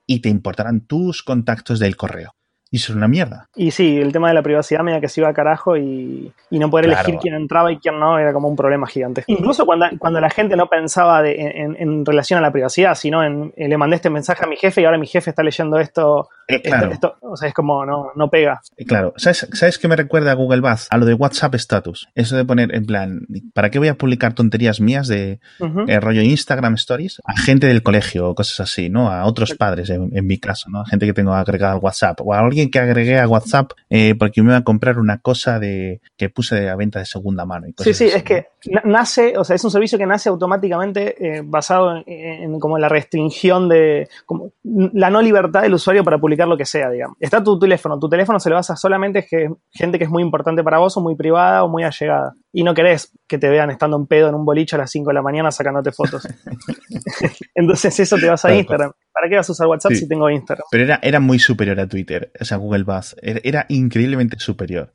y 0.05 0.19
te 0.21 0.29
importarán 0.29 0.87
tus 0.87 1.21
contactos 1.21 1.79
del 1.79 1.97
correo. 1.97 2.33
Y 2.71 2.77
eso 2.77 2.91
es 2.91 2.97
una 2.97 3.07
mierda. 3.07 3.47
Y 3.55 3.71
sí, 3.71 3.97
el 3.97 4.11
tema 4.11 4.27
de 4.27 4.33
la 4.33 4.41
privacidad 4.41 4.81
media 4.81 4.99
que 4.99 5.07
se 5.07 5.21
iba 5.21 5.29
a 5.29 5.33
carajo 5.33 5.77
y, 5.77 6.31
no 6.51 6.69
poder 6.69 6.85
elegir 6.85 7.17
quién 7.21 7.35
entraba 7.35 7.71
y 7.71 7.77
quién 7.77 7.99
no 7.99 8.17
era 8.17 8.33
como 8.33 8.47
un 8.47 8.55
problema 8.55 8.87
gigante. 8.87 9.23
Incluso 9.27 9.65
cuando, 9.65 9.85
cuando 9.99 10.19
la 10.19 10.29
gente 10.29 10.55
no 10.55 10.67
pensaba 10.67 11.27
en, 11.27 12.05
relación 12.05 12.39
a 12.39 12.41
la 12.41 12.51
privacidad, 12.51 12.95
sino 12.95 13.23
en 13.23 13.53
eh, 13.55 13.67
le 13.67 13.77
mandé 13.77 13.97
este 13.97 14.09
mensaje 14.09 14.43
a 14.43 14.47
mi 14.47 14.55
jefe 14.55 14.81
y 14.81 14.85
ahora 14.85 14.97
mi 14.97 15.07
jefe 15.07 15.29
está 15.29 15.43
leyendo 15.43 15.79
esto. 15.79 16.29
Eh, 16.47 16.61
esto, 16.63 17.17
o 17.21 17.35
sea, 17.35 17.49
es 17.49 17.53
como 17.53 17.85
no, 17.85 18.11
no 18.15 18.29
pega. 18.29 18.61
Eh, 18.77 18.85
claro. 18.85 19.13
¿Sabes, 19.17 19.47
¿Sabes 19.53 19.77
qué 19.77 19.87
me 19.87 19.95
recuerda 19.95 20.31
a 20.31 20.35
Google 20.35 20.61
Bath? 20.61 20.83
A 20.89 20.97
lo 20.97 21.05
de 21.05 21.13
WhatsApp 21.13 21.55
Status. 21.55 22.07
Eso 22.15 22.35
de 22.35 22.45
poner 22.45 22.73
en 22.73 22.85
plan, 22.85 23.27
¿para 23.53 23.69
qué 23.69 23.79
voy 23.79 23.89
a 23.89 23.95
publicar 23.95 24.33
tonterías 24.33 24.79
mías 24.79 25.07
de 25.07 25.39
rollo 25.59 26.21
Instagram 26.21 26.75
Stories? 26.75 27.21
A 27.25 27.37
gente 27.37 27.67
del 27.67 27.83
colegio 27.83 28.29
o 28.29 28.35
cosas 28.35 28.61
así, 28.61 28.89
¿no? 28.89 29.11
A 29.11 29.25
otros 29.25 29.53
padres, 29.55 29.89
en, 29.89 30.27
mi 30.27 30.39
caso, 30.39 30.69
¿no? 30.69 30.81
A 30.81 30.85
gente 30.85 31.05
que 31.05 31.13
tengo 31.13 31.33
agregada 31.33 31.73
al 31.73 31.79
WhatsApp 31.79 32.19
o 32.21 32.33
a 32.33 32.39
alguien 32.39 32.56
que 32.71 32.79
agregué 32.79 33.19
a 33.19 33.27
WhatsApp 33.27 33.71
eh, 33.89 34.15
porque 34.15 34.41
me 34.41 34.49
iba 34.49 34.57
a 34.57 34.63
comprar 34.63 34.99
una 34.99 35.19
cosa 35.19 35.59
de 35.59 36.01
que 36.17 36.29
puse 36.29 36.69
a 36.69 36.75
venta 36.75 36.99
de 36.99 37.05
segunda 37.05 37.45
mano. 37.45 37.67
sí, 37.77 37.93
sí, 37.93 38.05
es 38.05 38.23
que 38.23 38.47
nace, 38.83 39.37
o 39.37 39.43
sea, 39.43 39.55
es 39.55 39.63
un 39.63 39.71
servicio 39.71 39.97
que 39.97 40.05
nace 40.05 40.29
automáticamente 40.29 41.37
eh, 41.37 41.41
basado 41.45 42.03
en, 42.05 42.59
como 42.59 42.77
la 42.77 42.89
restricción 42.89 43.69
de 43.69 44.09
como 44.25 44.51
la 44.63 45.09
no 45.09 45.21
libertad 45.21 45.61
del 45.61 45.73
usuario 45.73 46.03
para 46.03 46.17
publicar 46.17 46.47
lo 46.47 46.57
que 46.57 46.65
sea, 46.65 46.89
digamos. 46.89 47.17
Está 47.19 47.43
tu 47.43 47.57
teléfono, 47.59 47.99
tu 47.99 48.09
teléfono 48.09 48.39
se 48.39 48.49
lo 48.49 48.55
basa 48.55 48.75
solamente 48.75 49.25
que 49.29 49.49
gente 49.71 49.97
que 49.97 50.05
es 50.05 50.09
muy 50.09 50.23
importante 50.23 50.63
para 50.63 50.79
vos 50.79 50.97
o 50.97 51.01
muy 51.01 51.15
privada 51.15 51.63
o 51.63 51.69
muy 51.69 51.83
allegada. 51.83 52.33
Y 52.53 52.63
no 52.63 52.73
querés 52.73 53.11
que 53.27 53.37
te 53.37 53.49
vean 53.49 53.69
estando 53.69 53.97
en 53.97 54.07
pedo 54.07 54.29
en 54.29 54.35
un 54.35 54.45
boliche 54.45 54.75
a 54.75 54.79
las 54.79 54.91
5 54.91 55.09
de 55.09 55.13
la 55.13 55.21
mañana 55.21 55.51
sacándote 55.51 55.91
fotos. 55.91 56.27
Entonces 57.55 57.99
eso 57.99 58.15
te 58.17 58.27
vas 58.27 58.43
a 58.45 58.55
Instagram. 58.55 58.91
¿Para 59.13 59.29
qué 59.29 59.35
vas 59.35 59.49
a 59.49 59.51
usar 59.51 59.67
WhatsApp 59.67 59.93
si 59.93 60.07
tengo 60.07 60.29
Instagram? 60.29 60.65
Pero 60.71 60.83
era, 60.83 60.99
era 61.01 61.19
muy 61.19 61.39
superior 61.39 61.79
a 61.79 61.87
Twitter, 61.87 62.31
o 62.39 62.45
sea, 62.45 62.57
Google 62.57 62.83
Buzz. 62.83 63.15
Era, 63.21 63.65
increíblemente 63.69 64.39
superior. 64.39 64.91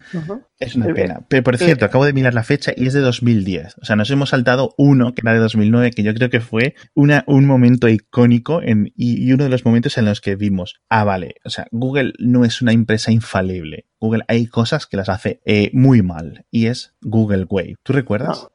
Es 0.62 0.76
una 0.76 0.92
pena. 0.94 1.20
Pero 1.28 1.42
por 1.42 1.58
cierto, 1.58 1.84
acabo 1.84 2.04
de 2.04 2.12
mirar 2.12 2.34
la 2.34 2.42
fecha 2.42 2.72
y 2.76 2.86
es 2.86 2.92
de 2.92 3.00
2010. 3.00 3.76
O 3.80 3.84
sea, 3.84 3.96
nos 3.96 4.10
hemos 4.10 4.30
saltado 4.30 4.74
uno 4.78 5.14
que 5.14 5.22
era 5.22 5.34
de 5.34 5.40
2009, 5.40 5.90
que 5.90 6.02
yo 6.02 6.14
creo 6.14 6.30
que 6.30 6.40
fue 6.40 6.74
una, 6.94 7.24
un 7.26 7.46
momento 7.46 7.88
icónico 7.88 8.62
en, 8.62 8.92
y, 8.96 9.26
y 9.26 9.32
uno 9.32 9.44
de 9.44 9.50
los 9.50 9.64
momentos 9.64 9.98
en 9.98 10.04
los 10.04 10.20
que 10.20 10.36
vimos, 10.36 10.80
ah, 10.88 11.04
vale, 11.04 11.36
o 11.44 11.50
sea, 11.50 11.66
Google 11.70 12.12
no 12.18 12.44
es 12.44 12.62
una 12.62 12.72
empresa 12.72 13.12
infalible. 13.12 13.86
Google 14.02 14.24
hay 14.26 14.48
cosas 14.48 14.86
que 14.86 14.96
las 14.96 15.08
hace 15.08 15.40
eh, 15.44 15.70
muy 15.72 16.02
mal 16.02 16.44
y 16.50 16.66
es 16.66 16.96
Google 17.02 17.46
Wave. 17.48 17.76
¿Tú 17.84 17.92
recuerdas? 17.92 18.48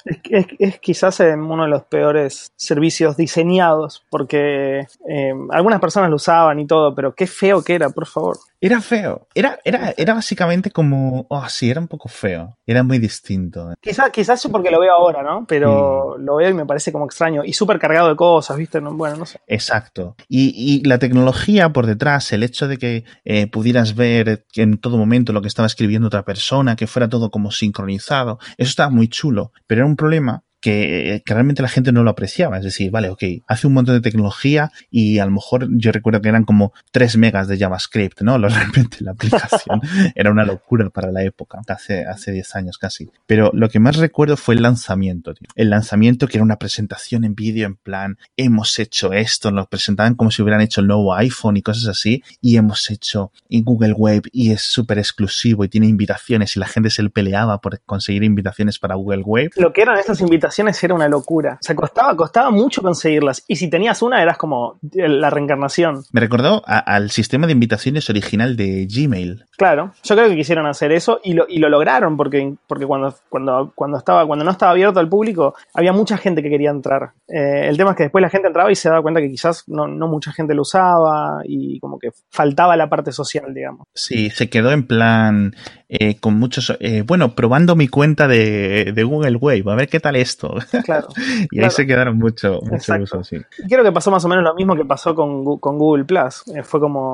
es, 0.59 0.79
quizás 0.79 1.21
uno 1.21 1.63
de 1.63 1.69
los 1.69 1.83
peores 1.85 2.51
servicios 2.57 3.15
diseñados 3.15 4.05
porque 4.09 4.87
eh, 5.09 5.33
algunas 5.51 5.79
personas 5.79 6.09
lo 6.09 6.17
usaban 6.17 6.59
y 6.59 6.67
todo, 6.67 6.93
pero 6.93 7.15
qué 7.15 7.27
feo 7.27 7.63
que 7.63 7.75
era, 7.75 7.89
por 7.89 8.07
favor. 8.07 8.37
Era 8.59 8.81
feo. 8.81 9.27
Era, 9.35 9.59
era, 9.63 9.93
era 9.95 10.15
básicamente 10.15 10.71
como. 10.71 11.27
Oh, 11.29 11.47
sí, 11.47 11.69
era 11.69 11.79
un 11.79 11.87
poco 11.87 12.09
feo. 12.09 12.57
Era 12.65 12.81
muy 12.83 12.97
distinto. 12.97 13.73
Quizás 13.79 14.09
quizás 14.09 14.47
porque 14.51 14.71
lo 14.71 14.79
veo 14.79 14.93
ahora, 14.93 15.21
¿no? 15.21 15.45
Pero 15.47 16.17
lo 16.17 16.37
veo 16.37 16.49
y 16.49 16.53
me 16.53 16.65
parece 16.65 16.91
como 16.91 17.05
extraño. 17.05 17.43
Y 17.45 17.53
súper 17.53 17.77
cargado 17.77 18.09
de 18.09 18.15
cosas, 18.15 18.57
¿viste? 18.57 18.79
bueno, 18.79 19.17
no 19.17 19.25
sé. 19.25 19.39
Exacto. 19.45 20.15
Y, 20.27 20.53
y, 20.55 20.83
la 20.87 20.97
tecnología 20.97 21.69
por 21.71 21.85
detrás, 21.85 22.33
el 22.33 22.43
hecho 22.43 22.67
de 22.67 22.77
que 22.77 23.03
eh, 23.25 23.47
pudieras 23.47 23.95
ver 23.95 24.45
en 24.55 24.79
todo 24.79 24.97
momento 24.97 25.33
lo 25.33 25.41
que 25.41 25.47
estaba 25.47 25.67
escribiendo 25.67 26.07
otra 26.07 26.25
persona, 26.25 26.75
que 26.75 26.87
fuera 26.87 27.09
todo 27.09 27.29
como 27.29 27.51
sincronizado, 27.51 28.39
eso 28.57 28.69
estaba 28.69 28.89
muy 28.89 29.07
chulo. 29.07 29.51
Pero 29.67 29.81
era 29.81 29.87
un 29.87 29.95
problema 29.95 30.43
que, 30.59 31.21
realmente 31.25 31.61
la 31.61 31.69
gente 31.69 31.91
no 31.91 32.03
lo 32.03 32.09
apreciaba. 32.09 32.57
Es 32.57 32.63
decir, 32.63 32.91
vale, 32.91 33.09
ok, 33.09 33.23
hace 33.47 33.67
un 33.67 33.73
montón 33.73 33.95
de 33.95 34.01
tecnología 34.01 34.71
y 34.89 35.19
a 35.19 35.25
lo 35.25 35.31
mejor 35.31 35.67
yo 35.71 35.91
recuerdo 35.91 36.21
que 36.21 36.29
eran 36.29 36.43
como 36.43 36.73
3 36.91 37.17
megas 37.17 37.47
de 37.47 37.57
JavaScript, 37.57 38.21
¿no? 38.21 38.37
Realmente 38.47 38.97
la 39.01 39.11
aplicación 39.11 39.81
era 40.15 40.31
una 40.31 40.45
locura 40.45 40.89
para 40.89 41.11
la 41.11 41.23
época, 41.23 41.61
hace, 41.67 42.05
hace 42.05 42.31
10 42.31 42.55
años 42.55 42.77
casi. 42.77 43.09
Pero 43.25 43.51
lo 43.53 43.69
que 43.69 43.79
más 43.79 43.97
recuerdo 43.97 44.37
fue 44.37 44.55
el 44.55 44.61
lanzamiento, 44.61 45.33
tío. 45.33 45.47
El 45.55 45.69
lanzamiento 45.69 46.27
que 46.27 46.37
era 46.37 46.43
una 46.43 46.57
presentación 46.57 47.23
en 47.23 47.35
vídeo 47.35 47.65
en 47.65 47.75
plan, 47.75 48.17
hemos 48.35 48.79
hecho 48.79 49.13
esto, 49.13 49.51
nos 49.51 49.67
presentaban 49.67 50.15
como 50.15 50.31
si 50.31 50.41
hubieran 50.41 50.61
hecho 50.61 50.81
el 50.81 50.87
nuevo 50.87 51.13
iPhone 51.15 51.57
y 51.57 51.61
cosas 51.61 51.87
así, 51.87 52.23
y 52.41 52.57
hemos 52.57 52.89
hecho 52.89 53.31
en 53.49 53.63
Google 53.63 53.93
Web 53.93 54.23
y 54.31 54.51
es 54.51 54.61
súper 54.61 54.99
exclusivo 54.99 55.63
y 55.63 55.69
tiene 55.69 55.87
invitaciones 55.87 56.55
y 56.55 56.59
la 56.59 56.67
gente 56.67 56.89
se 56.89 57.03
le 57.03 57.09
peleaba 57.09 57.59
por 57.59 57.81
conseguir 57.81 58.23
invitaciones 58.23 58.79
para 58.79 58.95
Google 58.95 59.21
Web. 59.23 59.51
Lo 59.55 59.73
que 59.73 59.81
eran 59.81 59.97
esas 59.97 60.21
invitaciones 60.21 60.47
era 60.59 60.93
una 60.93 61.07
locura. 61.07 61.57
O 61.61 61.63
sea, 61.63 61.75
costaba, 61.75 62.15
costaba 62.15 62.51
mucho 62.51 62.81
conseguirlas. 62.81 63.43
Y 63.47 63.55
si 63.55 63.69
tenías 63.69 64.01
una, 64.01 64.21
eras 64.21 64.37
como 64.37 64.79
la 64.93 65.29
reencarnación. 65.29 66.03
Me 66.11 66.21
recordó 66.21 66.63
al 66.65 67.11
sistema 67.11 67.47
de 67.47 67.53
invitaciones 67.53 68.09
original 68.09 68.55
de 68.55 68.87
Gmail. 68.87 69.45
Claro, 69.57 69.93
yo 70.03 70.15
creo 70.15 70.29
que 70.29 70.35
quisieron 70.35 70.65
hacer 70.67 70.91
eso 70.91 71.19
y 71.23 71.33
lo, 71.33 71.45
y 71.47 71.59
lo 71.59 71.69
lograron, 71.69 72.17
porque, 72.17 72.53
porque 72.67 72.85
cuando, 72.85 73.15
cuando, 73.29 73.71
cuando, 73.75 73.97
estaba, 73.97 74.25
cuando 74.25 74.45
no 74.45 74.51
estaba 74.51 74.71
abierto 74.71 74.99
al 74.99 75.09
público, 75.09 75.55
había 75.73 75.93
mucha 75.93 76.17
gente 76.17 76.41
que 76.41 76.49
quería 76.49 76.69
entrar. 76.69 77.11
Eh, 77.27 77.67
el 77.67 77.77
tema 77.77 77.91
es 77.91 77.97
que 77.97 78.03
después 78.03 78.21
la 78.21 78.29
gente 78.29 78.47
entraba 78.47 78.71
y 78.71 78.75
se 78.75 78.89
daba 78.89 79.01
cuenta 79.01 79.21
que 79.21 79.29
quizás 79.29 79.63
no, 79.67 79.87
no 79.87 80.07
mucha 80.07 80.31
gente 80.31 80.53
lo 80.53 80.61
usaba 80.61 81.41
y 81.45 81.79
como 81.79 81.99
que 81.99 82.09
faltaba 82.29 82.75
la 82.77 82.89
parte 82.89 83.11
social, 83.11 83.53
digamos. 83.53 83.87
Sí, 83.93 84.29
se 84.29 84.49
quedó 84.49 84.71
en 84.71 84.85
plan 84.85 85.55
eh, 85.89 86.19
con 86.19 86.37
muchos, 86.37 86.75
eh, 86.81 87.03
bueno, 87.05 87.33
probando 87.33 87.75
mi 87.75 87.87
cuenta 87.87 88.27
de, 88.27 88.91
de, 88.93 89.03
Google 89.03 89.37
Wave, 89.37 89.63
a 89.67 89.75
ver 89.75 89.87
qué 89.87 90.01
tal 90.01 90.17
esto. 90.17 90.55
Claro. 90.83 91.07
y 91.51 91.61
ahí 91.61 91.69
se 91.69 91.85
quedaron 91.85 92.17
mucho, 92.17 92.59
mucho 92.61 92.95
uso, 93.01 93.23
sí. 93.23 93.37
Creo 93.69 93.83
que 93.83 93.91
pasó 93.91 94.11
más 94.11 94.23
o 94.25 94.27
menos 94.27 94.43
lo 94.43 94.53
mismo 94.53 94.75
que 94.75 94.85
pasó 94.85 95.15
con, 95.15 95.59
con 95.59 95.77
Google 95.77 96.05
Plus. 96.05 96.47
Eh, 96.55 96.63
fue 96.63 96.79
como 96.79 97.13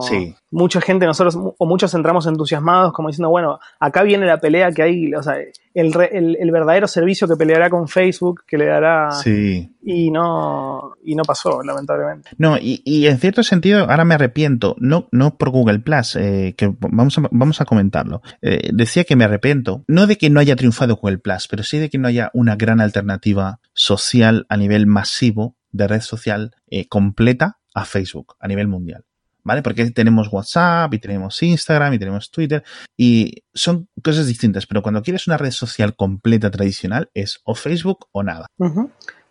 mucha 0.52 0.82
gente, 0.82 1.06
nosotros, 1.06 1.38
o 1.58 1.66
muchos 1.66 1.94
entramos 1.94 2.26
entusiasmados, 2.28 2.94
como 2.94 3.10
diciendo, 3.10 3.30
bueno, 3.30 3.60
acá 3.80 4.04
viene 4.04 4.26
la 4.26 4.40
pelea 4.40 4.72
que 4.72 4.84
hay, 4.84 5.14
o 5.14 5.22
sea, 5.22 5.36
el, 5.74 5.94
el, 6.12 6.38
el 6.40 6.52
verdadero 6.52 6.88
servicio 6.88 7.28
que 7.28 7.36
peleará 7.36 7.70
con 7.70 7.88
Facebook, 7.88 8.44
que 8.48 8.58
le 8.58 8.66
dará. 8.66 9.12
Sí. 9.12 9.73
Y 9.86 10.12
no, 10.12 10.94
y 11.04 11.16
no 11.16 11.24
pasó, 11.24 11.62
lamentablemente. 11.62 12.30
No, 12.38 12.58
y, 12.58 12.82
y 12.86 13.08
en 13.08 13.18
cierto 13.20 13.44
sentido, 13.44 13.90
ahora 13.90 14.06
me 14.06 14.16
arrepiento, 14.16 14.76
no, 14.80 15.08
no 15.12 15.38
por 15.38 15.50
Google 15.50 15.80
Plus, 15.80 16.14
que 16.14 16.76
vamos 16.80 17.18
a, 17.18 17.24
vamos 17.32 17.62
a 17.62 17.66
comentarlo. 17.66 18.22
Eh, 18.42 18.70
decía 18.74 19.04
que 19.04 19.16
me 19.16 19.26
arrepiento, 19.26 19.84
no 19.88 20.08
de 20.08 20.18
que 20.18 20.30
no 20.30 20.40
haya 20.40 20.56
triunfado 20.56 20.96
Google 20.96 21.18
Plus, 21.18 21.48
pero 21.48 21.64
sí 21.64 21.80
de 21.80 21.90
que 21.90 21.98
no 21.98 22.08
haya 22.08 22.30
una 22.34 22.56
gran 22.56 22.82
alternativa 22.82 23.60
social 23.74 24.46
a 24.50 24.58
nivel 24.58 24.88
masivo 24.88 25.56
de 25.72 25.88
red 25.88 26.02
social 26.02 26.56
eh, 26.68 26.88
completa 26.88 27.60
a 27.74 27.86
Facebook 27.86 28.36
a 28.40 28.48
nivel 28.48 28.68
mundial. 28.68 29.06
¿Vale? 29.46 29.62
Porque 29.62 29.92
tenemos 29.92 30.32
WhatsApp 30.32 30.94
y 30.94 31.00
tenemos 31.00 31.44
Instagram 31.44 31.94
y 31.94 32.00
tenemos 32.00 32.32
Twitter 32.32 32.64
y 32.96 33.44
son 33.54 33.90
cosas 34.02 34.26
distintas, 34.26 34.66
pero 34.66 34.82
cuando 34.82 35.02
quieres 35.02 35.28
una 35.28 35.36
red 35.36 35.52
social 35.52 35.98
completa 35.98 36.50
tradicional 36.50 37.10
es 37.14 37.42
o 37.44 37.54
Facebook 37.54 38.08
o 38.14 38.24
nada. 38.24 38.48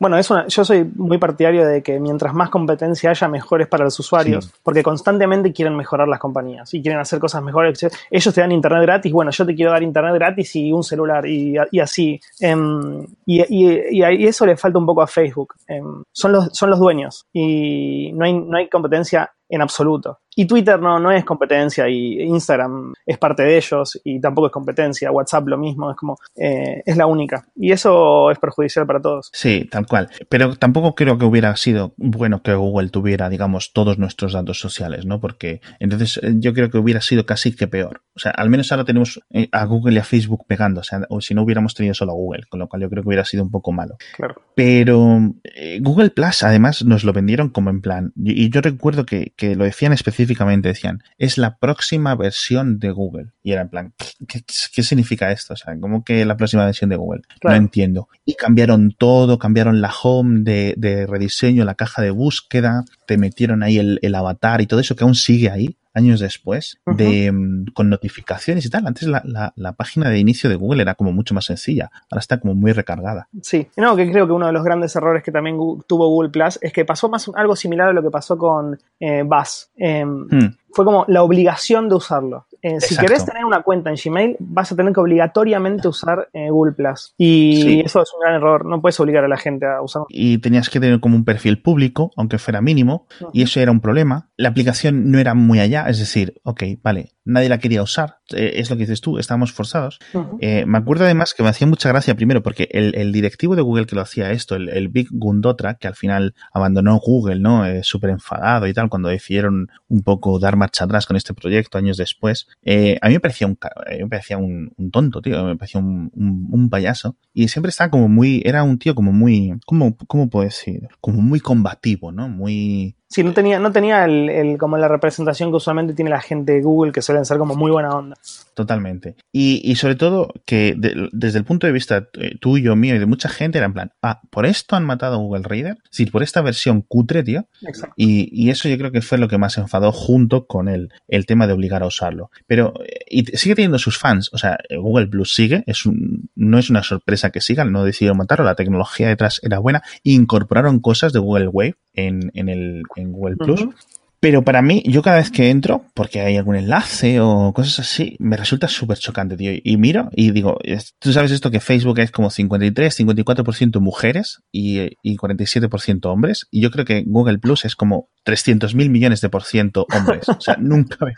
Bueno, 0.02 0.18
es 0.18 0.28
yo 0.48 0.64
soy 0.64 0.82
muy 0.96 1.18
partidario 1.18 1.64
de 1.64 1.80
que 1.80 2.00
mientras 2.00 2.34
más 2.34 2.50
competencia 2.50 3.10
haya, 3.10 3.28
mejores 3.28 3.68
para 3.68 3.84
los 3.84 3.96
usuarios, 4.00 4.52
porque 4.64 4.82
constantemente 4.82 5.52
quieren 5.52 5.76
mejorar 5.76 6.08
las 6.08 6.18
compañías 6.18 6.74
y 6.74 6.82
quieren 6.82 7.00
hacer 7.00 7.20
cosas 7.20 7.40
mejores. 7.40 7.86
Ellos 8.10 8.34
te 8.34 8.40
dan 8.40 8.50
internet 8.50 8.82
gratis, 8.82 9.12
bueno, 9.12 9.30
yo 9.30 9.46
te 9.46 9.54
quiero 9.54 9.70
dar 9.70 9.80
internet 9.84 10.14
gratis 10.14 10.56
y 10.56 10.72
un 10.72 10.82
celular 10.82 11.24
y, 11.24 11.56
así. 11.80 12.20
Em, 12.40 13.06
y, 13.26 13.44
y, 13.48 14.26
eso 14.26 14.44
le 14.44 14.56
falta 14.56 14.76
un 14.76 14.86
poco 14.86 15.02
a 15.02 15.06
Facebook. 15.06 15.54
Em, 15.68 16.02
son, 16.10 16.32
los, 16.32 16.48
son 16.52 16.70
los 16.70 16.80
dueños 16.80 17.28
y 17.32 18.10
no 18.14 18.24
hay, 18.24 18.32
no 18.32 18.56
hay 18.56 18.68
competencia 18.68 19.30
en 19.52 19.60
absoluto. 19.60 20.20
Y 20.34 20.46
Twitter 20.46 20.80
no, 20.80 20.98
no 20.98 21.12
es 21.12 21.24
competencia 21.26 21.86
y 21.88 22.22
Instagram 22.22 22.94
es 23.04 23.18
parte 23.18 23.42
de 23.42 23.58
ellos 23.58 24.00
y 24.02 24.18
tampoco 24.18 24.46
es 24.46 24.52
competencia. 24.52 25.10
WhatsApp 25.10 25.46
lo 25.46 25.58
mismo, 25.58 25.90
es 25.90 25.96
como, 25.96 26.16
eh, 26.34 26.82
es 26.86 26.96
la 26.96 27.04
única. 27.04 27.46
Y 27.54 27.70
eso 27.70 28.30
es 28.30 28.38
perjudicial 28.38 28.86
para 28.86 29.00
todos. 29.00 29.28
Sí, 29.32 29.68
tal 29.70 29.86
cual. 29.86 30.08
Pero 30.30 30.56
tampoco 30.56 30.94
creo 30.94 31.18
que 31.18 31.26
hubiera 31.26 31.54
sido 31.56 31.92
bueno 31.98 32.42
que 32.42 32.54
Google 32.54 32.88
tuviera, 32.88 33.28
digamos, 33.28 33.74
todos 33.74 33.98
nuestros 33.98 34.32
datos 34.32 34.58
sociales, 34.58 35.04
¿no? 35.04 35.20
Porque 35.20 35.60
entonces 35.80 36.18
eh, 36.22 36.32
yo 36.36 36.54
creo 36.54 36.70
que 36.70 36.78
hubiera 36.78 37.02
sido 37.02 37.26
casi 37.26 37.54
que 37.54 37.68
peor. 37.68 38.00
O 38.16 38.18
sea, 38.18 38.30
al 38.32 38.48
menos 38.48 38.72
ahora 38.72 38.86
tenemos 38.86 39.20
eh, 39.30 39.50
a 39.52 39.66
Google 39.66 39.96
y 39.96 39.98
a 39.98 40.04
Facebook 40.04 40.46
pegando, 40.46 40.80
o 40.80 40.84
sea, 40.84 41.02
o 41.10 41.20
si 41.20 41.34
no 41.34 41.42
hubiéramos 41.42 41.74
tenido 41.74 41.92
solo 41.92 42.12
a 42.12 42.14
Google, 42.14 42.44
con 42.48 42.58
lo 42.58 42.68
cual 42.68 42.80
yo 42.80 42.88
creo 42.88 43.02
que 43.02 43.08
hubiera 43.08 43.24
sido 43.26 43.42
un 43.42 43.50
poco 43.50 43.70
malo. 43.72 43.96
Claro. 44.16 44.36
Pero 44.54 45.34
Google 45.80 46.10
Plus, 46.10 46.42
además, 46.42 46.84
nos 46.84 47.04
lo 47.04 47.12
vendieron 47.12 47.50
como 47.50 47.70
en 47.70 47.80
plan, 47.80 48.12
y, 48.16 48.50
yo 48.50 48.60
recuerdo 48.60 49.04
que, 49.06 49.32
que 49.42 49.56
lo 49.56 49.64
decían 49.64 49.92
específicamente 49.92 50.68
decían, 50.68 51.02
es 51.18 51.36
la 51.36 51.56
próxima 51.56 52.14
versión 52.14 52.78
de 52.78 52.92
Google. 52.92 53.32
Y 53.42 53.50
era 53.50 53.62
en 53.62 53.68
plan, 53.70 53.92
¿qué, 54.28 54.44
qué 54.72 54.82
significa 54.84 55.32
esto? 55.32 55.54
O 55.54 55.56
sea, 55.56 55.76
¿cómo 55.80 56.04
que 56.04 56.24
la 56.24 56.36
próxima 56.36 56.64
versión 56.64 56.90
de 56.90 56.94
Google? 56.94 57.22
No 57.42 57.52
entiendo. 57.52 58.08
Y 58.24 58.34
cambiaron 58.34 58.94
todo, 58.96 59.40
cambiaron 59.40 59.80
la 59.80 59.92
home 60.00 60.42
de, 60.42 60.74
de, 60.76 61.08
rediseño, 61.08 61.64
la 61.64 61.74
caja 61.74 62.02
de 62.02 62.12
búsqueda, 62.12 62.84
te 63.08 63.18
metieron 63.18 63.64
ahí 63.64 63.78
el, 63.78 63.98
el 64.02 64.14
avatar 64.14 64.60
y 64.60 64.68
todo 64.68 64.78
eso 64.78 64.94
que 64.94 65.02
aún 65.02 65.16
sigue 65.16 65.50
ahí 65.50 65.76
años 65.94 66.20
después, 66.20 66.78
de, 66.86 67.30
mm, 67.30 67.66
con 67.74 67.90
notificaciones 67.90 68.64
y 68.66 68.70
tal. 68.70 68.86
Antes 68.86 69.08
la, 69.08 69.22
la, 69.24 69.52
la, 69.56 69.72
página 69.72 70.08
de 70.08 70.18
inicio 70.18 70.48
de 70.48 70.56
Google 70.56 70.82
era 70.82 70.94
como 70.94 71.12
mucho 71.12 71.34
más 71.34 71.44
sencilla, 71.44 71.90
ahora 72.10 72.20
está 72.20 72.40
como 72.40 72.54
muy 72.54 72.72
recargada. 72.72 73.28
Sí, 73.42 73.68
no, 73.76 73.96
que 73.96 74.10
creo 74.10 74.26
que 74.26 74.32
uno 74.32 74.46
de 74.46 74.52
los 74.52 74.64
grandes 74.64 74.94
errores 74.96 75.22
que 75.22 75.32
también 75.32 75.56
tuvo 75.86 76.08
Google 76.08 76.30
Plus 76.30 76.58
es 76.62 76.72
que 76.72 76.84
pasó 76.84 77.08
más 77.08 77.30
algo 77.34 77.56
similar 77.56 77.88
a 77.88 77.92
lo 77.92 78.02
que 78.02 78.10
pasó 78.10 78.36
con 78.38 78.78
eh, 79.00 79.22
Buzz. 79.22 79.70
Eh, 79.76 80.04
hmm. 80.04 80.56
Fue 80.72 80.84
como 80.84 81.04
la 81.08 81.22
obligación 81.22 81.88
de 81.88 81.96
usarlo. 81.96 82.46
Eh, 82.62 82.80
si 82.80 82.96
querés 82.96 83.24
tener 83.26 83.44
una 83.44 83.62
cuenta 83.62 83.90
en 83.90 83.96
Gmail, 84.02 84.36
vas 84.38 84.70
a 84.70 84.76
tener 84.76 84.92
que 84.92 85.00
obligatoriamente 85.00 85.88
usar 85.88 86.28
eh, 86.32 86.48
Google 86.50 86.72
Plus. 86.72 87.14
Y 87.18 87.80
eso 87.80 88.02
es 88.02 88.10
un 88.14 88.20
gran 88.20 88.34
error. 88.34 88.64
No 88.64 88.80
puedes 88.80 88.98
obligar 89.00 89.24
a 89.24 89.28
la 89.28 89.36
gente 89.36 89.66
a 89.66 89.82
usarlo. 89.82 90.06
Y 90.08 90.38
tenías 90.38 90.70
que 90.70 90.80
tener 90.80 91.00
como 91.00 91.16
un 91.16 91.24
perfil 91.24 91.60
público, 91.60 92.10
aunque 92.16 92.38
fuera 92.38 92.60
mínimo, 92.60 93.06
y 93.32 93.42
eso 93.42 93.60
era 93.60 93.70
un 93.72 93.80
problema. 93.80 94.30
La 94.36 94.50
aplicación 94.50 95.10
no 95.10 95.18
era 95.18 95.34
muy 95.34 95.60
allá, 95.60 95.86
es 95.88 95.98
decir, 95.98 96.40
ok, 96.44 96.62
vale, 96.82 97.12
nadie 97.24 97.48
la 97.48 97.58
quería 97.58 97.82
usar. 97.82 98.18
Eh, 98.34 98.52
es 98.56 98.70
lo 98.70 98.76
que 98.76 98.82
dices 98.82 99.00
tú, 99.00 99.18
estábamos 99.18 99.52
forzados. 99.52 99.98
eh, 100.40 100.64
me 100.66 100.78
acuerdo 100.78 101.04
además 101.04 101.34
que 101.34 101.42
me 101.42 101.48
hacía 101.48 101.66
mucha 101.66 101.88
gracia 101.88 102.14
primero 102.14 102.42
porque 102.42 102.68
el, 102.70 102.94
el 102.94 103.12
directivo 103.12 103.56
de 103.56 103.62
Google 103.62 103.86
que 103.86 103.96
lo 103.96 104.02
hacía 104.02 104.30
esto, 104.30 104.54
el, 104.54 104.68
el 104.68 104.88
Big 104.88 105.08
Gundotra, 105.10 105.74
que 105.74 105.88
al 105.88 105.94
final 105.94 106.34
abandonó 106.52 106.98
Google, 106.98 107.40
¿no? 107.40 107.66
Eh, 107.66 107.80
Súper 107.82 108.10
enfadado 108.10 108.66
y 108.66 108.72
tal, 108.72 108.88
cuando 108.88 109.08
decidieron 109.08 109.68
un 109.88 110.02
poco 110.02 110.38
dar 110.38 110.56
marcha 110.56 110.84
atrás 110.84 111.06
con 111.06 111.16
este 111.16 111.34
proyecto 111.34 111.78
años 111.78 111.96
después, 111.96 112.46
eh, 112.62 112.98
a 113.00 113.08
mí 113.08 113.14
me 113.14 113.20
parecía 113.20 113.46
un, 113.46 113.58
me 113.98 114.08
parecía 114.08 114.38
un, 114.38 114.72
un, 114.76 114.90
tonto, 114.90 115.22
tío, 115.22 115.44
me 115.44 115.56
parecía 115.56 115.80
un, 115.80 116.10
un, 116.14 116.48
un, 116.50 116.70
payaso. 116.70 117.16
Y 117.32 117.48
siempre 117.48 117.70
estaba 117.70 117.90
como 117.90 118.08
muy, 118.08 118.42
era 118.44 118.62
un 118.62 118.78
tío 118.78 118.94
como 118.94 119.12
muy, 119.12 119.54
¿cómo, 119.66 119.96
cómo 120.06 120.28
puedo 120.28 120.44
decir? 120.44 120.88
Como 121.00 121.22
muy 121.22 121.40
combativo, 121.40 122.12
¿no? 122.12 122.28
Muy, 122.28 122.96
Sí, 123.12 123.22
no 123.22 123.34
tenía, 123.34 123.58
no 123.58 123.70
tenía 123.72 124.06
el, 124.06 124.30
el, 124.30 124.56
como 124.56 124.78
la 124.78 124.88
representación 124.88 125.50
que 125.50 125.56
usualmente 125.56 125.92
tiene 125.92 126.10
la 126.10 126.22
gente 126.22 126.52
de 126.52 126.62
Google, 126.62 126.92
que 126.92 127.02
suelen 127.02 127.26
ser 127.26 127.36
como 127.36 127.54
muy 127.54 127.70
buena 127.70 127.90
onda. 127.90 128.16
Totalmente. 128.54 129.16
Y, 129.30 129.60
y 129.70 129.76
sobre 129.76 129.96
todo 129.96 130.32
que 130.46 130.74
de, 130.78 131.10
desde 131.12 131.36
el 131.36 131.44
punto 131.44 131.66
de 131.66 131.74
vista 131.74 132.08
tuyo, 132.40 132.74
mío 132.74 132.96
y 132.96 132.98
de 132.98 133.04
mucha 133.04 133.28
gente 133.28 133.58
era 133.58 133.66
en 133.66 133.74
plan, 133.74 133.92
ah, 134.00 134.22
por 134.30 134.46
esto 134.46 134.76
han 134.76 134.86
matado 134.86 135.16
a 135.16 135.18
Google 135.18 135.42
Reader, 135.42 135.76
sí, 135.90 136.06
por 136.06 136.22
esta 136.22 136.40
versión 136.40 136.80
cutre, 136.80 137.22
tío. 137.22 137.44
Exacto. 137.60 137.92
Y, 137.98 138.30
y, 138.32 138.48
eso 138.48 138.66
yo 138.70 138.78
creo 138.78 138.92
que 138.92 139.02
fue 139.02 139.18
lo 139.18 139.28
que 139.28 139.36
más 139.36 139.58
enfadó 139.58 139.92
junto 139.92 140.46
con 140.46 140.70
el, 140.70 140.90
el 141.06 141.26
tema 141.26 141.46
de 141.46 141.52
obligar 141.52 141.82
a 141.82 141.88
usarlo. 141.88 142.30
Pero, 142.46 142.72
y 143.10 143.26
sigue 143.36 143.56
teniendo 143.56 143.78
sus 143.78 143.98
fans, 143.98 144.30
o 144.32 144.38
sea, 144.38 144.58
Google 144.70 145.08
Plus 145.08 145.34
sigue, 145.34 145.64
es 145.66 145.84
un, 145.84 146.30
no 146.34 146.58
es 146.58 146.70
una 146.70 146.82
sorpresa 146.82 147.28
que 147.28 147.42
sigan, 147.42 147.72
no 147.72 147.84
decidieron 147.84 148.16
matarlo, 148.16 148.46
la 148.46 148.54
tecnología 148.54 149.08
detrás 149.08 149.38
era 149.42 149.58
buena, 149.58 149.82
incorporaron 150.02 150.80
cosas 150.80 151.12
de 151.12 151.18
Google 151.18 151.48
Wave 151.48 151.76
en, 151.94 152.30
en 152.34 152.48
el 152.48 152.82
en 152.96 153.12
Google 153.12 153.36
Plus. 153.36 153.62
Uh 153.62 153.66
-huh. 153.66 153.74
Pero 154.22 154.44
para 154.44 154.62
mí, 154.62 154.84
yo 154.86 155.02
cada 155.02 155.16
vez 155.16 155.32
que 155.32 155.50
entro, 155.50 155.82
porque 155.94 156.20
hay 156.20 156.36
algún 156.36 156.54
enlace 156.54 157.18
o 157.18 157.52
cosas 157.52 157.80
así, 157.80 158.14
me 158.20 158.36
resulta 158.36 158.68
súper 158.68 158.96
chocante, 158.96 159.36
tío. 159.36 159.50
Y 159.64 159.76
miro 159.78 160.10
y 160.12 160.30
digo, 160.30 160.60
tú 161.00 161.12
sabes 161.12 161.32
esto 161.32 161.50
que 161.50 161.58
Facebook 161.58 161.98
es 161.98 162.12
como 162.12 162.30
53, 162.30 163.00
54% 163.00 163.80
mujeres 163.80 164.40
y, 164.52 164.96
y 165.02 165.16
47% 165.16 166.06
hombres. 166.06 166.46
Y 166.52 166.62
yo 166.62 166.70
creo 166.70 166.84
que 166.84 167.02
Google 167.04 167.40
Plus 167.40 167.64
es 167.64 167.74
como 167.74 168.10
300 168.22 168.76
mil 168.76 168.90
millones 168.90 169.22
de 169.22 169.28
por 169.28 169.42
ciento 169.42 169.86
hombres. 169.92 170.28
O 170.28 170.40
sea, 170.40 170.56
nunca 170.60 171.04
veo 171.04 171.16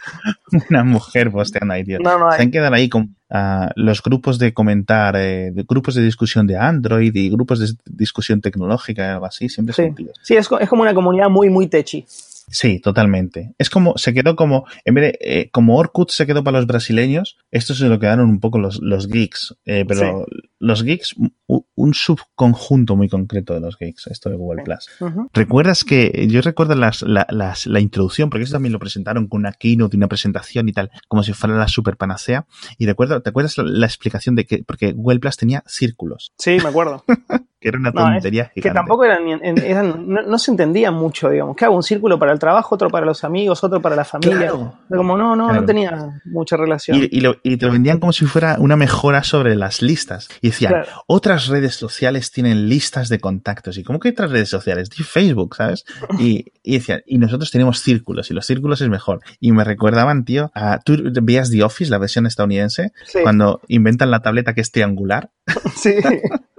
una 0.70 0.82
mujer 0.82 1.30
posteando 1.30 1.74
ahí, 1.74 1.84
tío. 1.84 1.98
No, 1.98 2.18
no 2.18 2.32
Se 2.32 2.40
han 2.40 2.50
quedado 2.50 2.74
ahí 2.74 2.88
con 2.88 3.16
uh, 3.28 3.68
los 3.76 4.02
grupos 4.02 4.38
de 4.38 4.54
comentar, 4.54 5.14
eh, 5.16 5.50
de 5.52 5.62
grupos 5.68 5.94
de 5.94 6.02
discusión 6.02 6.46
de 6.46 6.56
Android 6.56 7.14
y 7.14 7.28
grupos 7.28 7.58
de 7.58 7.66
discusión 7.84 8.40
tecnológica, 8.40 9.12
algo 9.12 9.26
así, 9.26 9.50
siempre 9.50 9.74
sí. 9.74 9.82
son 9.82 9.94
tíos. 9.94 10.18
Sí, 10.22 10.36
es, 10.36 10.48
es 10.58 10.68
como 10.70 10.80
una 10.80 10.94
comunidad 10.94 11.28
muy, 11.28 11.50
muy 11.50 11.66
techy. 11.66 12.06
Sí, 12.48 12.80
totalmente. 12.80 13.54
Es 13.58 13.70
como, 13.70 13.96
se 13.96 14.12
quedó 14.12 14.36
como, 14.36 14.66
en 14.84 14.94
vez 14.94 15.12
de, 15.12 15.18
eh, 15.20 15.50
como 15.50 15.76
Orkut 15.76 16.10
se 16.10 16.26
quedó 16.26 16.44
para 16.44 16.58
los 16.58 16.66
brasileños, 16.66 17.36
esto 17.50 17.74
se 17.74 17.88
lo 17.88 17.98
quedaron 17.98 18.28
un 18.28 18.40
poco 18.40 18.58
los, 18.58 18.80
los 18.80 19.08
geeks, 19.08 19.56
eh, 19.64 19.84
pero 19.86 20.26
sí. 20.28 20.46
los 20.58 20.82
geeks, 20.82 21.14
un 21.46 21.94
subconjunto 21.94 22.96
muy 22.96 23.08
concreto 23.08 23.54
de 23.54 23.60
los 23.60 23.78
geeks, 23.78 24.06
esto 24.08 24.30
de 24.30 24.36
Google 24.36 24.62
Plus. 24.62 24.88
Uh 25.00 25.04
-huh. 25.06 25.28
¿Recuerdas 25.32 25.84
que, 25.84 26.26
yo 26.28 26.40
recuerdo 26.42 26.74
las, 26.74 27.02
la, 27.02 27.26
las, 27.30 27.66
la 27.66 27.80
introducción, 27.80 28.30
porque 28.30 28.44
eso 28.44 28.52
también 28.52 28.72
lo 28.72 28.78
presentaron 28.78 29.26
con 29.26 29.40
una 29.40 29.52
keynote 29.52 29.96
y 29.96 29.98
una 29.98 30.08
presentación 30.08 30.68
y 30.68 30.72
tal, 30.72 30.90
como 31.08 31.22
si 31.22 31.32
fuera 31.32 31.56
la 31.56 31.68
super 31.68 31.96
panacea, 31.96 32.46
y 32.78 32.86
recuerdo, 32.86 33.22
¿te 33.22 33.30
acuerdas 33.30 33.56
la, 33.58 33.64
la 33.64 33.86
explicación 33.86 34.34
de 34.34 34.44
que, 34.44 34.62
porque 34.64 34.92
Google 34.92 35.20
Plus 35.20 35.36
tenía 35.36 35.62
círculos? 35.66 36.32
Sí, 36.38 36.58
me 36.62 36.68
acuerdo. 36.68 37.04
que 37.64 37.70
era 37.70 37.78
una 37.78 37.92
tontería 37.92 38.42
no, 38.42 38.50
es, 38.54 38.62
Que 38.62 38.70
tampoco 38.70 39.06
eran, 39.06 39.26
eran 39.42 40.06
no, 40.06 40.20
no, 40.20 40.38
se 40.38 40.50
entendía 40.50 40.90
mucho, 40.90 41.30
digamos. 41.30 41.56
Que 41.56 41.64
hago 41.64 41.74
un 41.74 41.82
círculo 41.82 42.18
para 42.18 42.33
el 42.34 42.38
trabajo, 42.38 42.74
otro 42.74 42.90
para 42.90 43.06
los 43.06 43.24
amigos, 43.24 43.64
otro 43.64 43.80
para 43.80 43.96
la 43.96 44.04
familia. 44.04 44.36
Claro. 44.36 44.78
Como 44.88 45.16
no, 45.16 45.34
no, 45.34 45.46
claro. 45.46 45.60
no 45.60 45.66
tenía 45.66 46.20
mucha 46.24 46.56
relación. 46.56 46.98
Y, 46.98 47.08
y, 47.10 47.20
lo, 47.20 47.36
y, 47.42 47.56
te 47.56 47.66
lo 47.66 47.72
vendían 47.72 47.98
como 47.98 48.12
si 48.12 48.26
fuera 48.26 48.56
una 48.58 48.76
mejora 48.76 49.24
sobre 49.24 49.56
las 49.56 49.82
listas. 49.82 50.28
Y 50.40 50.48
decían, 50.48 50.72
claro. 50.72 50.88
otras 51.06 51.46
redes 51.46 51.74
sociales 51.74 52.30
tienen 52.30 52.68
listas 52.68 53.08
de 53.08 53.18
contactos. 53.18 53.78
¿Y 53.78 53.84
cómo 53.84 53.98
que 53.98 54.10
otras 54.10 54.30
redes 54.30 54.48
sociales? 54.48 54.90
Di 54.90 55.02
Facebook, 55.02 55.56
¿sabes? 55.56 55.84
Y, 56.18 56.52
y 56.62 56.74
decían, 56.74 57.02
y 57.06 57.18
nosotros 57.18 57.50
tenemos 57.50 57.80
círculos, 57.80 58.30
y 58.30 58.34
los 58.34 58.46
círculos 58.46 58.80
es 58.80 58.88
mejor. 58.88 59.20
Y 59.40 59.52
me 59.52 59.64
recordaban, 59.64 60.24
tío, 60.24 60.50
a, 60.54 60.80
tú 60.80 60.96
veías 61.22 61.50
The 61.50 61.62
Office, 61.62 61.90
la 61.90 61.98
versión 61.98 62.26
estadounidense, 62.26 62.92
sí. 63.06 63.18
cuando 63.22 63.60
inventan 63.68 64.10
la 64.10 64.20
tableta 64.20 64.54
que 64.54 64.60
es 64.60 64.70
triangular. 64.70 65.30
Sí. 65.74 65.92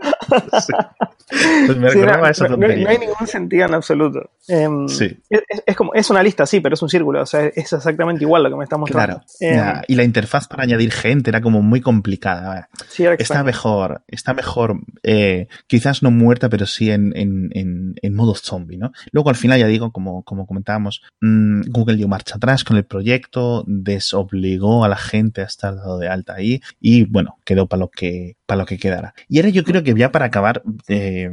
Pues 1.28 1.78
me 1.78 1.90
sí, 1.90 2.00
no, 2.00 2.06
no, 2.06 2.58
no, 2.58 2.68
hay 2.68 3.00
ningún 3.00 3.28
sentido 3.28 3.66
en 3.66 3.74
absoluto. 3.74 4.30
Eh, 4.48 4.68
sí. 4.88 5.18
Es, 5.30 5.42
es, 5.66 5.76
como, 5.76 5.94
es 5.96 6.10
una 6.12 6.22
lista, 6.22 6.46
sí, 6.46 6.60
pero 6.60 6.76
es 6.76 6.82
un 6.82 6.90
círculo. 6.90 7.24
O 7.24 7.26
sea, 7.26 7.46
es 7.48 7.74
exactamente 7.74 8.24
igual 8.24 8.44
lo 8.44 8.52
que 8.52 8.56
me 8.56 8.64
está 8.64 8.78
mostrando. 8.78 9.24
Claro. 9.40 9.80
Eh, 9.80 9.82
y 9.88 9.96
la 9.96 10.04
interfaz 10.04 10.48
para 10.48 10.64
añadir 10.64 10.92
gente 10.92 11.32
era 11.32 11.42
como 11.42 11.64
muy 11.64 11.82
complicada. 11.82 12.70
Sí, 12.88 13.04
era 13.04 13.16
está 13.16 13.44
mejor, 13.44 14.04
está 14.08 14.36
mejor, 14.36 14.80
eh, 15.02 15.48
quizás 15.66 16.04
no 16.04 16.12
muerta, 16.12 16.48
pero 16.48 16.68
sí 16.68 16.92
en, 16.92 17.12
en, 17.18 17.50
en, 17.54 17.96
en, 18.02 18.16
modo 18.16 18.36
zombie, 18.36 18.78
¿no? 18.78 18.92
Luego 19.12 19.30
al 19.30 19.36
final, 19.36 19.60
ya 19.60 19.68
digo, 19.68 19.92
como, 19.92 20.24
como 20.24 20.46
comentábamos, 20.46 21.02
mmm, 21.22 21.62
Google 21.70 21.98
dio 21.98 22.08
marcha 22.08 22.36
atrás 22.36 22.64
con 22.64 22.78
el 22.78 22.86
proyecto, 22.86 23.64
desobligó 23.66 24.86
a 24.86 24.90
la 24.90 24.98
gente 24.98 25.42
a 25.42 25.46
estar 25.46 25.76
dado 25.76 25.98
de 25.98 26.08
alta 26.08 26.36
ahí 26.36 26.62
y 26.80 27.06
bueno, 27.06 27.40
quedó 27.46 27.68
para 27.68 27.80
lo 27.80 27.90
que, 27.90 28.38
para 28.46 28.60
lo 28.60 28.66
que 28.68 28.78
quedara. 28.78 29.16
Y 29.28 29.40
ahora 29.40 29.50
yo 29.50 29.64
creo 29.64 29.82
que 29.84 29.94
ya 29.98 30.12
para 30.12 30.26
acabar, 30.26 30.64
eh, 30.88 31.32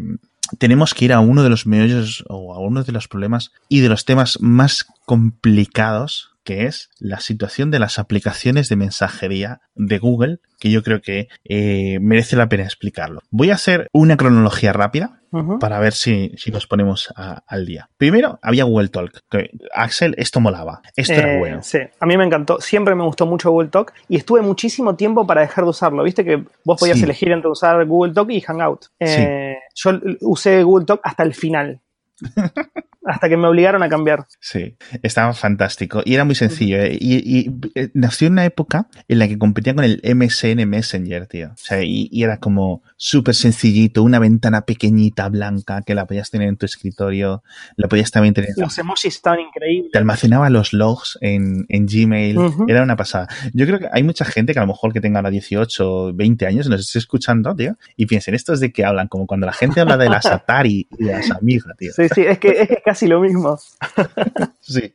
tenemos 0.59 0.95
que 0.95 1.07
ir 1.07 1.13
a 1.13 1.21
uno 1.21 1.43
de 1.43 1.51
los 1.51 1.67
meollos 1.67 2.25
o 2.29 2.55
a 2.55 2.59
uno 2.59 2.83
de 2.83 2.93
los 2.93 3.09
problemas 3.09 3.53
y 3.69 3.81
de 3.81 3.89
los 3.89 4.05
temas 4.05 4.39
más 4.41 4.87
complicados 5.07 6.32
que 6.45 6.67
es 6.67 6.91
la 6.99 7.21
situación 7.21 7.71
de 7.71 7.79
las 7.79 7.99
aplicaciones 7.99 8.69
de 8.69 8.77
mensajería 8.77 9.61
de 9.75 9.99
Google, 9.99 10.39
que 10.59 10.71
yo 10.71 10.83
creo 10.83 11.01
que 11.01 11.29
eh, 11.45 11.99
merece 12.01 12.37
la 12.37 12.49
pena 12.49 12.65
explicarlo. 12.65 13.21
Voy 13.31 13.51
a 13.51 13.55
hacer 13.55 13.89
una 13.93 14.17
cronología 14.17 14.73
rápida 14.73 15.23
uh 15.33 15.39
-huh. 15.39 15.59
para 15.59 15.79
ver 15.81 15.93
si, 15.93 16.33
si 16.37 16.51
nos 16.51 16.67
ponemos 16.67 17.13
a, 17.17 17.43
al 17.47 17.67
día. 17.67 17.89
Primero, 17.97 18.39
había 18.43 18.65
Google 18.65 18.89
Talk. 18.89 19.21
Que, 19.31 19.51
Axel, 19.75 20.15
esto 20.19 20.41
molaba. 20.41 20.83
Esto 20.97 21.15
eh, 21.15 21.19
era 21.19 21.39
bueno. 21.39 21.63
Sí, 21.63 21.79
a 21.99 22.07
mí 22.07 22.17
me 22.17 22.25
encantó. 22.25 22.61
Siempre 22.61 22.95
me 22.95 23.05
gustó 23.05 23.27
mucho 23.27 23.51
Google 23.51 23.71
Talk 23.71 23.93
y 24.09 24.17
estuve 24.17 24.43
muchísimo 24.43 24.97
tiempo 24.97 25.27
para 25.27 25.41
dejar 25.41 25.65
de 25.65 25.71
usarlo. 25.71 26.03
Viste 26.03 26.25
que 26.25 26.45
vos 26.65 26.79
podías 26.79 26.99
sí. 26.99 27.05
elegir 27.05 27.33
entre 27.33 27.51
usar 27.51 27.85
Google 27.87 28.13
Talk 28.13 28.31
y 28.31 28.41
Hangout. 28.41 28.87
Eh, 28.99 29.57
sí. 29.75 29.83
Yo 29.85 30.01
usé 30.21 30.63
Google 30.63 30.87
Talk 30.87 31.01
hasta 31.03 31.23
el 31.23 31.35
final. 31.35 31.81
hasta 33.05 33.29
que 33.29 33.37
me 33.37 33.49
obligaron 33.49 33.83
a 33.83 33.89
cambiar. 33.89 34.27
Sí, 34.41 34.77
estaba 35.03 35.33
fantástico 35.35 36.03
y 36.05 36.15
era 36.15 36.25
muy 36.25 36.35
sencillo. 36.35 36.79
¿eh? 36.79 36.97
Y, 37.01 37.17
y, 37.17 37.51
y, 37.75 37.91
nació 37.95 38.29
en 38.29 38.35
una 38.35 38.45
época 38.45 38.87
en 39.09 39.19
la 39.19 39.29
que 39.29 39.39
competía 39.39 39.75
con 39.75 39.85
el 39.85 40.01
MSN 40.05 40.69
Messenger, 40.69 41.27
tío. 41.27 41.49
O 41.49 41.57
sea, 41.57 41.83
y, 41.83 42.09
y 42.11 42.23
era 42.23 42.39
como 42.39 42.83
súper 42.97 43.35
sencillito, 43.35 44.03
una 44.03 44.19
ventana 44.19 44.63
pequeñita, 44.63 45.29
blanca, 45.29 45.83
que 45.83 45.95
la 45.95 46.07
podías 46.07 46.31
tener 46.31 46.49
en 46.49 46.57
tu 46.57 46.67
escritorio, 46.67 47.43
la 47.77 47.89
podías 47.89 48.11
también 48.11 48.35
tener. 48.35 48.51
Los 48.57 48.79
emojis 48.79 49.17
estaban 49.17 49.41
increíbles. 49.41 49.91
Te 49.93 49.99
almacenaba 49.99 50.51
los 50.51 50.73
logs 50.73 51.19
en, 51.21 51.67
en 51.69 51.87
Gmail, 51.87 52.39
uh 52.39 52.51
-huh. 52.51 52.71
era 52.71 52.83
una 52.83 52.97
pasada. 52.97 53.29
Yo 53.53 53.67
creo 53.67 53.81
que 53.81 53.89
hay 53.93 54.03
mucha 54.03 54.25
gente 54.25 54.53
que 54.53 54.59
a 54.61 54.63
lo 54.63 54.69
mejor 54.69 54.93
que 54.93 55.01
tenga 55.01 55.19
ahora 55.19 55.31
18 55.31 55.93
o 55.93 56.13
20 56.15 56.47
años 56.47 56.69
nos 56.69 56.81
esté 56.81 56.99
escuchando, 56.99 57.55
tío, 57.55 57.77
y 57.97 58.07
piensen, 58.07 58.35
esto 58.35 58.53
es 58.53 58.61
de 58.61 58.73
qué 58.73 58.85
hablan, 58.85 59.09
como 59.09 59.27
cuando 59.27 59.47
la 59.47 59.53
gente 59.53 59.81
habla 59.81 59.97
de 59.97 60.09
las 60.09 60.27
Atari 60.27 60.87
y 60.99 61.05
de 61.05 61.13
las 61.13 61.31
Amiga, 61.33 61.75
tío. 61.77 61.93
Sí, 61.93 62.09
sí, 62.15 62.23
es 62.23 62.39
que 62.39 62.51
es 62.63 62.69
casi 62.93 63.07
lo 63.07 63.21
mismo. 63.21 63.59
sí. 64.61 64.95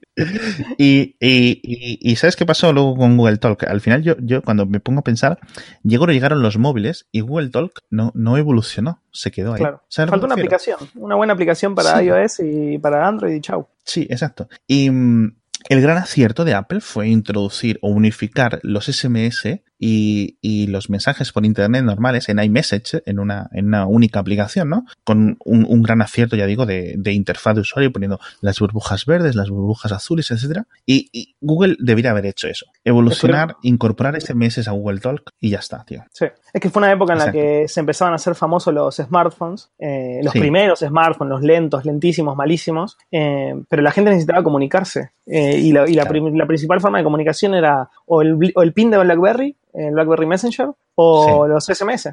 Y, 0.77 1.15
y, 1.19 1.59
y, 1.63 1.99
y, 1.99 2.15
¿sabes 2.15 2.35
qué 2.35 2.45
pasó 2.45 2.71
luego 2.71 2.95
con 2.95 3.17
Google 3.17 3.37
Talk? 3.37 3.63
Al 3.63 3.81
final 3.81 4.03
yo, 4.03 4.15
yo 4.19 4.43
cuando 4.43 4.67
me 4.67 4.79
pongo 4.79 4.99
a 4.99 5.03
pensar, 5.03 5.39
llegó, 5.83 6.05
llegaron 6.05 6.43
los 6.43 6.59
móviles 6.59 7.07
y 7.11 7.21
Google 7.21 7.49
Talk 7.49 7.81
no, 7.89 8.11
no 8.13 8.37
evolucionó, 8.37 9.01
se 9.11 9.31
quedó 9.31 9.53
ahí. 9.53 9.61
Claro. 9.61 9.81
Falta 9.89 10.25
una 10.25 10.35
aplicación, 10.35 10.77
una 10.93 11.15
buena 11.15 11.33
aplicación 11.33 11.73
para 11.73 11.97
sí. 11.97 12.05
iOS 12.05 12.39
y 12.41 12.77
para 12.77 13.07
Android 13.07 13.33
y 13.33 13.41
chau. 13.41 13.67
Sí, 13.83 14.05
exacto. 14.11 14.47
Y, 14.67 14.91
mm, 14.91 15.35
el 15.69 15.81
gran 15.81 15.97
acierto 15.97 16.45
de 16.45 16.53
Apple 16.53 16.81
fue 16.81 17.07
introducir 17.07 17.79
o 17.81 17.89
unificar 17.89 18.59
los 18.61 18.85
SMS 18.85 19.59
y, 19.79 20.37
y, 20.41 20.67
los 20.67 20.89
mensajes 20.89 21.31
por 21.31 21.45
internet 21.45 21.83
normales 21.83 22.29
en 22.29 22.39
iMessage 22.39 23.03
en 23.05 23.19
una, 23.19 23.49
en 23.53 23.67
una 23.67 23.85
única 23.85 24.19
aplicación, 24.19 24.69
¿no? 24.69 24.85
Con 25.03 25.37
un, 25.45 25.65
un 25.65 25.83
gran 25.83 26.01
acierto, 26.01 26.35
ya 26.35 26.45
digo, 26.45 26.65
de, 26.65 26.95
de, 26.97 27.13
interfaz 27.13 27.55
de 27.55 27.61
usuario, 27.61 27.91
poniendo 27.91 28.19
las 28.41 28.59
burbujas 28.59 29.05
verdes, 29.05 29.35
las 29.35 29.49
burbujas 29.49 29.91
azules, 29.91 30.31
etcétera. 30.31 30.65
Y, 30.85 31.09
y 31.11 31.35
Google 31.41 31.75
debería 31.79 32.11
haber 32.11 32.25
hecho 32.25 32.47
eso. 32.47 32.65
Evolucionar, 32.83 33.47
Pero, 33.47 33.59
incorporar 33.63 34.19
SMS 34.19 34.67
a 34.67 34.71
Google 34.71 34.99
Talk 34.99 35.31
y 35.39 35.51
ya 35.51 35.59
está, 35.59 35.83
tío. 35.85 36.03
Sí. 36.11 36.25
Es 36.53 36.61
que 36.61 36.69
fue 36.69 36.81
una 36.81 36.91
época 36.91 37.13
en 37.13 37.19
Exacto. 37.19 37.37
la 37.37 37.43
que 37.43 37.67
se 37.67 37.79
empezaban 37.79 38.13
a 38.13 38.15
hacer 38.15 38.33
famosos 38.33 38.73
los 38.73 38.95
smartphones, 38.95 39.69
eh, 39.77 40.21
los 40.23 40.33
sí. 40.33 40.39
primeros 40.39 40.79
smartphones, 40.79 41.29
los 41.29 41.41
lentos, 41.43 41.85
lentísimos, 41.85 42.35
malísimos, 42.35 42.97
eh, 43.11 43.53
pero 43.69 43.81
la 43.81 43.91
gente 43.91 44.09
necesitaba 44.09 44.43
comunicarse. 44.43 45.11
Eh, 45.27 45.59
y 45.59 45.73
la, 45.73 45.87
y 45.87 45.93
la, 45.93 46.05
claro. 46.05 46.29
la, 46.29 46.47
principal 46.47 46.79
forma 46.79 46.99
de 46.99 47.03
comunicación 47.03 47.53
era 47.53 47.89
o 48.05 48.21
el, 48.21 48.53
o 48.55 48.63
el 48.63 48.73
pin 48.73 48.89
de 48.89 48.97
BlackBerry 48.97 49.55
en 49.77 49.93
BlackBerry 49.93 50.25
Messenger 50.25 50.69
o 50.95 51.45
sí. 51.45 51.49
los 51.49 51.65
SMS. 51.65 52.09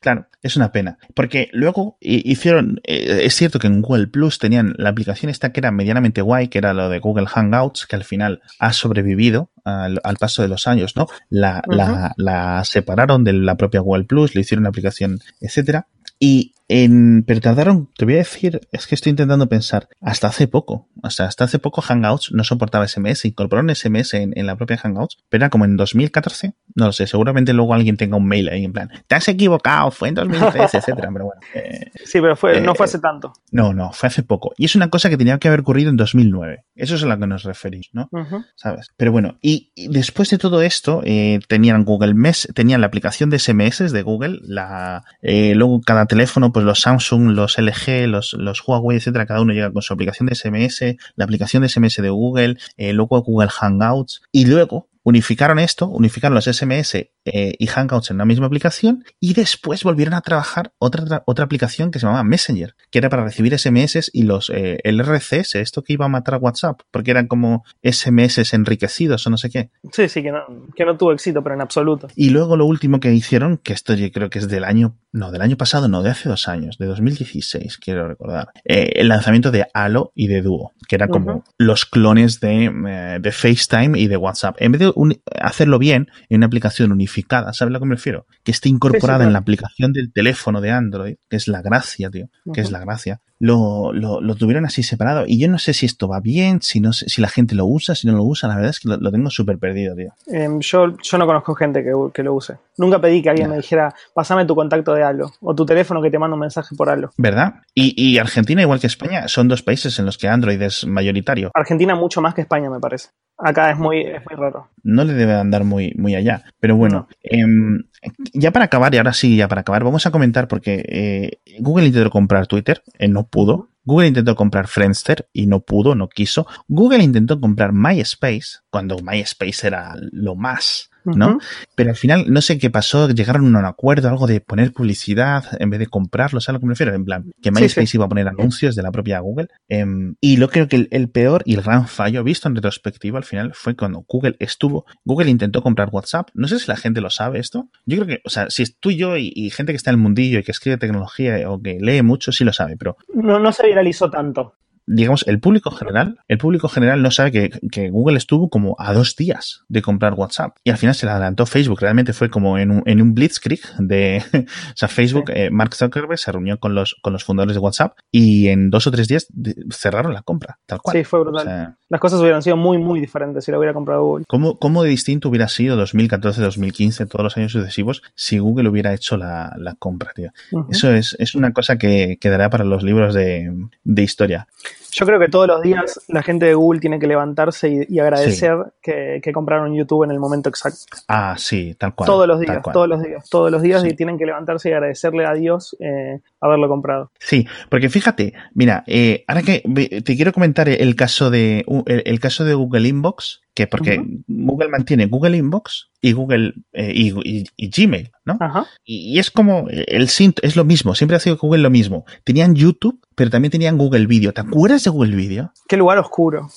Claro, 0.00 0.26
es 0.42 0.56
una 0.56 0.70
pena. 0.70 0.98
Porque 1.14 1.48
luego 1.52 1.96
hicieron, 2.00 2.80
eh, 2.84 3.22
es 3.24 3.34
cierto 3.34 3.58
que 3.58 3.66
en 3.66 3.82
Google 3.82 4.06
Plus 4.06 4.38
tenían 4.38 4.74
la 4.78 4.90
aplicación 4.90 5.28
esta 5.28 5.52
que 5.52 5.58
era 5.58 5.72
medianamente 5.72 6.22
guay, 6.22 6.48
que 6.48 6.58
era 6.58 6.72
lo 6.72 6.88
de 6.88 7.00
Google 7.00 7.26
Hangouts, 7.26 7.86
que 7.86 7.96
al 7.96 8.04
final 8.04 8.40
ha 8.60 8.72
sobrevivido 8.72 9.50
al, 9.64 10.00
al 10.04 10.16
paso 10.16 10.42
de 10.42 10.48
los 10.48 10.68
años, 10.68 10.94
¿no? 10.94 11.08
La, 11.30 11.62
uh 11.66 11.70
-huh. 11.70 11.76
la, 11.76 12.14
la, 12.16 12.64
separaron 12.64 13.24
de 13.24 13.32
la 13.32 13.56
propia 13.56 13.80
Google 13.80 14.04
Plus, 14.04 14.36
le 14.36 14.42
hicieron 14.42 14.62
una 14.62 14.68
aplicación, 14.68 15.18
etcétera. 15.40 15.88
Y 16.20 16.54
en, 16.68 17.24
pero 17.26 17.40
tardaron, 17.40 17.88
te 17.96 18.04
voy 18.04 18.14
a 18.14 18.18
decir, 18.18 18.60
es 18.72 18.86
que 18.86 18.94
estoy 18.94 19.10
intentando 19.10 19.48
pensar, 19.48 19.88
hasta 20.00 20.28
hace 20.28 20.48
poco, 20.48 20.88
o 21.02 21.10
sea, 21.10 21.26
hasta 21.26 21.44
hace 21.44 21.58
poco 21.58 21.80
Hangouts 21.80 22.32
no 22.32 22.44
soportaba 22.44 22.86
SMS, 22.86 23.24
incorporaron 23.24 23.74
SMS 23.74 24.14
en, 24.14 24.32
en, 24.36 24.46
la 24.46 24.56
propia 24.56 24.76
Hangouts, 24.76 25.18
pero 25.28 25.44
era 25.44 25.50
como 25.50 25.64
en 25.64 25.76
2014, 25.76 26.54
no 26.74 26.86
lo 26.86 26.92
sé, 26.92 27.06
seguramente 27.06 27.52
luego 27.52 27.74
alguien 27.74 27.96
tenga 27.96 28.16
un 28.16 28.26
mail 28.26 28.48
ahí 28.48 28.64
en 28.64 28.72
plan, 28.72 28.90
te 29.06 29.14
has 29.14 29.28
equivocado, 29.28 29.90
fue 29.90 30.08
en 30.08 30.14
2013, 30.16 30.76
etcétera, 30.78 31.08
pero 31.12 31.26
bueno. 31.26 31.40
Eh, 31.54 31.90
sí, 32.04 32.20
pero 32.20 32.36
fue, 32.36 32.58
eh, 32.58 32.60
no 32.60 32.74
fue 32.74 32.84
hace 32.84 32.98
tanto. 32.98 33.32
No, 33.50 33.72
no, 33.72 33.92
fue 33.92 34.08
hace 34.08 34.22
poco. 34.22 34.52
Y 34.56 34.66
es 34.66 34.76
una 34.76 34.90
cosa 34.90 35.08
que 35.08 35.16
tenía 35.16 35.38
que 35.38 35.48
haber 35.48 35.60
ocurrido 35.60 35.90
en 35.90 35.96
2009. 35.96 36.64
Eso 36.74 36.94
es 36.94 37.02
a 37.02 37.06
lo 37.06 37.18
que 37.18 37.26
nos 37.26 37.42
referís, 37.44 37.88
¿no? 37.92 38.08
Uh 38.12 38.18
-huh. 38.18 38.46
¿Sabes? 38.54 38.88
Pero 38.96 39.12
bueno, 39.12 39.38
y, 39.40 39.72
y, 39.74 39.88
después 39.88 40.30
de 40.30 40.38
todo 40.38 40.62
esto, 40.62 41.02
eh, 41.04 41.40
tenían 41.48 41.84
Google 41.84 42.14
Mess, 42.14 42.48
tenían 42.54 42.80
la 42.80 42.86
aplicación 42.86 43.30
de 43.30 43.38
SMS 43.38 43.90
de 43.92 44.02
Google, 44.02 44.38
la, 44.42 45.04
eh, 45.22 45.54
luego 45.54 45.80
cada 45.80 46.06
teléfono, 46.06 46.52
pues 46.58 46.66
los 46.66 46.80
Samsung, 46.80 47.36
los 47.36 47.56
LG, 47.56 48.08
los, 48.08 48.32
los 48.32 48.66
Huawei, 48.66 48.96
etcétera, 48.96 49.26
cada 49.26 49.40
uno 49.40 49.52
llega 49.52 49.72
con 49.72 49.80
su 49.80 49.94
aplicación 49.94 50.26
de 50.26 50.34
SMS, 50.34 50.96
la 51.14 51.24
aplicación 51.24 51.62
de 51.62 51.68
SMS 51.68 52.02
de 52.02 52.10
Google, 52.10 52.56
eh, 52.76 52.92
luego 52.92 53.22
Google 53.22 53.48
Hangouts, 53.48 54.22
y 54.32 54.46
luego 54.46 54.88
unificaron 55.08 55.58
esto, 55.58 55.86
unificaron 55.86 56.34
los 56.34 56.44
SMS 56.44 56.94
eh, 57.24 57.54
y 57.58 57.66
Hangouts 57.66 58.10
en 58.10 58.16
una 58.16 58.26
misma 58.26 58.46
aplicación 58.46 59.04
y 59.18 59.32
después 59.32 59.82
volvieron 59.82 60.14
a 60.14 60.20
trabajar 60.20 60.72
otra, 60.78 61.22
otra 61.26 61.46
aplicación 61.46 61.90
que 61.90 61.98
se 61.98 62.06
llamaba 62.06 62.24
Messenger, 62.24 62.74
que 62.90 62.98
era 62.98 63.08
para 63.08 63.24
recibir 63.24 63.58
SMS 63.58 64.10
y 64.12 64.24
los 64.24 64.50
eh, 64.50 64.78
el 64.84 65.00
RCS, 65.00 65.56
esto 65.56 65.82
que 65.82 65.94
iba 65.94 66.04
a 66.04 66.08
matar 66.08 66.34
a 66.34 66.38
WhatsApp, 66.38 66.80
porque 66.90 67.10
eran 67.10 67.26
como 67.26 67.64
SMS 67.82 68.52
enriquecidos 68.52 69.26
o 69.26 69.30
no 69.30 69.38
sé 69.38 69.48
qué. 69.48 69.70
Sí, 69.92 70.08
sí, 70.08 70.22
que 70.22 70.30
no, 70.30 70.40
que 70.74 70.84
no 70.84 70.96
tuvo 70.98 71.12
éxito, 71.12 71.42
pero 71.42 71.54
en 71.54 71.62
absoluto. 71.62 72.08
Y 72.14 72.28
luego 72.30 72.56
lo 72.56 72.66
último 72.66 73.00
que 73.00 73.12
hicieron, 73.12 73.56
que 73.56 73.72
esto 73.72 73.94
yo 73.94 74.10
creo 74.12 74.28
que 74.28 74.40
es 74.40 74.48
del 74.48 74.64
año, 74.64 74.98
no, 75.12 75.30
del 75.30 75.42
año 75.42 75.56
pasado, 75.56 75.88
no, 75.88 76.02
de 76.02 76.10
hace 76.10 76.28
dos 76.28 76.48
años, 76.48 76.76
de 76.78 76.86
2016, 76.86 77.78
quiero 77.78 78.08
recordar, 78.08 78.48
eh, 78.64 78.92
el 78.96 79.08
lanzamiento 79.08 79.50
de 79.50 79.66
Halo 79.72 80.12
y 80.14 80.26
de 80.26 80.42
Duo, 80.42 80.72
que 80.86 80.96
eran 80.96 81.08
como 81.08 81.32
uh 81.32 81.38
-huh. 81.38 81.44
los 81.58 81.86
clones 81.86 82.40
de, 82.40 82.66
eh, 82.66 83.18
de 83.20 83.32
FaceTime 83.32 83.98
y 83.98 84.06
de 84.06 84.16
WhatsApp. 84.16 84.56
En 84.58 84.72
vez 84.72 84.80
de 84.80 84.92
un, 84.94 85.18
hacerlo 85.40 85.78
bien 85.78 86.08
en 86.28 86.38
una 86.38 86.46
aplicación 86.46 86.92
unificada, 86.92 87.52
¿sabes 87.54 87.70
a 87.70 87.72
lo 87.72 87.80
que 87.80 87.86
me 87.86 87.94
refiero? 87.94 88.26
Que 88.44 88.50
esté 88.50 88.68
incorporada 88.68 89.20
sí, 89.20 89.24
sí, 89.24 89.26
en 89.28 89.32
la 89.32 89.38
aplicación 89.38 89.92
del 89.92 90.12
teléfono 90.12 90.60
de 90.60 90.70
Android, 90.70 91.16
que 91.28 91.36
es 91.36 91.48
la 91.48 91.62
gracia, 91.62 92.10
tío, 92.10 92.28
que 92.44 92.50
uh 92.50 92.54
-huh. 92.54 92.60
es 92.60 92.70
la 92.70 92.80
gracia. 92.80 93.20
Lo, 93.40 93.92
lo, 93.92 94.20
lo, 94.20 94.34
tuvieron 94.34 94.64
así 94.64 94.82
separado. 94.82 95.24
Y 95.26 95.38
yo 95.38 95.48
no 95.48 95.58
sé 95.58 95.72
si 95.72 95.86
esto 95.86 96.08
va 96.08 96.20
bien, 96.20 96.60
si 96.60 96.80
no 96.80 96.92
si 96.92 97.20
la 97.20 97.28
gente 97.28 97.54
lo 97.54 97.66
usa, 97.66 97.94
si 97.94 98.06
no 98.06 98.14
lo 98.14 98.24
usa, 98.24 98.48
la 98.48 98.56
verdad 98.56 98.70
es 98.70 98.80
que 98.80 98.88
lo, 98.88 98.96
lo 98.96 99.12
tengo 99.12 99.30
súper 99.30 99.58
perdido, 99.58 99.94
tío. 99.94 100.12
Eh, 100.26 100.48
yo, 100.60 100.96
yo 100.96 101.18
no 101.18 101.26
conozco 101.26 101.54
gente 101.54 101.84
que, 101.84 101.92
que, 102.12 102.22
lo 102.22 102.34
use. 102.34 102.56
Nunca 102.76 103.00
pedí 103.00 103.22
que 103.22 103.30
alguien 103.30 103.48
no. 103.48 103.54
me 103.54 103.58
dijera, 103.58 103.94
pásame 104.12 104.44
tu 104.44 104.54
contacto 104.54 104.92
de 104.92 105.04
Halo, 105.04 105.32
o 105.40 105.54
tu 105.54 105.64
teléfono 105.64 106.02
que 106.02 106.10
te 106.10 106.18
manda 106.18 106.34
un 106.34 106.40
mensaje 106.40 106.74
por 106.76 106.90
Halo. 106.90 107.10
¿Verdad? 107.16 107.54
Y, 107.74 107.94
y 107.96 108.18
Argentina, 108.18 108.62
igual 108.62 108.80
que 108.80 108.88
España, 108.88 109.28
son 109.28 109.46
dos 109.46 109.62
países 109.62 109.98
en 109.98 110.06
los 110.06 110.18
que 110.18 110.28
Android 110.28 110.60
es 110.60 110.86
mayoritario. 110.86 111.50
Argentina 111.54 111.94
mucho 111.94 112.20
más 112.20 112.34
que 112.34 112.40
España, 112.40 112.70
me 112.70 112.80
parece. 112.80 113.10
Acá 113.38 113.70
es 113.70 113.78
muy, 113.78 114.00
es 114.00 114.20
muy 114.28 114.36
raro. 114.36 114.68
No 114.82 115.04
le 115.04 115.14
debe 115.14 115.34
andar 115.34 115.62
muy, 115.62 115.94
muy 115.96 116.16
allá. 116.16 116.42
Pero 116.58 116.76
bueno, 116.76 117.08
no. 117.08 117.18
eh, 117.22 118.10
ya 118.34 118.50
para 118.50 118.64
acabar, 118.64 118.92
y 118.94 118.98
ahora 118.98 119.12
sí, 119.12 119.36
ya 119.36 119.46
para 119.46 119.60
acabar, 119.60 119.84
vamos 119.84 120.06
a 120.06 120.10
comentar 120.10 120.48
porque 120.48 120.84
eh, 120.88 121.60
Google 121.60 121.86
intentó 121.86 122.10
comprar 122.10 122.46
Twitter, 122.48 122.82
eh, 122.98 123.08
no 123.08 123.28
pudo. 123.28 123.68
Google 123.84 124.08
intentó 124.08 124.34
comprar 124.34 124.66
Friendster 124.66 125.28
y 125.32 125.46
no 125.46 125.60
pudo, 125.60 125.94
no 125.94 126.08
quiso. 126.08 126.46
Google 126.66 127.02
intentó 127.02 127.40
comprar 127.40 127.72
MySpace 127.72 128.58
cuando 128.70 128.98
MySpace 128.98 129.66
era 129.66 129.94
lo 130.12 130.34
más. 130.34 130.90
¿No? 131.16 131.28
Uh 131.28 131.30
-huh. 131.32 131.42
Pero 131.74 131.90
al 131.90 131.96
final, 131.96 132.24
no 132.28 132.40
sé 132.40 132.58
qué 132.58 132.70
pasó, 132.70 133.08
llegaron 133.08 133.54
a 133.54 133.58
un 133.58 133.64
acuerdo, 133.64 134.08
algo 134.08 134.26
de 134.26 134.40
poner 134.40 134.72
publicidad 134.72 135.44
en 135.58 135.70
vez 135.70 135.80
de 135.80 135.86
comprarlo, 135.86 136.40
¿sabes 136.40 136.48
a 136.48 136.52
lo 136.54 136.60
que 136.60 136.66
me 136.66 136.72
refiero? 136.72 136.94
En 136.94 137.04
plan, 137.04 137.32
que 137.42 137.50
MySpace 137.50 137.80
sí, 137.80 137.86
sí. 137.86 137.96
iba 137.96 138.06
a 138.06 138.08
poner 138.08 138.28
anuncios 138.28 138.74
de 138.76 138.82
la 138.82 138.90
propia 138.90 139.20
Google. 139.20 139.48
Eh, 139.68 139.84
y 140.20 140.36
lo 140.36 140.48
creo 140.48 140.68
que 140.68 140.76
el, 140.76 140.88
el, 140.90 141.08
peor 141.08 141.42
y 141.44 141.54
el 141.54 141.62
gran 141.62 141.86
fallo 141.86 142.24
visto 142.24 142.48
en 142.48 142.54
retrospectiva 142.54 143.18
al 143.18 143.24
final 143.24 143.52
fue 143.54 143.76
cuando 143.76 144.04
Google 144.08 144.36
estuvo, 144.38 144.84
Google 145.04 145.30
intentó 145.30 145.62
comprar 145.62 145.88
WhatsApp. 145.92 146.28
No 146.34 146.48
sé 146.48 146.58
si 146.58 146.66
la 146.68 146.76
gente 146.76 147.00
lo 147.00 147.10
sabe 147.10 147.38
esto. 147.38 147.68
Yo 147.86 147.96
creo 147.96 148.06
que, 148.06 148.22
o 148.24 148.30
sea, 148.30 148.50
si 148.50 148.62
es 148.62 148.78
tú 148.78 148.90
y 148.90 148.96
yo 148.96 149.16
y, 149.16 149.32
y 149.34 149.50
gente 149.50 149.72
que 149.72 149.76
está 149.76 149.90
en 149.90 149.96
el 149.96 150.02
mundillo 150.02 150.38
y 150.38 150.42
que 150.42 150.52
escribe 150.52 150.76
tecnología 150.76 151.50
o 151.50 151.60
que 151.60 151.78
lee 151.80 152.02
mucho, 152.02 152.32
sí 152.32 152.44
lo 152.44 152.52
sabe, 152.52 152.76
pero... 152.76 152.96
No, 153.14 153.38
no 153.38 153.52
se 153.52 153.66
viralizó 153.66 154.10
tanto 154.10 154.54
digamos, 154.88 155.26
el 155.26 155.38
público 155.38 155.70
general, 155.70 156.18
el 156.28 156.38
público 156.38 156.68
general 156.68 157.02
no 157.02 157.10
sabe 157.10 157.30
que, 157.30 157.50
que, 157.70 157.90
Google 157.90 158.16
estuvo 158.16 158.48
como 158.48 158.74
a 158.78 158.92
dos 158.92 159.16
días 159.16 159.64
de 159.68 159.82
comprar 159.82 160.14
WhatsApp 160.14 160.56
y 160.64 160.70
al 160.70 160.78
final 160.78 160.94
se 160.94 161.06
le 161.06 161.12
adelantó 161.12 161.46
Facebook. 161.46 161.80
Realmente 161.80 162.12
fue 162.12 162.30
como 162.30 162.58
en 162.58 162.70
un, 162.70 162.82
en 162.86 163.02
un 163.02 163.14
blitzkrieg 163.14 163.60
de, 163.78 164.22
o 164.34 164.76
sea, 164.76 164.88
Facebook, 164.88 165.30
eh, 165.34 165.50
Mark 165.50 165.74
Zuckerberg 165.74 166.18
se 166.18 166.32
reunió 166.32 166.58
con 166.58 166.74
los, 166.74 166.96
con 167.02 167.12
los 167.12 167.24
fundadores 167.24 167.54
de 167.54 167.60
WhatsApp 167.60 167.98
y 168.10 168.48
en 168.48 168.70
dos 168.70 168.86
o 168.86 168.90
tres 168.90 169.08
días 169.08 169.26
cerraron 169.70 170.14
la 170.14 170.22
compra, 170.22 170.58
tal 170.66 170.80
cual. 170.80 170.96
Sí, 170.96 171.04
fue 171.04 171.20
brutal. 171.20 171.46
O 171.46 171.50
sea, 171.50 171.76
Las 171.88 172.00
cosas 172.00 172.20
hubieran 172.20 172.42
sido 172.42 172.56
muy, 172.56 172.78
muy 172.78 173.00
diferentes 173.00 173.44
si 173.44 173.52
lo 173.52 173.58
hubiera 173.58 173.74
comprado 173.74 174.02
Google. 174.02 174.24
¿Cómo, 174.26 174.58
cómo 174.58 174.82
de 174.82 174.88
distinto 174.88 175.28
hubiera 175.28 175.48
sido 175.48 175.76
2014, 175.76 176.40
2015, 176.40 177.06
todos 177.06 177.24
los 177.24 177.36
años 177.36 177.52
sucesivos 177.52 178.02
si 178.14 178.38
Google 178.38 178.68
hubiera 178.70 178.94
hecho 178.94 179.16
la, 179.18 179.54
la 179.58 179.74
compra, 179.74 180.12
tío? 180.14 180.30
Uh 180.52 180.60
-huh. 180.60 180.66
Eso 180.70 180.92
es, 180.92 181.14
es 181.18 181.34
una 181.34 181.52
cosa 181.52 181.76
que 181.76 182.16
quedará 182.20 182.48
para 182.48 182.64
los 182.64 182.82
libros 182.82 183.14
de, 183.14 183.52
de 183.84 184.02
historia. 184.02 184.48
Yo 184.92 185.06
creo 185.06 185.18
que 185.18 185.28
todos 185.28 185.46
los 185.46 185.62
días 185.62 186.00
la 186.08 186.22
gente 186.22 186.46
de 186.46 186.54
Google 186.54 186.80
tiene 186.80 186.98
que 186.98 187.06
levantarse 187.06 187.68
y, 187.68 187.94
y 187.94 187.98
agradecer 187.98 188.56
sí. 188.64 188.70
que, 188.82 189.20
que, 189.22 189.32
compraron 189.32 189.74
YouTube 189.74 190.04
en 190.04 190.10
el 190.10 190.18
momento 190.18 190.48
exacto. 190.48 190.96
Ah, 191.08 191.34
sí, 191.38 191.74
tal 191.78 191.94
cual. 191.94 192.06
Todos 192.06 192.26
los 192.26 192.40
días, 192.40 192.62
todos 192.72 192.88
los 192.88 193.02
días, 193.02 193.28
todos 193.30 193.50
los 193.50 193.62
días 193.62 193.82
sí. 193.82 193.88
y 193.88 193.96
tienen 193.96 194.18
que 194.18 194.26
levantarse 194.26 194.70
y 194.70 194.72
agradecerle 194.72 195.26
a 195.26 195.34
Dios 195.34 195.76
eh, 195.80 196.20
haberlo 196.40 196.68
comprado. 196.68 197.10
Sí, 197.18 197.46
porque 197.68 197.88
fíjate, 197.88 198.34
mira, 198.54 198.84
eh, 198.86 199.24
ahora 199.28 199.42
que 199.42 199.62
te 200.04 200.16
quiero 200.16 200.32
comentar 200.32 200.68
el 200.68 200.96
caso 200.96 201.30
de 201.30 201.64
el, 201.86 202.02
el 202.04 202.20
caso 202.20 202.44
de 202.44 202.54
Google 202.54 202.88
Inbox, 202.88 203.42
que 203.58 203.66
porque 203.66 203.98
uh 203.98 204.02
-huh. 204.02 204.24
Google 204.28 204.68
mantiene 204.68 205.06
Google 205.06 205.36
Inbox 205.36 205.90
y 206.00 206.12
Google 206.12 206.54
eh, 206.72 206.92
y, 206.94 207.08
y, 207.24 207.44
y, 207.56 207.70
Gmail, 207.70 208.12
¿no? 208.24 208.38
Y, 208.84 209.14
y, 209.14 209.18
es 209.18 209.32
como 209.32 209.66
el 209.68 210.08
Sint 210.08 210.38
es 210.42 210.54
lo 210.54 210.64
mismo, 210.64 210.94
siempre 210.94 211.16
ha 211.16 211.20
sido 211.20 211.36
Google 211.38 211.62
lo 211.62 211.70
mismo. 211.70 212.04
Tenían 212.22 212.54
YouTube, 212.54 213.00
pero 213.16 213.30
también 213.30 213.50
tenían 213.50 213.76
Google 213.76 214.06
Video. 214.06 214.32
¿Te 214.32 214.42
acuerdas 214.42 214.84
de 214.84 214.90
Google 214.90 215.16
Video? 215.16 215.52
Qué 215.66 215.76
lugar 215.76 215.98
oscuro. 215.98 216.48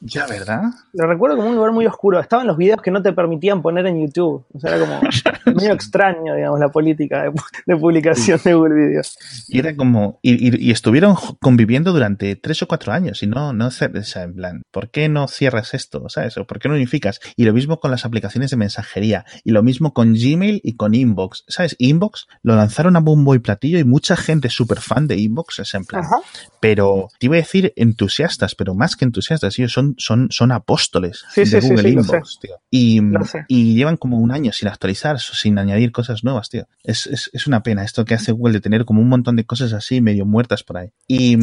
Ya, 0.00 0.26
¿verdad? 0.26 0.62
Lo 0.92 1.08
recuerdo 1.08 1.36
como 1.36 1.48
un 1.48 1.56
lugar 1.56 1.72
muy 1.72 1.84
oscuro. 1.86 2.20
Estaban 2.20 2.46
los 2.46 2.56
videos 2.56 2.80
que 2.80 2.92
no 2.92 3.02
te 3.02 3.12
permitían 3.12 3.62
poner 3.62 3.84
en 3.86 4.00
YouTube. 4.00 4.46
O 4.54 4.60
sea, 4.60 4.76
era 4.76 4.86
como 4.86 5.00
medio 5.56 5.72
extraño, 5.72 6.36
digamos, 6.36 6.60
la 6.60 6.68
política 6.68 7.24
de, 7.24 7.32
de 7.66 7.76
publicación 7.76 8.40
de 8.44 8.54
Google 8.54 8.74
Videos. 8.74 9.18
Y 9.48 9.58
era 9.58 9.74
como. 9.74 10.20
Y, 10.22 10.34
y, 10.34 10.68
y, 10.68 10.70
estuvieron 10.70 11.16
conviviendo 11.40 11.92
durante 11.92 12.36
tres 12.36 12.62
o 12.62 12.68
cuatro 12.68 12.92
años. 12.92 13.24
Y 13.24 13.26
no, 13.26 13.52
no, 13.52 13.66
o 13.66 13.70
sea, 13.70 13.90
en 14.22 14.34
plan, 14.34 14.62
¿por 14.70 14.90
qué 14.90 15.08
no 15.08 15.26
cierras 15.26 15.74
esto? 15.74 16.08
¿Sabes? 16.08 16.38
¿O 16.38 16.46
por 16.46 16.60
qué 16.60 16.68
no 16.68 16.76
unificas? 16.76 17.20
Y 17.34 17.44
lo 17.44 17.52
mismo 17.52 17.80
con 17.80 17.90
las 17.90 18.04
aplicaciones 18.04 18.52
de 18.52 18.56
mensajería. 18.56 19.24
Y 19.42 19.50
lo 19.50 19.64
mismo 19.64 19.94
con 19.94 20.14
Gmail 20.14 20.60
y 20.62 20.76
con 20.76 20.94
Inbox. 20.94 21.44
¿Sabes? 21.48 21.74
Inbox 21.78 22.28
lo 22.42 22.54
lanzaron 22.54 22.94
a 22.94 23.00
bombo 23.00 23.34
y 23.34 23.40
platillo 23.40 23.80
y 23.80 23.84
mucha 23.84 24.16
gente 24.16 24.48
súper 24.48 24.80
fan 24.80 25.08
de 25.08 25.16
Inbox 25.16 25.58
es 25.58 25.74
en 25.74 25.84
plan. 25.84 26.04
Ajá. 26.04 26.18
Pero 26.60 27.08
te 27.18 27.26
iba 27.26 27.34
a 27.34 27.38
decir 27.38 27.72
entusiastas, 27.76 28.54
pero 28.54 28.74
más 28.74 28.94
que 28.94 29.04
entusiastas, 29.04 29.58
ellos 29.58 29.72
son 29.72 29.87
son, 29.96 30.28
son, 30.30 30.52
apóstoles 30.52 31.24
sí, 31.32 31.44
de 31.44 31.60
sí, 31.60 31.68
Google 31.68 31.82
sí, 31.82 31.88
Inbox, 31.88 32.38
tío. 32.40 32.56
Y, 32.70 33.00
y, 33.48 33.74
llevan 33.74 33.96
como 33.96 34.18
un 34.18 34.30
año 34.30 34.52
sin 34.52 34.68
actualizar, 34.68 35.18
sin 35.18 35.58
añadir 35.58 35.92
cosas 35.92 36.24
nuevas, 36.24 36.50
tío. 36.50 36.66
Es, 36.84 37.06
es, 37.06 37.30
es, 37.32 37.46
una 37.46 37.62
pena 37.62 37.84
esto 37.84 38.04
que 38.04 38.14
hace 38.14 38.32
Google 38.32 38.54
de 38.54 38.60
tener 38.60 38.84
como 38.84 39.00
un 39.00 39.08
montón 39.08 39.36
de 39.36 39.44
cosas 39.44 39.72
así 39.72 40.00
medio 40.00 40.26
muertas 40.26 40.62
por 40.62 40.78
ahí. 40.78 40.90
Y, 41.06 41.36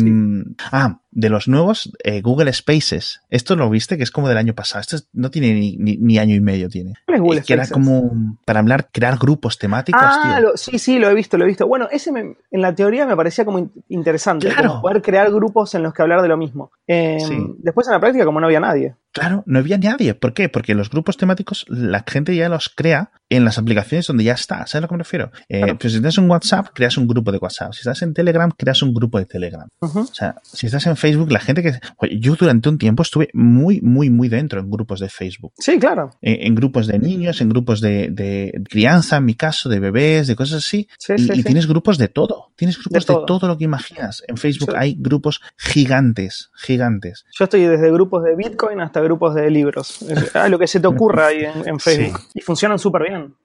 ah, 0.71 0.99
de 1.15 1.29
los 1.29 1.47
nuevos 1.47 1.91
eh, 2.03 2.21
Google 2.21 2.51
Spaces. 2.51 3.21
Esto 3.29 3.55
lo 3.55 3.69
viste, 3.69 3.97
que 3.97 4.03
es 4.03 4.11
como 4.11 4.27
del 4.27 4.37
año 4.37 4.53
pasado. 4.53 4.81
Esto 4.81 4.97
no 5.13 5.31
tiene 5.31 5.53
ni, 5.53 5.77
ni, 5.77 6.17
año 6.19 6.35
y 6.35 6.41
medio, 6.41 6.69
tiene. 6.69 6.93
¿Cuál 7.05 7.15
es 7.15 7.21
Google 7.21 7.41
que 7.41 7.53
era 7.53 7.67
como 7.67 8.37
para 8.43 8.59
hablar, 8.59 8.89
crear 8.91 9.17
grupos 9.17 9.57
temáticos. 9.57 10.01
Ah, 10.03 10.41
sí, 10.55 10.77
sí, 10.77 10.99
lo 10.99 11.09
he 11.09 11.15
visto, 11.15 11.37
lo 11.37 11.45
he 11.45 11.47
visto. 11.47 11.67
Bueno, 11.67 11.87
ese 11.89 12.09
en 12.09 12.61
la 12.61 12.75
teoría 12.75 13.05
me 13.05 13.15
parecía 13.15 13.45
como 13.45 13.71
interesante. 13.87 14.49
Claro. 14.49 14.81
poder 14.81 15.01
crear 15.01 15.31
grupos 15.31 15.73
en 15.73 15.83
los 15.83 15.93
que 15.93 16.01
hablar 16.01 16.21
de 16.21 16.27
lo 16.27 16.37
mismo. 16.37 16.71
Em, 16.85 17.55
después 17.59 17.87
en 17.87 17.93
la 17.93 17.99
práctica, 17.99 18.25
como 18.25 18.41
no 18.41 18.47
había 18.47 18.59
nadie. 18.59 18.95
Claro, 19.15 19.43
no 19.45 19.59
había 19.59 19.77
nadie. 19.77 20.13
¿Por 20.13 20.33
qué? 20.33 20.49
Porque 20.49 20.75
los 20.75 20.89
grupos 20.89 21.15
temáticos 21.15 21.65
la 21.69 22.03
gente 22.05 22.35
ya 22.35 22.49
los 22.49 22.67
crea 22.67 23.11
en 23.29 23.45
las 23.45 23.57
aplicaciones 23.57 24.05
donde 24.07 24.25
ya 24.25 24.33
está. 24.33 24.67
¿Sabes 24.67 24.75
a 24.75 24.81
lo 24.81 24.87
que 24.89 24.93
me 24.95 24.97
refiero? 24.99 25.31
Eh, 25.47 25.73
pues 25.79 25.93
si 25.93 25.97
estás 25.99 26.17
en 26.17 26.29
WhatsApp, 26.29 26.67
creas 26.73 26.97
un 26.97 27.07
grupo 27.07 27.31
de 27.31 27.37
WhatsApp. 27.37 27.71
Si 27.71 27.79
estás 27.79 28.01
en 28.01 28.13
Telegram, 28.13 28.51
creas 28.51 28.83
un 28.83 28.93
grupo 28.93 29.17
de 29.17 29.25
Telegram. 29.25 29.69
O 29.79 30.05
sea, 30.07 30.35
si 30.43 30.65
estás 30.65 30.85
en 30.87 30.97
Facebook, 30.97 31.31
la 31.31 31.39
gente 31.39 31.63
que... 31.63 31.79
Yo 32.19 32.35
durante 32.35 32.67
un 32.67 32.77
tiempo 32.77 33.03
estuve 33.03 33.29
muy, 33.33 33.79
muy, 33.79 34.09
muy 34.09 34.27
dentro 34.27 34.59
en 34.59 34.69
grupos 34.69 34.99
de 34.99 35.07
Facebook. 35.07 35.53
Sí, 35.59 35.79
claro. 35.79 36.09
En, 36.21 36.53
grupos 36.53 36.85
de 36.85 36.99
niños, 36.99 37.39
en 37.39 37.47
grupos 37.47 37.79
de, 37.79 38.51
crianza, 38.69 39.15
en 39.15 39.25
mi 39.25 39.35
caso, 39.35 39.69
de 39.69 39.79
bebés, 39.79 40.27
de 40.27 40.35
cosas 40.35 40.57
así. 40.57 40.89
y, 41.07 41.41
tienes 41.43 41.67
grupos 41.67 41.97
de 41.97 42.09
todo. 42.09 42.51
Tienes 42.57 42.77
grupos 42.77 43.05
de 43.05 43.15
todo. 43.25 43.47
lo 43.47 43.57
que 43.57 43.63
imaginas. 43.63 44.23
En 44.27 44.35
Facebook 44.35 44.73
hay 44.75 44.97
grupos 44.99 45.39
gigantes, 45.57 46.51
gigantes. 46.53 47.23
Yo 47.31 47.45
estoy 47.45 47.61
desde 47.61 47.89
grupos 47.93 48.21
de 48.25 48.35
Bitcoin 48.35 48.81
hasta 48.81 49.04
grupos 49.05 49.35
de 49.35 49.49
libros. 49.49 50.05
Ah, 50.33 50.49
lo 50.49 50.59
que 50.59 50.67
se 50.67 50.79
te 50.79 50.87
ocurra 50.87 51.27
ahí 51.27 51.45
en, 51.45 51.79
Facebook. 51.79 52.19
Y 52.33 52.41
funcionan 52.41 52.77
súper 52.77 53.03
bien. 53.03 53.35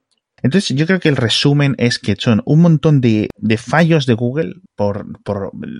Entonces, 0.43 0.75
yo 0.75 0.87
creo 0.87 0.99
que 0.99 1.09
el 1.09 1.15
resumen 1.15 1.75
es 1.77 1.99
que 1.99 2.15
son 2.17 2.41
un 2.45 2.61
montón 2.61 2.99
de, 2.99 3.29
fallos 3.57 4.05
de 4.05 4.13
Google, 4.15 4.55
por, 4.75 5.05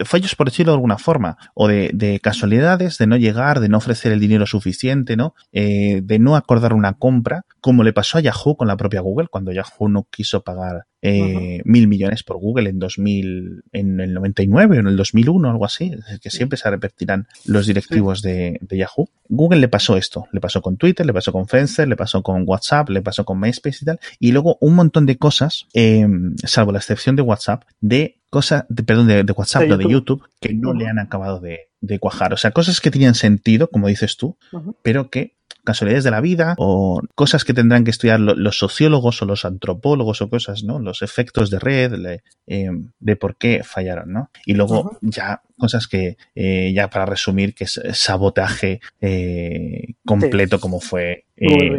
fallos 0.06 0.36
por 0.36 0.48
decirlo 0.48 0.72
de 0.72 0.76
alguna 0.76 0.98
forma, 0.98 1.38
o 1.56 1.68
de, 1.68 2.20
casualidades, 2.22 2.98
de 2.98 3.08
no 3.08 3.18
llegar, 3.18 3.60
de 3.60 3.70
no 3.70 3.78
ofrecer 3.78 4.12
el 4.12 4.20
dinero 4.20 4.46
suficiente, 4.46 5.18
¿no? 5.18 5.34
Eh, 5.52 6.02
de 6.04 6.20
no 6.20 6.36
acordar 6.36 6.74
una 6.74 6.94
compra, 6.94 7.46
como 7.60 7.84
le 7.84 7.94
pasó 7.94 8.18
a 8.18 8.22
Yahoo 8.22 8.56
con 8.56 8.68
la 8.68 8.78
propia 8.78 9.02
Google, 9.02 9.30
cuando 9.30 9.52
Yahoo 9.52 9.90
no 9.90 10.08
quiso 10.10 10.44
pagar 10.44 10.86
eh, 11.02 11.62
mil 11.66 11.88
millones 11.88 12.24
por 12.24 12.38
Google 12.38 12.70
en 12.70 12.80
2000, 12.80 13.64
en 13.72 14.00
el 14.00 14.14
99 14.14 14.78
o 14.78 14.80
en 14.80 14.88
el 14.88 14.96
2001, 14.96 15.50
algo 15.50 15.66
así, 15.66 15.92
es 16.10 16.20
que 16.20 16.30
siempre 16.30 16.58
se 16.58 16.70
repetirán 16.70 17.28
los 17.46 17.66
directivos 17.66 18.22
de, 18.22 18.60
Yahoo. 18.70 19.10
Google 19.28 19.60
le 19.60 19.68
pasó 19.68 19.98
esto, 19.98 20.28
le 20.32 20.40
pasó 20.40 20.62
con 20.62 20.78
Twitter, 20.78 21.06
le 21.06 21.14
pasó 21.14 21.32
con 21.32 21.48
Friendster, 21.48 21.88
le 21.88 21.96
pasó 21.96 22.22
con 22.22 22.44
WhatsApp, 22.46 22.90
le 22.90 23.02
pasó 23.02 23.26
con 23.26 23.40
MySpace 23.40 23.80
y 23.82 23.86
tal, 23.86 24.00
y 24.20 24.32
luego 24.32 24.58
un 24.62 24.76
montón 24.76 25.06
de 25.06 25.18
cosas, 25.18 25.68
eh, 25.74 26.08
salvo 26.44 26.72
la 26.72 26.80
excepción 26.80 27.16
de 27.16 27.24
WhatsApp, 27.24 27.64
de 27.80 28.20
cosas, 28.30 28.66
de, 28.70 28.84
perdón, 28.84 29.08
de, 29.08 29.34
WhatsApp, 29.36 29.64
de, 29.64 29.78
de 29.78 29.90
YouTube, 29.90 30.24
que 30.40 30.54
no 30.54 30.74
le 30.74 30.88
han 30.88 31.00
acabado 31.00 31.40
de, 31.40 31.68
cuajar. 32.00 32.34
O 32.34 32.38
sea, 32.38 32.52
cosas 32.52 32.80
que 32.80 32.92
tenían 32.92 33.16
sentido, 33.16 33.70
como 33.70 33.88
dices 33.88 34.18
tú, 34.18 34.38
pero 34.84 35.10
que 35.10 35.36
casualidades 35.64 36.04
de 36.04 36.12
la 36.12 36.22
vida 36.22 36.56
o 36.58 37.02
cosas 37.16 37.44
que 37.44 37.54
tendrán 37.54 37.84
que 37.84 37.92
estudiar 37.92 38.20
los 38.20 38.58
sociólogos 38.58 39.22
o 39.22 39.26
los 39.26 39.46
antropólogos 39.46 40.22
o 40.22 40.30
cosas, 40.30 40.64
¿no? 40.64 40.80
Los 40.80 41.02
efectos 41.02 41.50
de 41.50 41.60
red, 41.60 42.20
eh, 42.48 42.70
de 43.00 43.16
por 43.16 43.36
qué 43.38 43.62
fallaron, 43.64 44.12
¿no? 44.12 44.30
Y 44.46 44.54
luego 44.54 44.98
ya 45.02 45.42
cosas 45.58 45.88
que, 45.88 46.18
eh, 46.34 46.72
ya 46.74 46.90
para 46.90 47.06
resumir, 47.06 47.54
que 47.54 47.66
es 47.66 47.80
sabotaje 47.94 48.82
eh, 49.00 49.94
completo 50.06 50.60
como 50.60 50.80
fue 50.80 51.26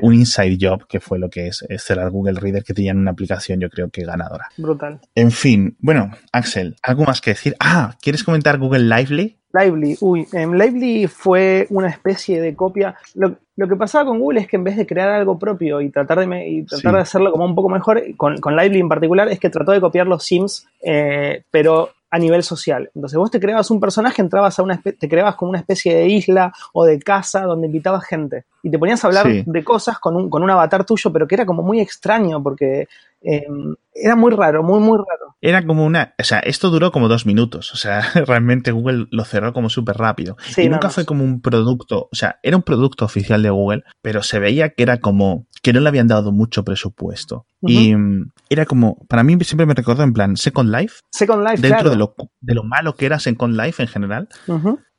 un 0.02 0.14
inside 0.14 0.58
job, 0.60 0.86
que 0.88 0.98
fue 0.98 1.18
lo 1.18 1.30
que 1.30 1.48
es, 1.48 1.64
cerrar 1.78 2.10
Google 2.10 2.40
Reader, 2.40 2.64
que 2.64 2.74
tenían 2.74 2.98
una 2.98 3.12
aplicación 3.12 3.60
yo 3.60 3.70
creo 3.70 3.90
que 3.90 4.04
ganadora. 4.04 4.48
Brutal. 4.56 5.00
En 5.14 5.30
fin, 5.30 5.76
bueno, 5.78 6.10
Axel, 6.32 6.76
¿algo 6.82 7.04
más 7.04 7.20
que 7.20 7.30
decir? 7.30 7.54
Ah, 7.60 7.96
¿quieres 8.00 8.24
comentar 8.24 8.58
Google 8.58 8.84
Lively? 8.84 9.38
Lively, 9.52 9.96
uy, 10.00 10.26
um, 10.32 10.54
Lively 10.54 11.06
fue 11.06 11.66
una 11.70 11.88
especie 11.88 12.40
de 12.40 12.54
copia. 12.56 12.96
Lo, 13.14 13.36
que 13.68 13.76
pasaba 13.76 14.06
con 14.06 14.18
Google 14.18 14.40
es 14.40 14.48
que 14.48 14.56
en 14.56 14.64
vez 14.64 14.76
de 14.76 14.86
crear 14.86 15.10
algo 15.10 15.38
propio 15.38 15.80
y 15.80 15.90
tratar 15.90 16.26
de, 16.26 16.48
y 16.48 16.62
tratar 16.62 16.94
de 16.94 17.00
hacerlo 17.00 17.32
como 17.32 17.44
un 17.44 17.54
poco 17.54 17.68
mejor, 17.68 18.02
con, 18.16 18.38
con, 18.38 18.56
Lively 18.56 18.80
en 18.80 18.88
particular, 18.88 19.28
es 19.28 19.38
que 19.38 19.50
trató 19.50 19.72
de 19.72 19.80
copiar 19.80 20.06
los 20.06 20.24
Sims, 20.24 20.66
eh, 20.82 21.44
pero 21.50 21.90
a 22.10 22.18
nivel 22.18 22.42
social. 22.42 22.90
Entonces 22.94 23.18
vos 23.18 23.30
te 23.30 23.40
creabas 23.40 23.70
un 23.70 23.80
personaje, 23.80 24.20
entrabas 24.20 24.58
a 24.58 24.62
una 24.62 24.80
te 24.80 25.08
creabas 25.08 25.36
como 25.36 25.50
una 25.50 25.58
especie 25.58 25.94
de 25.94 26.08
isla 26.08 26.52
o 26.72 26.84
de 26.84 26.98
casa 26.98 27.42
donde 27.42 27.66
invitabas 27.66 28.04
gente 28.04 28.44
y 28.62 28.70
te 28.70 28.78
ponías 28.78 29.02
a 29.04 29.08
hablar 29.08 29.26
de 29.28 29.64
cosas 29.64 29.98
con 29.98 30.16
un, 30.16 30.30
con 30.30 30.42
un 30.42 30.50
avatar 30.50 30.84
tuyo, 30.84 31.12
pero 31.12 31.26
que 31.26 31.34
era 31.34 31.44
como 31.44 31.62
muy 31.62 31.80
extraño 31.80 32.42
porque 32.42 32.88
em, 33.20 33.74
era 33.92 34.16
muy 34.16 34.32
raro, 34.32 34.62
muy, 34.62 34.78
muy 34.78 34.98
raro. 34.98 35.36
Era 35.40 35.66
como 35.66 35.84
una, 35.84 36.14
o 36.18 36.24
sea, 36.24 36.38
esto 36.38 36.70
duró 36.70 36.92
como 36.92 37.08
dos 37.08 37.26
minutos, 37.26 37.72
o 37.72 37.76
sea, 37.76 38.00
realmente 38.26 38.70
Google 38.70 39.08
lo 39.10 39.24
cerró 39.24 39.52
como 39.52 39.68
súper 39.68 39.96
rápido. 39.96 40.36
y 40.56 40.68
nunca 40.68 40.90
fue 40.90 41.04
como 41.04 41.24
un 41.24 41.40
producto, 41.40 42.08
o 42.10 42.14
sea, 42.14 42.38
era 42.42 42.56
un 42.56 42.62
producto 42.62 43.04
oficial 43.04 43.42
de 43.42 43.50
Google, 43.50 43.82
pero 44.00 44.22
se 44.22 44.38
veía 44.38 44.70
que 44.70 44.84
era 44.84 44.98
como 44.98 45.46
que 45.62 45.72
no 45.72 45.80
le 45.80 45.88
habían 45.88 46.08
dado 46.08 46.32
mucho 46.32 46.64
presupuesto. 46.64 47.46
Y 47.60 47.94
mm, 47.94 48.30
era 48.48 48.66
como, 48.66 49.04
para 49.08 49.22
mí 49.22 49.36
siempre 49.42 49.66
me 49.66 49.74
recordó 49.74 50.02
en 50.02 50.12
plan 50.12 50.36
Second 50.36 50.70
Life. 50.74 51.00
Second 51.10 51.42
Life, 51.44 51.62
Dentro 51.62 51.90
de, 51.90 51.96
lo, 51.96 52.14
de 52.40 52.54
lo 52.54 52.64
malo 52.64 52.94
que 52.94 53.06
era 53.06 53.18
Second 53.18 53.56
Life 53.56 53.82
en 53.82 53.88
general, 53.88 54.28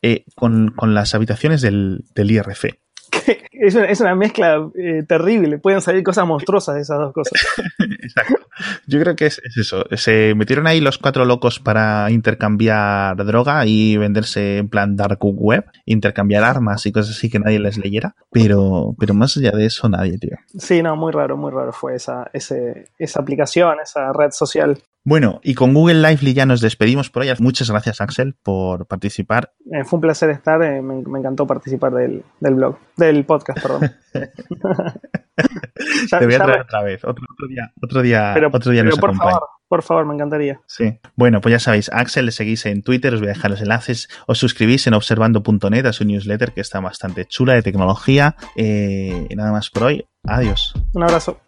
eh, 0.02 0.26
con, 0.36 0.72
con, 0.72 0.94
las 0.94 1.16
habitaciones 1.16 1.62
del, 1.62 2.04
del 2.14 2.32
IRC. 2.32 2.80
Es, 3.52 4.02
una, 4.02 4.16
mezcla 4.16 4.70
eh, 4.76 5.04
terrible. 5.08 5.58
Pueden 5.58 5.82
salir 5.82 6.04
cosas 6.04 6.26
monstruosas 6.26 6.76
de 6.76 6.82
esas 6.82 7.00
dos 7.00 7.14
cosas. 7.14 7.42
Exacto. 8.02 8.48
Yo 8.88 9.00
creo 9.00 9.16
que 9.16 9.28
es, 9.28 9.42
eso. 9.56 9.86
Se 9.96 10.36
metieron 10.36 10.68
ahí 10.68 10.82
los 10.82 10.98
cuatro 10.98 11.26
locos 11.26 11.60
para 11.60 12.10
intercambiar 12.12 13.16
droga 13.26 13.66
y 13.66 13.98
venderse 13.98 14.58
en 14.58 14.70
plan 14.70 14.96
dark 14.96 15.20
web, 15.22 15.66
intercambiar 15.86 16.44
armas 16.44 16.86
y 16.86 16.92
cosas 16.92 17.16
así 17.16 17.30
que 17.30 17.40
nadie 17.40 17.60
les 17.60 17.78
leyera. 17.78 18.16
Pero, 18.32 18.96
pero 19.00 19.14
más 19.14 19.38
allá 19.38 19.52
de 19.52 19.66
eso, 19.66 19.88
nadie, 19.90 20.18
tío. 20.18 20.38
Sí, 20.58 20.84
no, 20.84 20.96
muy 20.96 21.12
raro, 21.12 21.38
muy 21.38 21.52
raro 21.52 21.72
fue 21.72 21.96
esa, 21.96 22.30
ese, 22.34 22.92
esa 22.98 23.22
aplicación, 23.22 23.78
esa 23.82 24.12
red 24.14 24.32
social. 24.32 24.78
Bueno, 25.06 25.42
y 25.44 25.54
con 25.54 25.74
Google 25.74 26.02
Lively 26.02 26.34
ya 26.34 26.46
nos 26.46 26.62
despedimos 26.62 27.10
por 27.10 27.24
hoy. 27.24 27.30
Muchas 27.40 27.70
gracias, 27.70 28.00
Axel, 28.00 28.36
por 28.42 28.88
participar. 28.88 29.52
Eh, 29.72 29.84
fue 29.84 29.98
un 29.98 30.02
placer 30.02 30.30
estar, 30.30 30.64
eh, 30.64 30.82
me, 30.82 31.20
encantó 31.20 31.46
participar 31.46 31.92
del, 31.94 32.24
blog, 32.40 32.78
del 32.96 33.26
podcast, 33.26 33.62
perdón. 33.62 33.92
Te 36.20 36.26
voy 36.26 36.36
a 36.36 36.40
traer 36.40 36.62
otra 36.62 36.84
vez, 36.84 37.04
otro, 37.04 37.26
día, 37.50 37.74
otro 37.82 38.02
día, 38.02 38.32
pero, 38.34 38.50
otro 38.54 38.72
día 38.72 38.84
nos 38.84 39.00
por 39.00 39.16
favor, 39.16 39.42
por 39.68 39.84
favor, 39.84 40.06
me 40.06 40.14
encantaría. 40.14 40.62
Sí. 40.68 41.00
Bueno, 41.16 41.42
pues 41.42 41.52
ya 41.52 41.60
sabéis, 41.60 41.90
Axel 41.92 42.28
le 42.28 42.32
seguís 42.32 42.66
en 42.66 42.82
Twitter, 42.82 43.14
os 43.14 43.20
voy 43.20 43.30
a 43.30 43.34
dejar 43.34 43.52
los 43.52 43.62
enlaces, 43.62 44.08
os 44.28 44.38
suscribís 44.38 44.88
en 44.88 44.94
observando.net 44.94 45.86
a 45.86 45.94
su 45.94 46.06
newsletter 46.06 46.54
que 46.54 46.62
está 46.62 46.80
bastante 46.80 47.26
chula 47.26 47.54
de 47.54 47.64
tecnología. 47.64 48.36
Eh, 48.56 49.28
y 49.30 49.36
nada 49.36 49.52
más 49.52 49.70
por 49.70 49.84
hoy. 49.84 50.06
Adiós. 50.24 50.74
Un 50.94 51.04
abrazo. 51.04 51.40